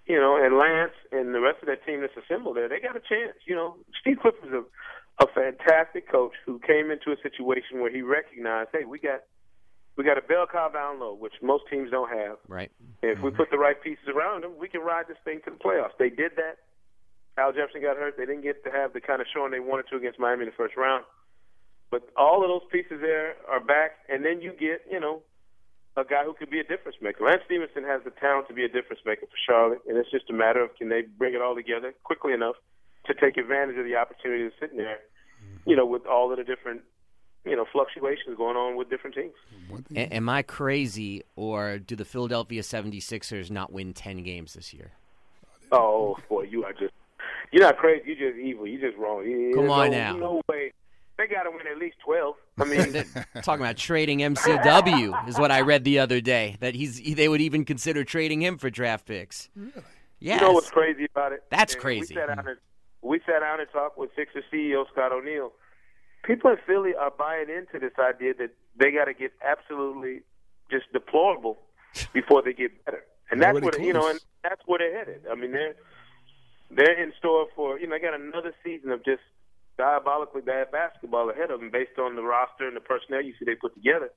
you 0.06 0.18
know, 0.18 0.34
and 0.34 0.58
Lance 0.58 0.98
and 1.12 1.32
the 1.32 1.40
rest 1.40 1.58
of 1.62 1.68
that 1.68 1.86
team 1.86 2.00
that's 2.00 2.16
assembled 2.16 2.56
there. 2.56 2.68
They 2.68 2.80
got 2.80 2.96
a 2.96 3.00
chance. 3.08 3.38
You 3.46 3.54
know, 3.54 3.76
Steve 4.00 4.18
Clifford's 4.20 4.52
a 4.52 4.64
a 5.20 5.26
fantastic 5.26 6.10
coach 6.10 6.32
who 6.46 6.58
came 6.60 6.90
into 6.90 7.12
a 7.12 7.16
situation 7.22 7.80
where 7.80 7.90
he 7.90 8.02
recognized, 8.02 8.70
hey, 8.72 8.84
we 8.84 8.98
got 8.98 9.20
we 9.96 10.04
got 10.04 10.16
a 10.16 10.22
bell 10.22 10.46
cow 10.50 10.68
down 10.68 11.00
low, 11.00 11.14
which 11.14 11.34
most 11.42 11.64
teams 11.70 11.90
don't 11.90 12.08
have. 12.08 12.38
Right. 12.48 12.70
And 13.02 13.12
if 13.12 13.20
we 13.20 13.28
mm-hmm. 13.28 13.36
put 13.36 13.50
the 13.50 13.58
right 13.58 13.76
pieces 13.76 14.08
around 14.08 14.42
them, 14.42 14.52
we 14.58 14.68
can 14.68 14.80
ride 14.80 15.04
this 15.06 15.18
thing 15.24 15.40
to 15.44 15.50
the 15.50 15.56
playoffs. 15.56 15.92
They 15.98 16.08
did 16.08 16.32
that. 16.36 16.64
Al 17.36 17.52
Jefferson 17.52 17.82
got 17.82 17.96
hurt. 17.96 18.16
They 18.16 18.24
didn't 18.24 18.42
get 18.42 18.64
to 18.64 18.70
have 18.70 18.92
the 18.92 19.00
kind 19.00 19.20
of 19.20 19.26
showing 19.32 19.52
they 19.52 19.60
wanted 19.60 19.88
to 19.90 19.96
against 19.96 20.18
Miami 20.18 20.44
in 20.44 20.48
the 20.48 20.56
first 20.56 20.76
round. 20.76 21.04
But 21.90 22.08
all 22.16 22.42
of 22.42 22.48
those 22.48 22.64
pieces 22.72 23.00
there 23.00 23.36
are 23.48 23.60
back, 23.60 24.00
and 24.08 24.24
then 24.24 24.40
you 24.40 24.52
get, 24.52 24.80
you 24.90 24.98
know, 24.98 25.20
a 25.96 26.04
guy 26.04 26.24
who 26.24 26.32
could 26.32 26.48
be 26.48 26.58
a 26.58 26.64
difference 26.64 26.96
maker. 27.02 27.24
Lance 27.24 27.42
Stephenson 27.44 27.84
has 27.84 28.00
the 28.04 28.12
talent 28.16 28.48
to 28.48 28.54
be 28.54 28.64
a 28.64 28.68
difference 28.68 29.04
maker 29.04 29.28
for 29.28 29.40
Charlotte, 29.44 29.80
and 29.86 29.98
it's 29.98 30.10
just 30.10 30.30
a 30.30 30.32
matter 30.32 30.64
of 30.64 30.74
can 30.76 30.88
they 30.88 31.02
bring 31.02 31.34
it 31.34 31.42
all 31.42 31.54
together 31.54 31.92
quickly 32.02 32.32
enough 32.32 32.56
to 33.06 33.14
take 33.14 33.36
advantage 33.36 33.76
of 33.76 33.84
the 33.84 33.96
opportunity 33.96 34.44
that's 34.44 34.54
sitting 34.60 34.78
there, 34.78 34.98
mm-hmm. 35.42 35.70
you 35.70 35.76
know, 35.76 35.86
with 35.86 36.06
all 36.06 36.30
of 36.30 36.38
the 36.38 36.44
different, 36.44 36.82
you 37.44 37.56
know, 37.56 37.64
fluctuations 37.72 38.36
going 38.36 38.56
on 38.56 38.76
with 38.76 38.88
different 38.90 39.16
teams. 39.16 39.34
A- 39.94 40.14
am 40.14 40.28
I 40.28 40.42
crazy, 40.42 41.22
or 41.36 41.78
do 41.78 41.96
the 41.96 42.04
Philadelphia 42.04 42.62
76ers 42.62 43.50
not 43.50 43.72
win 43.72 43.92
10 43.92 44.22
games 44.22 44.54
this 44.54 44.72
year? 44.72 44.92
Oh 45.72 46.18
boy, 46.28 46.42
you 46.42 46.64
are 46.64 46.72
just 46.72 46.92
you're 47.50 47.62
not 47.62 47.78
crazy. 47.78 48.14
You're 48.14 48.30
just 48.30 48.40
evil. 48.40 48.66
You're 48.66 48.90
just 48.90 48.98
wrong. 48.98 49.24
You- 49.24 49.52
Come 49.54 49.70
on 49.70 49.90
no, 49.90 49.96
now. 49.96 50.16
No 50.16 50.42
way. 50.48 50.72
They 51.18 51.26
got 51.26 51.42
to 51.44 51.50
win 51.50 51.66
at 51.70 51.78
least 51.78 51.96
twelve. 52.04 52.34
I 52.58 52.64
mean, 52.64 53.04
Talking 53.42 53.64
about 53.64 53.76
trading 53.76 54.20
MCW 54.20 55.28
is 55.28 55.38
what 55.38 55.50
I 55.50 55.60
read 55.60 55.84
the 55.84 55.98
other 55.98 56.20
day. 56.20 56.56
That 56.60 56.74
he's 56.74 57.00
they 57.14 57.28
would 57.28 57.40
even 57.40 57.64
consider 57.64 58.02
trading 58.04 58.42
him 58.42 58.58
for 58.58 58.70
draft 58.70 59.06
picks. 59.06 59.48
Really? 59.54 59.72
Yes. 60.20 60.40
you 60.40 60.46
know 60.46 60.52
what's 60.52 60.70
crazy 60.70 61.06
about 61.14 61.32
it? 61.32 61.42
That's 61.50 61.74
And 61.74 61.82
crazy. 61.82 62.14
We 62.14 62.20
sat 62.20 62.28
down 62.28 62.38
and 62.38 62.58
we 63.02 63.20
sat 63.26 63.40
down 63.40 63.60
and 63.60 63.68
talked 63.72 63.98
with 63.98 64.10
Sixers 64.16 64.44
CEO 64.52 64.84
Scott 64.92 65.12
O'Neil. 65.12 65.52
People 66.24 66.50
in 66.50 66.56
Philly 66.66 66.94
are 66.94 67.10
buying 67.10 67.48
into 67.50 67.78
this 67.78 67.98
idea 67.98 68.32
that 68.38 68.50
they 68.78 68.92
got 68.92 69.06
to 69.06 69.14
get 69.14 69.32
absolutely 69.44 70.20
just 70.70 70.90
deplorable 70.92 71.58
before 72.12 72.42
they 72.42 72.52
get 72.52 72.84
better, 72.84 73.04
and 73.30 73.42
that's 73.42 73.60
what 73.60 73.80
you 73.80 73.92
know, 73.92 74.08
and 74.08 74.20
that's 74.42 74.62
where 74.66 74.78
they're 74.78 74.96
headed. 74.96 75.22
I 75.30 75.34
mean, 75.34 75.52
they're 75.52 75.74
they're 76.70 77.02
in 77.02 77.12
store 77.18 77.46
for 77.54 77.78
you 77.78 77.86
know 77.86 77.96
they 77.96 78.00
got 78.00 78.18
another 78.18 78.54
season 78.64 78.90
of 78.90 79.04
just 79.04 79.20
diabolically 79.78 80.42
bad 80.42 80.70
basketball 80.70 81.30
ahead 81.30 81.50
of 81.50 81.60
them 81.60 81.70
based 81.70 81.98
on 81.98 82.14
the 82.16 82.22
roster 82.22 82.66
and 82.66 82.76
the 82.76 82.80
personnel 82.80 83.22
you 83.22 83.34
see 83.38 83.44
they 83.44 83.54
put 83.54 83.74
together. 83.74 84.10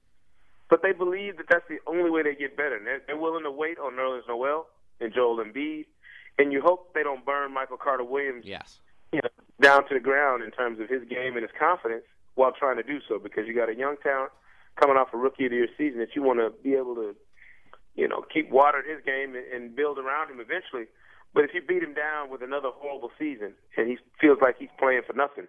But 0.69 0.81
they 0.81 0.93
believe 0.93 1.37
that 1.37 1.45
that's 1.49 1.67
the 1.69 1.77
only 1.87 2.09
way 2.09 2.23
they 2.23 2.35
get 2.35 2.57
better. 2.57 2.75
And 2.75 2.87
they're, 2.87 3.01
they're 3.05 3.17
willing 3.17 3.43
to 3.43 3.51
wait 3.51 3.77
on 3.77 3.93
Nerlens 3.93 4.27
Noel 4.27 4.65
and 4.99 5.13
Joel 5.13 5.43
Embiid, 5.43 5.85
and 6.37 6.51
you 6.51 6.61
hope 6.61 6.93
they 6.93 7.03
don't 7.03 7.25
burn 7.25 7.53
Michael 7.53 7.77
Carter 7.77 8.03
Williams 8.03 8.45
Yes. 8.45 8.79
you 9.11 9.19
know, 9.23 9.29
down 9.61 9.87
to 9.87 9.93
the 9.93 9.99
ground 9.99 10.43
in 10.43 10.51
terms 10.51 10.79
of 10.79 10.89
his 10.89 11.03
game 11.09 11.33
and 11.35 11.41
his 11.43 11.51
confidence 11.57 12.03
while 12.35 12.51
trying 12.51 12.75
to 12.77 12.83
do 12.83 12.99
so 13.07 13.17
because 13.19 13.47
you 13.47 13.55
got 13.55 13.69
a 13.69 13.75
young 13.75 13.95
talent 14.03 14.31
coming 14.79 14.97
off 14.97 15.07
a 15.13 15.17
rookie 15.17 15.45
of 15.45 15.51
the 15.51 15.57
year 15.57 15.67
season 15.77 15.99
that 15.99 16.09
you 16.15 16.21
want 16.21 16.39
to 16.39 16.51
be 16.63 16.73
able 16.73 16.95
to, 16.95 17.15
you 17.95 18.07
know, 18.07 18.25
keep 18.33 18.49
watering 18.51 18.83
his 18.89 19.03
game 19.05 19.35
and, 19.35 19.45
and 19.53 19.75
build 19.75 19.97
around 19.97 20.29
him 20.29 20.39
eventually. 20.41 20.83
But 21.33 21.45
if 21.45 21.51
you 21.53 21.61
beat 21.61 21.81
him 21.83 21.93
down 21.93 22.29
with 22.29 22.41
another 22.41 22.69
horrible 22.73 23.11
season 23.17 23.53
and 23.77 23.87
he 23.87 23.97
feels 24.19 24.39
like 24.41 24.57
he's 24.57 24.69
playing 24.77 25.01
for 25.07 25.13
nothing, 25.13 25.47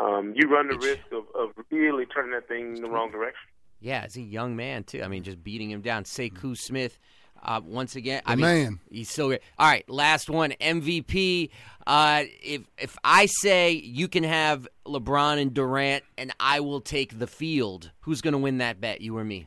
um, 0.00 0.32
you 0.36 0.48
run 0.48 0.66
the 0.68 0.76
risk 0.78 1.06
of, 1.12 1.24
of 1.36 1.50
really 1.70 2.06
turning 2.06 2.32
that 2.32 2.48
thing 2.48 2.76
in 2.76 2.82
the 2.82 2.88
wrong 2.90 3.12
direction. 3.12 3.48
Yeah, 3.80 4.02
as 4.04 4.16
a 4.16 4.20
young 4.22 4.56
man 4.56 4.82
too. 4.84 5.02
I 5.02 5.08
mean, 5.08 5.22
just 5.22 5.44
beating 5.44 5.70
him 5.70 5.82
down. 5.82 6.02
Sekou 6.04 6.56
Smith, 6.56 6.98
uh, 7.44 7.60
once 7.64 7.96
again. 7.96 8.22
I 8.26 8.36
mean, 8.36 8.42
man. 8.42 8.80
he's 8.90 9.10
so 9.10 9.28
great. 9.28 9.42
All 9.58 9.68
right, 9.68 9.88
last 9.88 10.30
one. 10.30 10.52
MVP. 10.60 11.50
Uh, 11.86 12.24
if 12.42 12.62
if 12.78 12.96
I 13.04 13.26
say 13.26 13.72
you 13.72 14.08
can 14.08 14.24
have 14.24 14.66
LeBron 14.86 15.40
and 15.40 15.52
Durant, 15.52 16.04
and 16.16 16.32
I 16.40 16.60
will 16.60 16.80
take 16.80 17.18
the 17.18 17.26
field, 17.26 17.90
who's 18.00 18.20
going 18.20 18.32
to 18.32 18.38
win 18.38 18.58
that 18.58 18.80
bet? 18.80 19.00
You 19.00 19.16
or 19.16 19.24
me? 19.24 19.46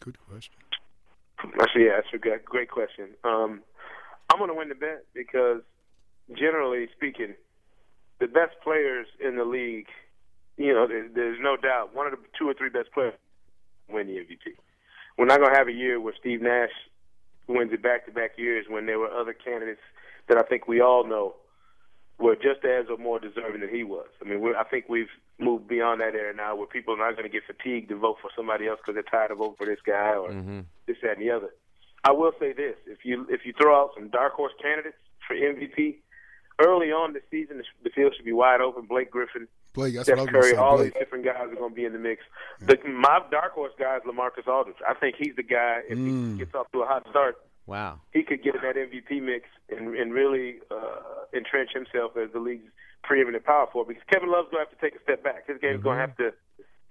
Good 0.00 0.18
question. 0.28 0.54
Actually, 1.60 1.84
yeah, 1.84 1.96
that's 1.96 2.08
a 2.12 2.18
good, 2.18 2.44
great 2.44 2.70
question. 2.70 3.10
Um, 3.24 3.62
I'm 4.30 4.38
going 4.38 4.50
to 4.50 4.54
win 4.54 4.68
the 4.68 4.74
bet 4.74 5.04
because, 5.14 5.62
generally 6.36 6.88
speaking, 6.96 7.34
the 8.18 8.26
best 8.26 8.56
players 8.62 9.06
in 9.24 9.36
the 9.36 9.44
league, 9.44 9.86
you 10.56 10.74
know, 10.74 10.86
there, 10.88 11.08
there's 11.14 11.38
no 11.40 11.56
doubt 11.56 11.94
one 11.94 12.06
of 12.06 12.12
the 12.12 12.18
two 12.38 12.48
or 12.48 12.54
three 12.54 12.70
best 12.70 12.92
players 12.92 13.14
win 13.88 14.08
the 14.08 14.14
MVP. 14.14 14.56
We're 15.18 15.26
not 15.26 15.40
going 15.40 15.50
to 15.50 15.58
have 15.58 15.68
a 15.68 15.72
year 15.72 16.00
where 16.00 16.14
Steve 16.18 16.40
Nash 16.40 16.70
wins 17.48 17.72
it 17.72 17.82
back-to-back 17.82 18.38
years 18.38 18.66
when 18.68 18.86
there 18.86 18.98
were 18.98 19.10
other 19.10 19.32
candidates 19.32 19.80
that 20.28 20.38
I 20.38 20.42
think 20.42 20.68
we 20.68 20.80
all 20.80 21.06
know 21.06 21.34
were 22.18 22.36
just 22.36 22.64
as 22.64 22.86
or 22.88 22.98
more 22.98 23.18
deserving 23.18 23.60
than 23.60 23.70
he 23.70 23.84
was. 23.84 24.08
I 24.24 24.28
mean, 24.28 24.40
we're, 24.40 24.56
I 24.56 24.64
think 24.64 24.86
we've 24.88 25.10
moved 25.38 25.68
beyond 25.68 26.00
that 26.00 26.14
era 26.14 26.34
now 26.34 26.56
where 26.56 26.66
people 26.66 26.94
are 26.94 26.98
not 26.98 27.16
going 27.16 27.30
to 27.30 27.32
get 27.32 27.42
fatigued 27.46 27.88
to 27.88 27.96
vote 27.96 28.16
for 28.20 28.30
somebody 28.36 28.66
else 28.66 28.78
because 28.80 28.94
they're 28.94 29.10
tired 29.10 29.30
of 29.30 29.38
voting 29.38 29.56
for 29.56 29.66
this 29.66 29.78
guy 29.84 30.14
or 30.14 30.30
mm-hmm. 30.30 30.60
this, 30.86 30.96
that, 31.02 31.18
and 31.18 31.22
the 31.22 31.30
other. 31.30 31.50
I 32.04 32.12
will 32.12 32.32
say 32.38 32.52
this: 32.52 32.76
if 32.86 33.04
you 33.04 33.26
if 33.28 33.44
you 33.44 33.52
throw 33.60 33.74
out 33.80 33.90
some 33.94 34.08
dark 34.08 34.34
horse 34.34 34.52
candidates 34.62 34.96
for 35.26 35.34
MVP 35.34 35.96
early 36.60 36.90
on 36.92 37.12
this 37.12 37.22
season, 37.30 37.62
the 37.82 37.90
field 37.90 38.14
should 38.16 38.24
be 38.24 38.32
wide 38.32 38.60
open. 38.60 38.86
Blake 38.86 39.10
Griffin, 39.10 39.48
Blake, 39.74 39.94
that's 39.94 40.08
Steph 40.08 40.26
Curry, 40.28 40.56
all 40.56 40.76
Blake. 40.76 40.92
these 40.94 41.00
different 41.00 41.24
guys 41.24 41.36
are 41.50 41.54
going 41.54 41.70
to 41.70 41.74
be 41.76 41.84
in 41.84 41.92
the 41.92 41.98
mix. 41.98 42.22
The, 42.60 42.78
my 42.88 43.20
dark 43.30 43.52
horse 43.52 43.72
guy 43.78 43.96
is 43.96 44.02
LaMarcus 44.02 44.46
Aldridge. 44.48 44.76
I 44.88 44.94
think 44.94 45.16
he's 45.18 45.36
the 45.36 45.42
guy. 45.42 45.80
If 45.88 45.98
Mm. 45.98 46.32
he 46.32 46.38
gets 46.38 46.54
off 46.54 46.70
to 46.72 46.80
a 46.82 46.86
hot 46.86 47.06
start, 47.10 47.36
Wow. 47.66 48.00
he 48.12 48.22
could 48.22 48.42
get 48.42 48.54
in 48.56 48.62
that 48.62 48.76
MVP 48.76 49.20
mix 49.22 49.44
and, 49.68 49.94
and 49.94 50.12
really 50.12 50.56
uh, 50.70 51.00
entrench 51.34 51.70
himself 51.74 52.16
as 52.16 52.30
the 52.32 52.40
league's 52.40 52.70
preeminent 53.04 53.44
power 53.44 53.66
forward. 53.72 53.88
Because 53.88 54.04
Kevin 54.10 54.30
Love's 54.30 54.48
going 54.50 54.64
to 54.64 54.70
have 54.70 54.78
to 54.78 54.84
take 54.84 54.98
a 54.98 55.02
step 55.02 55.22
back. 55.22 55.46
His 55.46 55.58
game's 55.60 55.82
going 55.82 55.96
to 55.96 56.00
have 56.00 56.16
to 56.16 56.32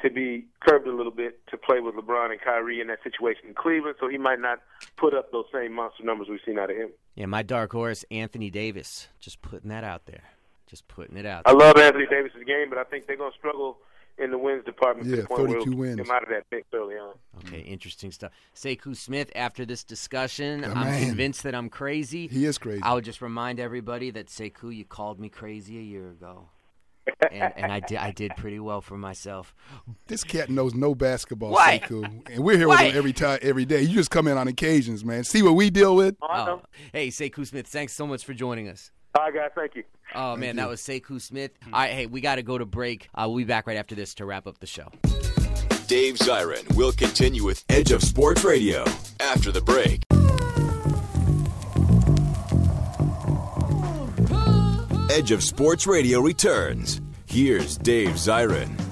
to 0.01 0.11
be 0.11 0.45
curbed 0.59 0.86
a 0.88 0.91
little 0.95 1.11
bit 1.11 1.39
to 1.47 1.57
play 1.57 1.80
with 1.80 1.95
LeBron 1.95 2.30
and 2.30 2.39
Kyrie 2.39 2.80
in 2.80 2.86
that 2.86 2.99
situation 3.03 3.47
in 3.47 3.55
Cleveland. 3.55 3.95
So 3.99 4.07
he 4.07 4.19
might 4.19 4.39
not 4.39 4.59
put 4.95 5.15
up 5.15 5.32
those 5.32 5.45
same 5.51 5.73
monster 5.73 6.03
numbers 6.03 6.28
we've 6.30 6.39
seen 6.45 6.59
out 6.59 6.69
of 6.69 6.78
him. 6.78 6.89
Yeah, 7.15 7.25
my 7.25 7.41
dark 7.41 7.71
horse, 7.71 8.05
Anthony 8.11 8.51
Davis. 8.51 9.07
Just 9.19 9.41
putting 9.41 9.69
that 9.71 9.84
out 9.84 10.05
there. 10.05 10.21
Just 10.70 10.88
putting 10.88 11.18
it 11.18 11.26
out. 11.26 11.45
There. 11.45 11.53
I 11.55 11.57
love 11.57 11.78
Anthony 11.78 12.05
Davis's 12.09 12.43
game, 12.45 12.70
but 12.70 12.78
I 12.78 12.84
think 12.84 13.07
they're 13.07 13.15
going 13.18 13.32
to 13.32 13.38
struggle 13.38 13.78
in 14.18 14.32
the 14.32 14.38
wins 14.38 14.65
department 14.65 15.07
to 15.09 15.15
Yeah, 15.15 15.22
the 15.22 15.28
point 15.28 15.47
where 15.49 15.59
32 15.59 15.76
wins. 15.78 15.95
get 15.95 16.05
them 16.07 16.15
out 16.15 16.24
of 16.24 16.30
that 16.30 16.43
mix 16.51 16.68
early 16.74 16.95
on. 16.95 17.13
Okay, 17.45 17.59
interesting 17.59 18.11
stuff. 18.11 18.32
Sekou 18.55 18.95
Smith, 18.95 19.32
after 19.36 19.65
this 19.65 19.84
discussion, 19.84 20.61
The 20.61 20.68
I'm 20.70 20.74
man. 20.88 21.05
convinced 21.07 21.43
that 21.43 21.53
I'm 21.55 21.70
crazy. 21.70 22.28
He 22.28 22.45
is 22.45 22.57
crazy. 22.57 22.82
I 22.84 22.93
would 22.95 23.05
just 23.05 23.22
remind 23.22 23.59
everybody 23.59 24.09
that 24.11 24.28
Sekou, 24.28 24.76
you 24.76 24.86
called 24.86 25.20
me 25.20 25.30
crazy 25.30 25.78
a 25.78 25.82
year 25.82 26.09
ago. 26.09 26.49
and, 27.32 27.53
and 27.55 27.72
I 27.72 27.80
did 27.80 27.97
I 27.99 28.11
did 28.11 28.36
pretty 28.36 28.59
well 28.59 28.82
for 28.82 28.97
myself. 28.97 29.55
This 30.07 30.26
cat 30.26 30.49
knows 30.49 30.74
no 30.76 30.93
basketball, 30.93 31.51
Why? 31.51 31.80
Sekou, 31.80 32.28
and 32.30 32.43
we're 32.43 32.57
here 32.57 32.68
Why? 32.68 32.84
with 32.84 32.91
him 32.91 32.97
every 32.97 33.13
time, 33.13 33.39
every 33.41 33.63
day. 33.63 33.82
You 33.84 33.93
just 33.93 34.11
come 34.11 34.28
in 34.28 34.38
on 34.38 34.49
occasions, 34.49 35.05
man. 35.05 35.24
See 35.24 35.41
what 35.41 35.53
we 35.55 35.70
deal 35.70 35.95
with. 35.95 36.18
Oh, 36.22 36.61
hey, 36.91 37.07
Sekou 37.07 37.47
Smith, 37.47 37.68
thanks 37.68 37.93
so 37.95 38.05
much 38.05 38.26
for 38.26 38.34
joining 38.34 38.68
us. 38.68 38.91
All 39.18 39.24
right, 39.24 39.34
guys. 39.34 39.49
Thank 39.55 39.76
you. 39.76 39.84
Oh 40.13 40.36
man, 40.36 40.57
that 40.57 40.70
was 40.70 40.80
Sekou 40.80 41.20
Smith. 41.20 41.51
All 41.65 41.72
right, 41.80 41.91
hey, 41.91 42.05
we 42.05 42.22
got 42.22 42.36
to 42.36 42.43
go 42.43 42.57
to 42.57 42.65
break. 42.65 43.09
Uh, 43.15 43.26
we'll 43.28 43.38
be 43.38 43.43
back 43.45 43.65
right 43.65 43.78
after 43.78 43.95
this 43.95 44.13
to 44.15 44.26
wrap 44.26 44.45
up 44.45 44.59
the 44.59 44.68
show. 44.68 44.89
Dave 45.88 46.15
Zirin 46.15 46.76
will 46.76 46.91
continue 46.91 47.43
with 47.43 47.63
Edge 47.68 47.91
of 47.91 48.03
Sports 48.03 48.43
Radio 48.43 48.86
after 49.20 49.51
the 49.51 49.61
break. 49.61 50.03
Edge 55.09 55.32
of 55.32 55.43
Sports 55.43 55.88
Radio 55.88 56.20
returns. 56.22 57.01
Here's 57.26 57.78
Dave 57.78 58.15
Zirin. 58.15 58.86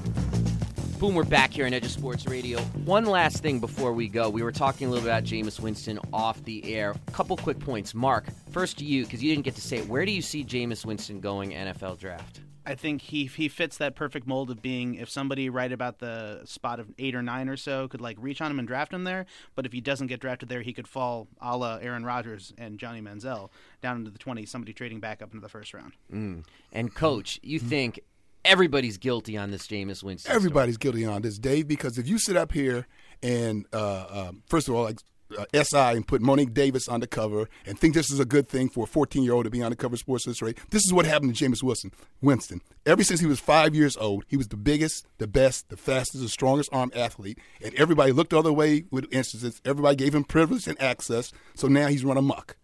Boom, 1.06 1.14
we're 1.14 1.24
back 1.24 1.54
here 1.54 1.68
on 1.68 1.74
Edge 1.76 1.86
of 1.86 1.92
Sports 1.92 2.26
Radio. 2.26 2.60
One 2.84 3.06
last 3.06 3.44
thing 3.44 3.60
before 3.60 3.94
we 3.94 4.08
go. 4.08 4.28
We 4.28 4.42
were 4.42 4.52
talking 4.52 4.88
a 4.88 4.90
little 4.90 5.06
bit 5.06 5.12
about 5.12 5.24
Jameis 5.24 5.60
Winston 5.60 6.00
off 6.12 6.44
the 6.46 6.74
air. 6.74 6.96
A 7.08 7.12
couple 7.12 7.38
quick 7.38 7.60
points. 7.60 7.94
Mark, 7.94 8.26
first 8.50 8.80
to 8.80 8.86
you, 8.86 9.04
because 9.04 9.22
you 9.22 9.32
didn't 9.32 9.46
get 9.46 9.54
to 9.54 9.62
say 9.62 9.78
it. 9.78 9.88
Where 9.88 10.04
do 10.04 10.12
you 10.12 10.24
see 10.24 10.44
Jameis 10.44 10.84
Winston 10.84 11.20
going 11.20 11.52
NFL 11.52 12.00
draft? 12.00 12.40
I 12.66 12.74
think 12.74 13.04
he 13.04 13.28
he 13.28 13.48
fits 13.50 13.78
that 13.78 13.94
perfect 13.96 14.26
mold 14.26 14.50
of 14.50 14.64
being 14.64 14.96
if 14.96 15.08
somebody 15.08 15.48
right 15.48 15.72
about 15.72 16.00
the 16.00 16.42
spot 16.46 16.80
of 16.80 16.92
eight 16.98 17.14
or 17.14 17.22
nine 17.22 17.50
or 17.50 17.58
so 17.58 17.88
could 17.88 18.02
like 18.02 18.18
reach 18.20 18.42
on 18.42 18.50
him 18.50 18.58
and 18.58 18.68
draft 18.68 18.92
him 18.92 19.04
there, 19.04 19.28
but 19.54 19.68
if 19.68 19.74
he 19.74 19.82
doesn't 19.82 20.08
get 20.08 20.20
drafted 20.20 20.50
there, 20.50 20.64
he 20.64 20.74
could 20.74 20.88
fall 20.88 21.28
a 21.40 21.56
la 21.56 21.76
Aaron 21.76 22.04
Rodgers 22.04 22.52
and 22.58 22.80
Johnny 22.80 23.02
Manziel 23.02 23.52
down 23.80 23.98
into 23.98 24.10
the 24.10 24.18
twenties, 24.18 24.50
somebody 24.50 24.74
trading 24.74 25.00
back 25.00 25.22
up 25.22 25.30
into 25.32 25.42
the 25.42 25.50
first 25.50 25.72
round. 25.76 25.94
Mm. 26.12 26.46
And 26.72 26.96
coach, 26.96 27.40
you 27.44 27.60
think 27.60 28.00
everybody's 28.46 28.98
guilty 28.98 29.38
on 29.38 29.52
this 29.52 29.68
Jameis 29.68 30.04
Winston? 30.04 30.20
story? 30.20 30.36
Everybody's 30.36 30.78
guilty 30.78 31.06
on 31.06 31.22
this, 31.22 31.38
Dave, 31.38 31.68
because 31.68 31.98
if 31.98 32.08
you 32.08 32.18
sit 32.20 32.38
up 32.38 32.52
here 32.52 32.88
and, 33.22 33.66
uh, 33.74 34.28
um, 34.30 34.44
first 34.48 34.68
of 34.68 34.76
all, 34.76 34.84
like 34.84 35.00
uh, 35.38 35.46
SI 35.54 35.78
and 35.78 36.08
put 36.08 36.22
Mo'ne 36.22 36.46
Davis 36.54 36.88
on 36.88 37.00
the 37.00 37.08
cover 37.08 37.50
and 37.66 37.80
think 37.80 37.94
this 37.96 38.12
is 38.12 38.20
a 38.20 38.26
good 38.26 38.48
thing 38.48 38.70
for 38.70 38.84
a 38.84 38.88
14 38.88 39.24
year 39.24 39.34
old 39.34 39.46
to 39.46 39.50
be 39.50 39.62
on 39.62 39.72
the 39.72 39.76
cover 39.76 39.96
of 39.96 40.00
Sports 40.00 40.28
Illustrated, 40.28 40.62
this 40.70 40.84
is 40.86 40.94
what 40.94 41.06
happened 41.06 41.36
to 41.36 41.44
Jameis 41.46 41.64
Wilson. 41.64 41.92
Winston. 42.22 42.62
Ever 42.86 43.04
since 43.04 43.20
he 43.20 43.26
was 43.26 43.40
five 43.40 43.74
years 43.74 43.98
old, 43.98 44.26
he 44.28 44.38
was 44.38 44.48
the 44.48 44.58
biggest, 44.58 45.08
the 45.18 45.28
best, 45.28 45.70
the 45.70 45.78
fastest, 45.78 46.22
the 46.24 46.30
strongest 46.30 46.70
arm 46.72 46.92
athlete, 46.96 47.40
and 47.64 47.74
everybody 47.76 48.12
looked 48.12 48.30
the 48.30 48.40
other 48.40 48.54
way 48.54 48.86
with 48.92 49.12
instances. 49.12 49.62
Everybody 49.66 49.96
gave 49.96 50.14
him 50.14 50.24
privilege 50.24 50.68
and 50.68 50.80
access, 50.82 51.32
so 51.56 51.68
now 51.68 51.88
he's 51.88 52.06
run 52.06 52.18
amok. 52.18 52.58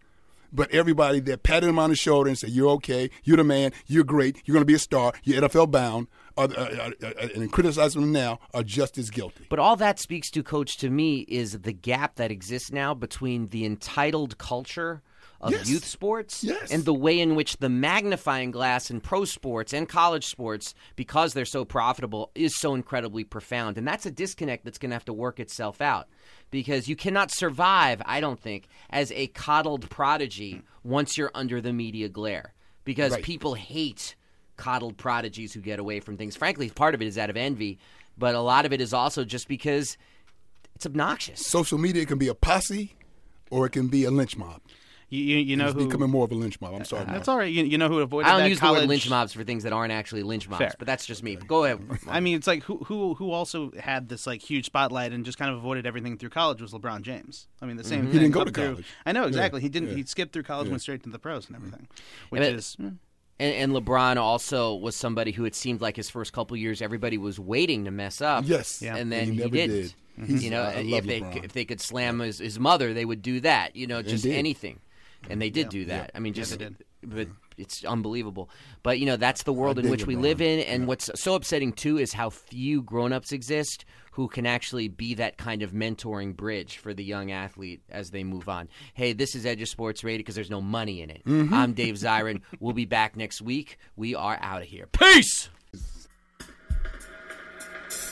But 0.52 0.70
everybody 0.70 1.20
that 1.20 1.42
patted 1.42 1.68
him 1.68 1.78
on 1.78 1.90
the 1.90 1.96
shoulder 1.96 2.28
and 2.28 2.38
said, 2.38 2.50
"You're 2.50 2.70
okay. 2.72 3.10
You're 3.24 3.38
the 3.38 3.44
man. 3.44 3.72
You're 3.86 4.04
great. 4.04 4.36
You're 4.44 4.52
going 4.52 4.62
to 4.62 4.66
be 4.66 4.74
a 4.74 4.78
star. 4.78 5.12
You're 5.24 5.40
NFL 5.42 5.70
bound," 5.70 6.08
uh, 6.36 6.42
uh, 6.56 6.90
uh, 7.02 7.10
and 7.34 7.50
criticizing 7.50 8.02
him 8.02 8.12
now 8.12 8.38
are 8.52 8.62
just 8.62 8.98
as 8.98 9.10
guilty. 9.10 9.46
But 9.48 9.58
all 9.58 9.76
that 9.76 9.98
speaks 9.98 10.30
to, 10.32 10.42
coach, 10.42 10.76
to 10.78 10.90
me, 10.90 11.20
is 11.20 11.52
the 11.60 11.72
gap 11.72 12.16
that 12.16 12.30
exists 12.30 12.70
now 12.70 12.92
between 12.94 13.48
the 13.48 13.64
entitled 13.64 14.36
culture 14.38 15.02
of 15.40 15.50
Yes. 15.50 15.68
youth 15.68 15.84
sports 15.84 16.44
Yes. 16.44 16.70
and 16.70 16.84
the 16.84 16.94
way 16.94 17.18
in 17.18 17.34
which 17.34 17.56
the 17.56 17.68
magnifying 17.68 18.52
glass 18.52 18.90
in 18.90 19.00
pro 19.00 19.24
sports 19.24 19.72
and 19.72 19.88
college 19.88 20.26
sports, 20.26 20.72
because 20.94 21.34
they're 21.34 21.44
so 21.44 21.64
profitable, 21.64 22.30
is 22.36 22.56
so 22.60 22.74
incredibly 22.76 23.24
profound. 23.24 23.76
And 23.76 23.88
that's 23.88 24.06
a 24.06 24.10
disconnect 24.12 24.64
that's 24.64 24.78
going 24.78 24.90
to 24.90 24.94
have 24.94 25.04
to 25.06 25.12
work 25.12 25.40
itself 25.40 25.80
out. 25.80 26.06
Because 26.52 26.86
you 26.86 26.94
cannot 26.94 27.32
survive, 27.32 28.00
I 28.06 28.20
don't 28.20 28.38
think, 28.38 28.68
as 28.90 29.10
a 29.12 29.26
coddled 29.28 29.90
prodigy 29.90 30.62
once 30.84 31.16
you're 31.18 31.32
under 31.34 31.60
the 31.60 31.72
media 31.72 32.08
glare. 32.08 32.54
Because 32.84 33.12
Right. 33.12 33.24
people 33.24 33.54
hate 33.54 34.14
coddled 34.56 34.96
prodigies 34.96 35.52
who 35.54 35.60
get 35.60 35.80
away 35.80 35.98
from 35.98 36.16
things. 36.16 36.36
Frankly, 36.36 36.68
part 36.70 36.94
of 36.94 37.02
it 37.02 37.06
is 37.06 37.18
out 37.18 37.30
of 37.30 37.36
envy, 37.36 37.78
but 38.16 38.34
a 38.36 38.40
lot 38.40 38.66
of 38.66 38.72
it 38.72 38.80
is 38.80 38.92
also 38.92 39.24
just 39.24 39.48
because 39.48 39.96
it's 40.76 40.86
obnoxious. 40.86 41.44
Social 41.44 41.78
media 41.78 42.04
can 42.04 42.18
be 42.18 42.28
a 42.28 42.34
posse, 42.34 42.92
or 43.50 43.66
it 43.66 43.70
can 43.70 43.88
be 43.88 44.04
a 44.04 44.10
lynch 44.10 44.36
mob. 44.36 44.60
You 45.12 45.22
you, 45.22 45.36
you 45.38 45.56
know 45.56 45.66
it's 45.66 45.74
who? 45.74 45.84
becoming 45.86 46.08
more 46.08 46.24
of 46.24 46.32
a 46.32 46.34
lynch 46.34 46.58
mob. 46.60 46.72
I'm 46.74 46.86
sorry. 46.86 47.04
That's 47.04 47.28
all 47.28 47.36
right. 47.36 47.52
You, 47.52 47.64
you 47.64 47.76
know 47.76 47.88
who 47.88 47.98
avoided 47.98 48.28
I 48.28 48.30
don't 48.32 48.40
that 48.44 48.48
use 48.48 48.58
college... 48.58 48.80
the 48.80 48.84
word 48.84 48.88
lynch 48.88 49.10
mobs 49.10 49.34
for 49.34 49.44
things 49.44 49.62
that 49.64 49.72
aren't 49.74 49.92
actually 49.92 50.22
lynch 50.22 50.48
mobs, 50.48 50.58
Fair. 50.60 50.72
but 50.78 50.86
that's 50.86 51.04
just 51.04 51.22
me. 51.22 51.36
Go 51.36 51.64
ahead. 51.64 51.80
I 52.08 52.20
mean, 52.20 52.34
it's 52.36 52.46
like 52.46 52.62
who 52.62 52.78
who 52.78 53.12
who 53.14 53.30
also 53.30 53.70
had 53.78 54.08
this 54.08 54.26
like 54.26 54.40
huge 54.40 54.64
spotlight 54.66 55.12
and 55.12 55.22
just 55.24 55.36
kind 55.36 55.50
of 55.50 55.58
avoided 55.58 55.84
everything 55.86 56.16
through 56.16 56.30
college 56.30 56.62
was 56.62 56.72
LeBron 56.72 57.02
James. 57.02 57.46
I 57.60 57.66
mean, 57.66 57.76
the 57.76 57.84
same. 57.84 58.04
Mhm. 58.06 58.12
He 58.12 58.18
didn't 58.20 58.30
go 58.30 58.40
up 58.40 58.46
to 58.46 58.52
through- 58.54 58.68
college. 58.70 58.86
I 59.04 59.12
know 59.12 59.24
exactly. 59.24 59.60
Yeah. 59.60 59.64
He 59.64 59.68
didn't. 59.68 59.88
Yeah. 59.90 59.96
He 59.96 60.04
skipped 60.04 60.32
through 60.32 60.44
college, 60.44 60.66
Yeah. 60.68 60.72
went 60.72 60.82
straight 60.82 61.02
to 61.02 61.10
the 61.10 61.18
pros 61.18 61.46
and 61.46 61.56
everything, 61.56 61.88
which 62.30 62.40
but- 62.40 62.52
is 62.54 62.76
and, 62.80 62.98
and 63.38 63.72
LeBron 63.72 64.16
also 64.16 64.74
was 64.76 64.96
somebody 64.96 65.32
who 65.32 65.44
it 65.44 65.54
seemed 65.54 65.82
like 65.82 65.96
his 65.96 66.08
first 66.08 66.32
couple 66.32 66.56
years 66.56 66.80
everybody 66.80 67.18
was 67.18 67.38
waiting 67.38 67.84
to 67.84 67.90
mess 67.90 68.22
up. 68.22 68.44
Yes. 68.46 68.80
Yeah. 68.80 68.92
and 68.92 69.00
And 69.00 69.12
then 69.12 69.24
he 69.26 69.32
he, 69.32 69.36
never 69.40 69.50
didn't. 69.50 69.76
did. 69.76 69.94
He's- 70.26 70.42
You 70.42 70.50
know, 70.50 70.62
I 70.62 70.70
and 70.72 70.90
love 70.90 71.00
if 71.00 71.06
they 71.06 71.40
if 71.40 71.52
they 71.52 71.64
could 71.66 71.80
slam 71.82 72.20
his, 72.20 72.38
his 72.38 72.58
mother, 72.58 72.94
they 72.94 73.04
would 73.04 73.20
do 73.22 73.40
that. 73.40 73.76
You 73.76 73.86
know, 73.86 74.00
just 74.02 74.24
did. 74.24 74.34
anything, 74.36 74.80
and 75.30 75.40
they 75.40 75.50
did 75.50 75.68
do 75.68 75.86
that. 75.86 76.10
I 76.14 76.18
mean, 76.18 76.34
just 76.34 76.58
they 76.58 76.64
did. 76.64 76.76
but 77.02 77.28
it's 77.56 77.84
unbelievable. 77.84 78.50
But 78.82 78.98
you 78.98 79.06
know, 79.06 79.16
that's 79.16 79.42
the 79.44 79.52
world 79.52 79.78
in 79.78 79.90
which 79.90 80.06
we 80.06 80.16
live 80.16 80.40
in, 80.40 80.60
and 80.60 80.86
what's 80.86 81.10
so 81.20 81.34
upsetting 81.34 81.72
too 81.72 81.98
is 81.98 82.12
how 82.12 82.30
few 82.30 82.82
grown-ups 82.82 83.32
exist 83.32 83.84
who 84.12 84.28
can 84.28 84.44
actually 84.44 84.88
be 84.88 85.14
that 85.14 85.38
kind 85.38 85.62
of 85.62 85.72
mentoring 85.72 86.36
bridge 86.36 86.76
for 86.76 86.92
the 86.92 87.02
young 87.02 87.30
athlete 87.30 87.80
as 87.88 88.10
they 88.10 88.22
move 88.22 88.48
on. 88.48 88.68
Hey, 88.92 89.14
this 89.14 89.34
is 89.34 89.46
Edge 89.46 89.62
of 89.62 89.68
Sports 89.68 90.04
Radio 90.04 90.18
because 90.18 90.34
there's 90.34 90.50
no 90.50 90.60
money 90.60 91.00
in 91.00 91.08
it. 91.10 91.24
Mm-hmm. 91.24 91.54
I'm 91.54 91.72
Dave 91.72 91.94
Zirin. 91.94 92.42
we'll 92.60 92.74
be 92.74 92.84
back 92.84 93.16
next 93.16 93.40
week. 93.40 93.78
We 93.96 94.14
are 94.14 94.38
out 94.42 94.60
of 94.60 94.68
here. 94.68 94.86
Peace. 94.86 95.48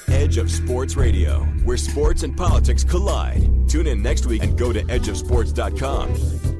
Edge 0.08 0.38
of 0.38 0.50
Sports 0.50 0.96
Radio, 0.96 1.40
where 1.64 1.76
sports 1.76 2.22
and 2.24 2.36
politics 2.36 2.82
collide. 2.82 3.68
Tune 3.68 3.86
in 3.86 4.02
next 4.02 4.26
week 4.26 4.42
and 4.42 4.58
go 4.58 4.72
to 4.72 4.82
edgeofsports.com. 4.82 6.59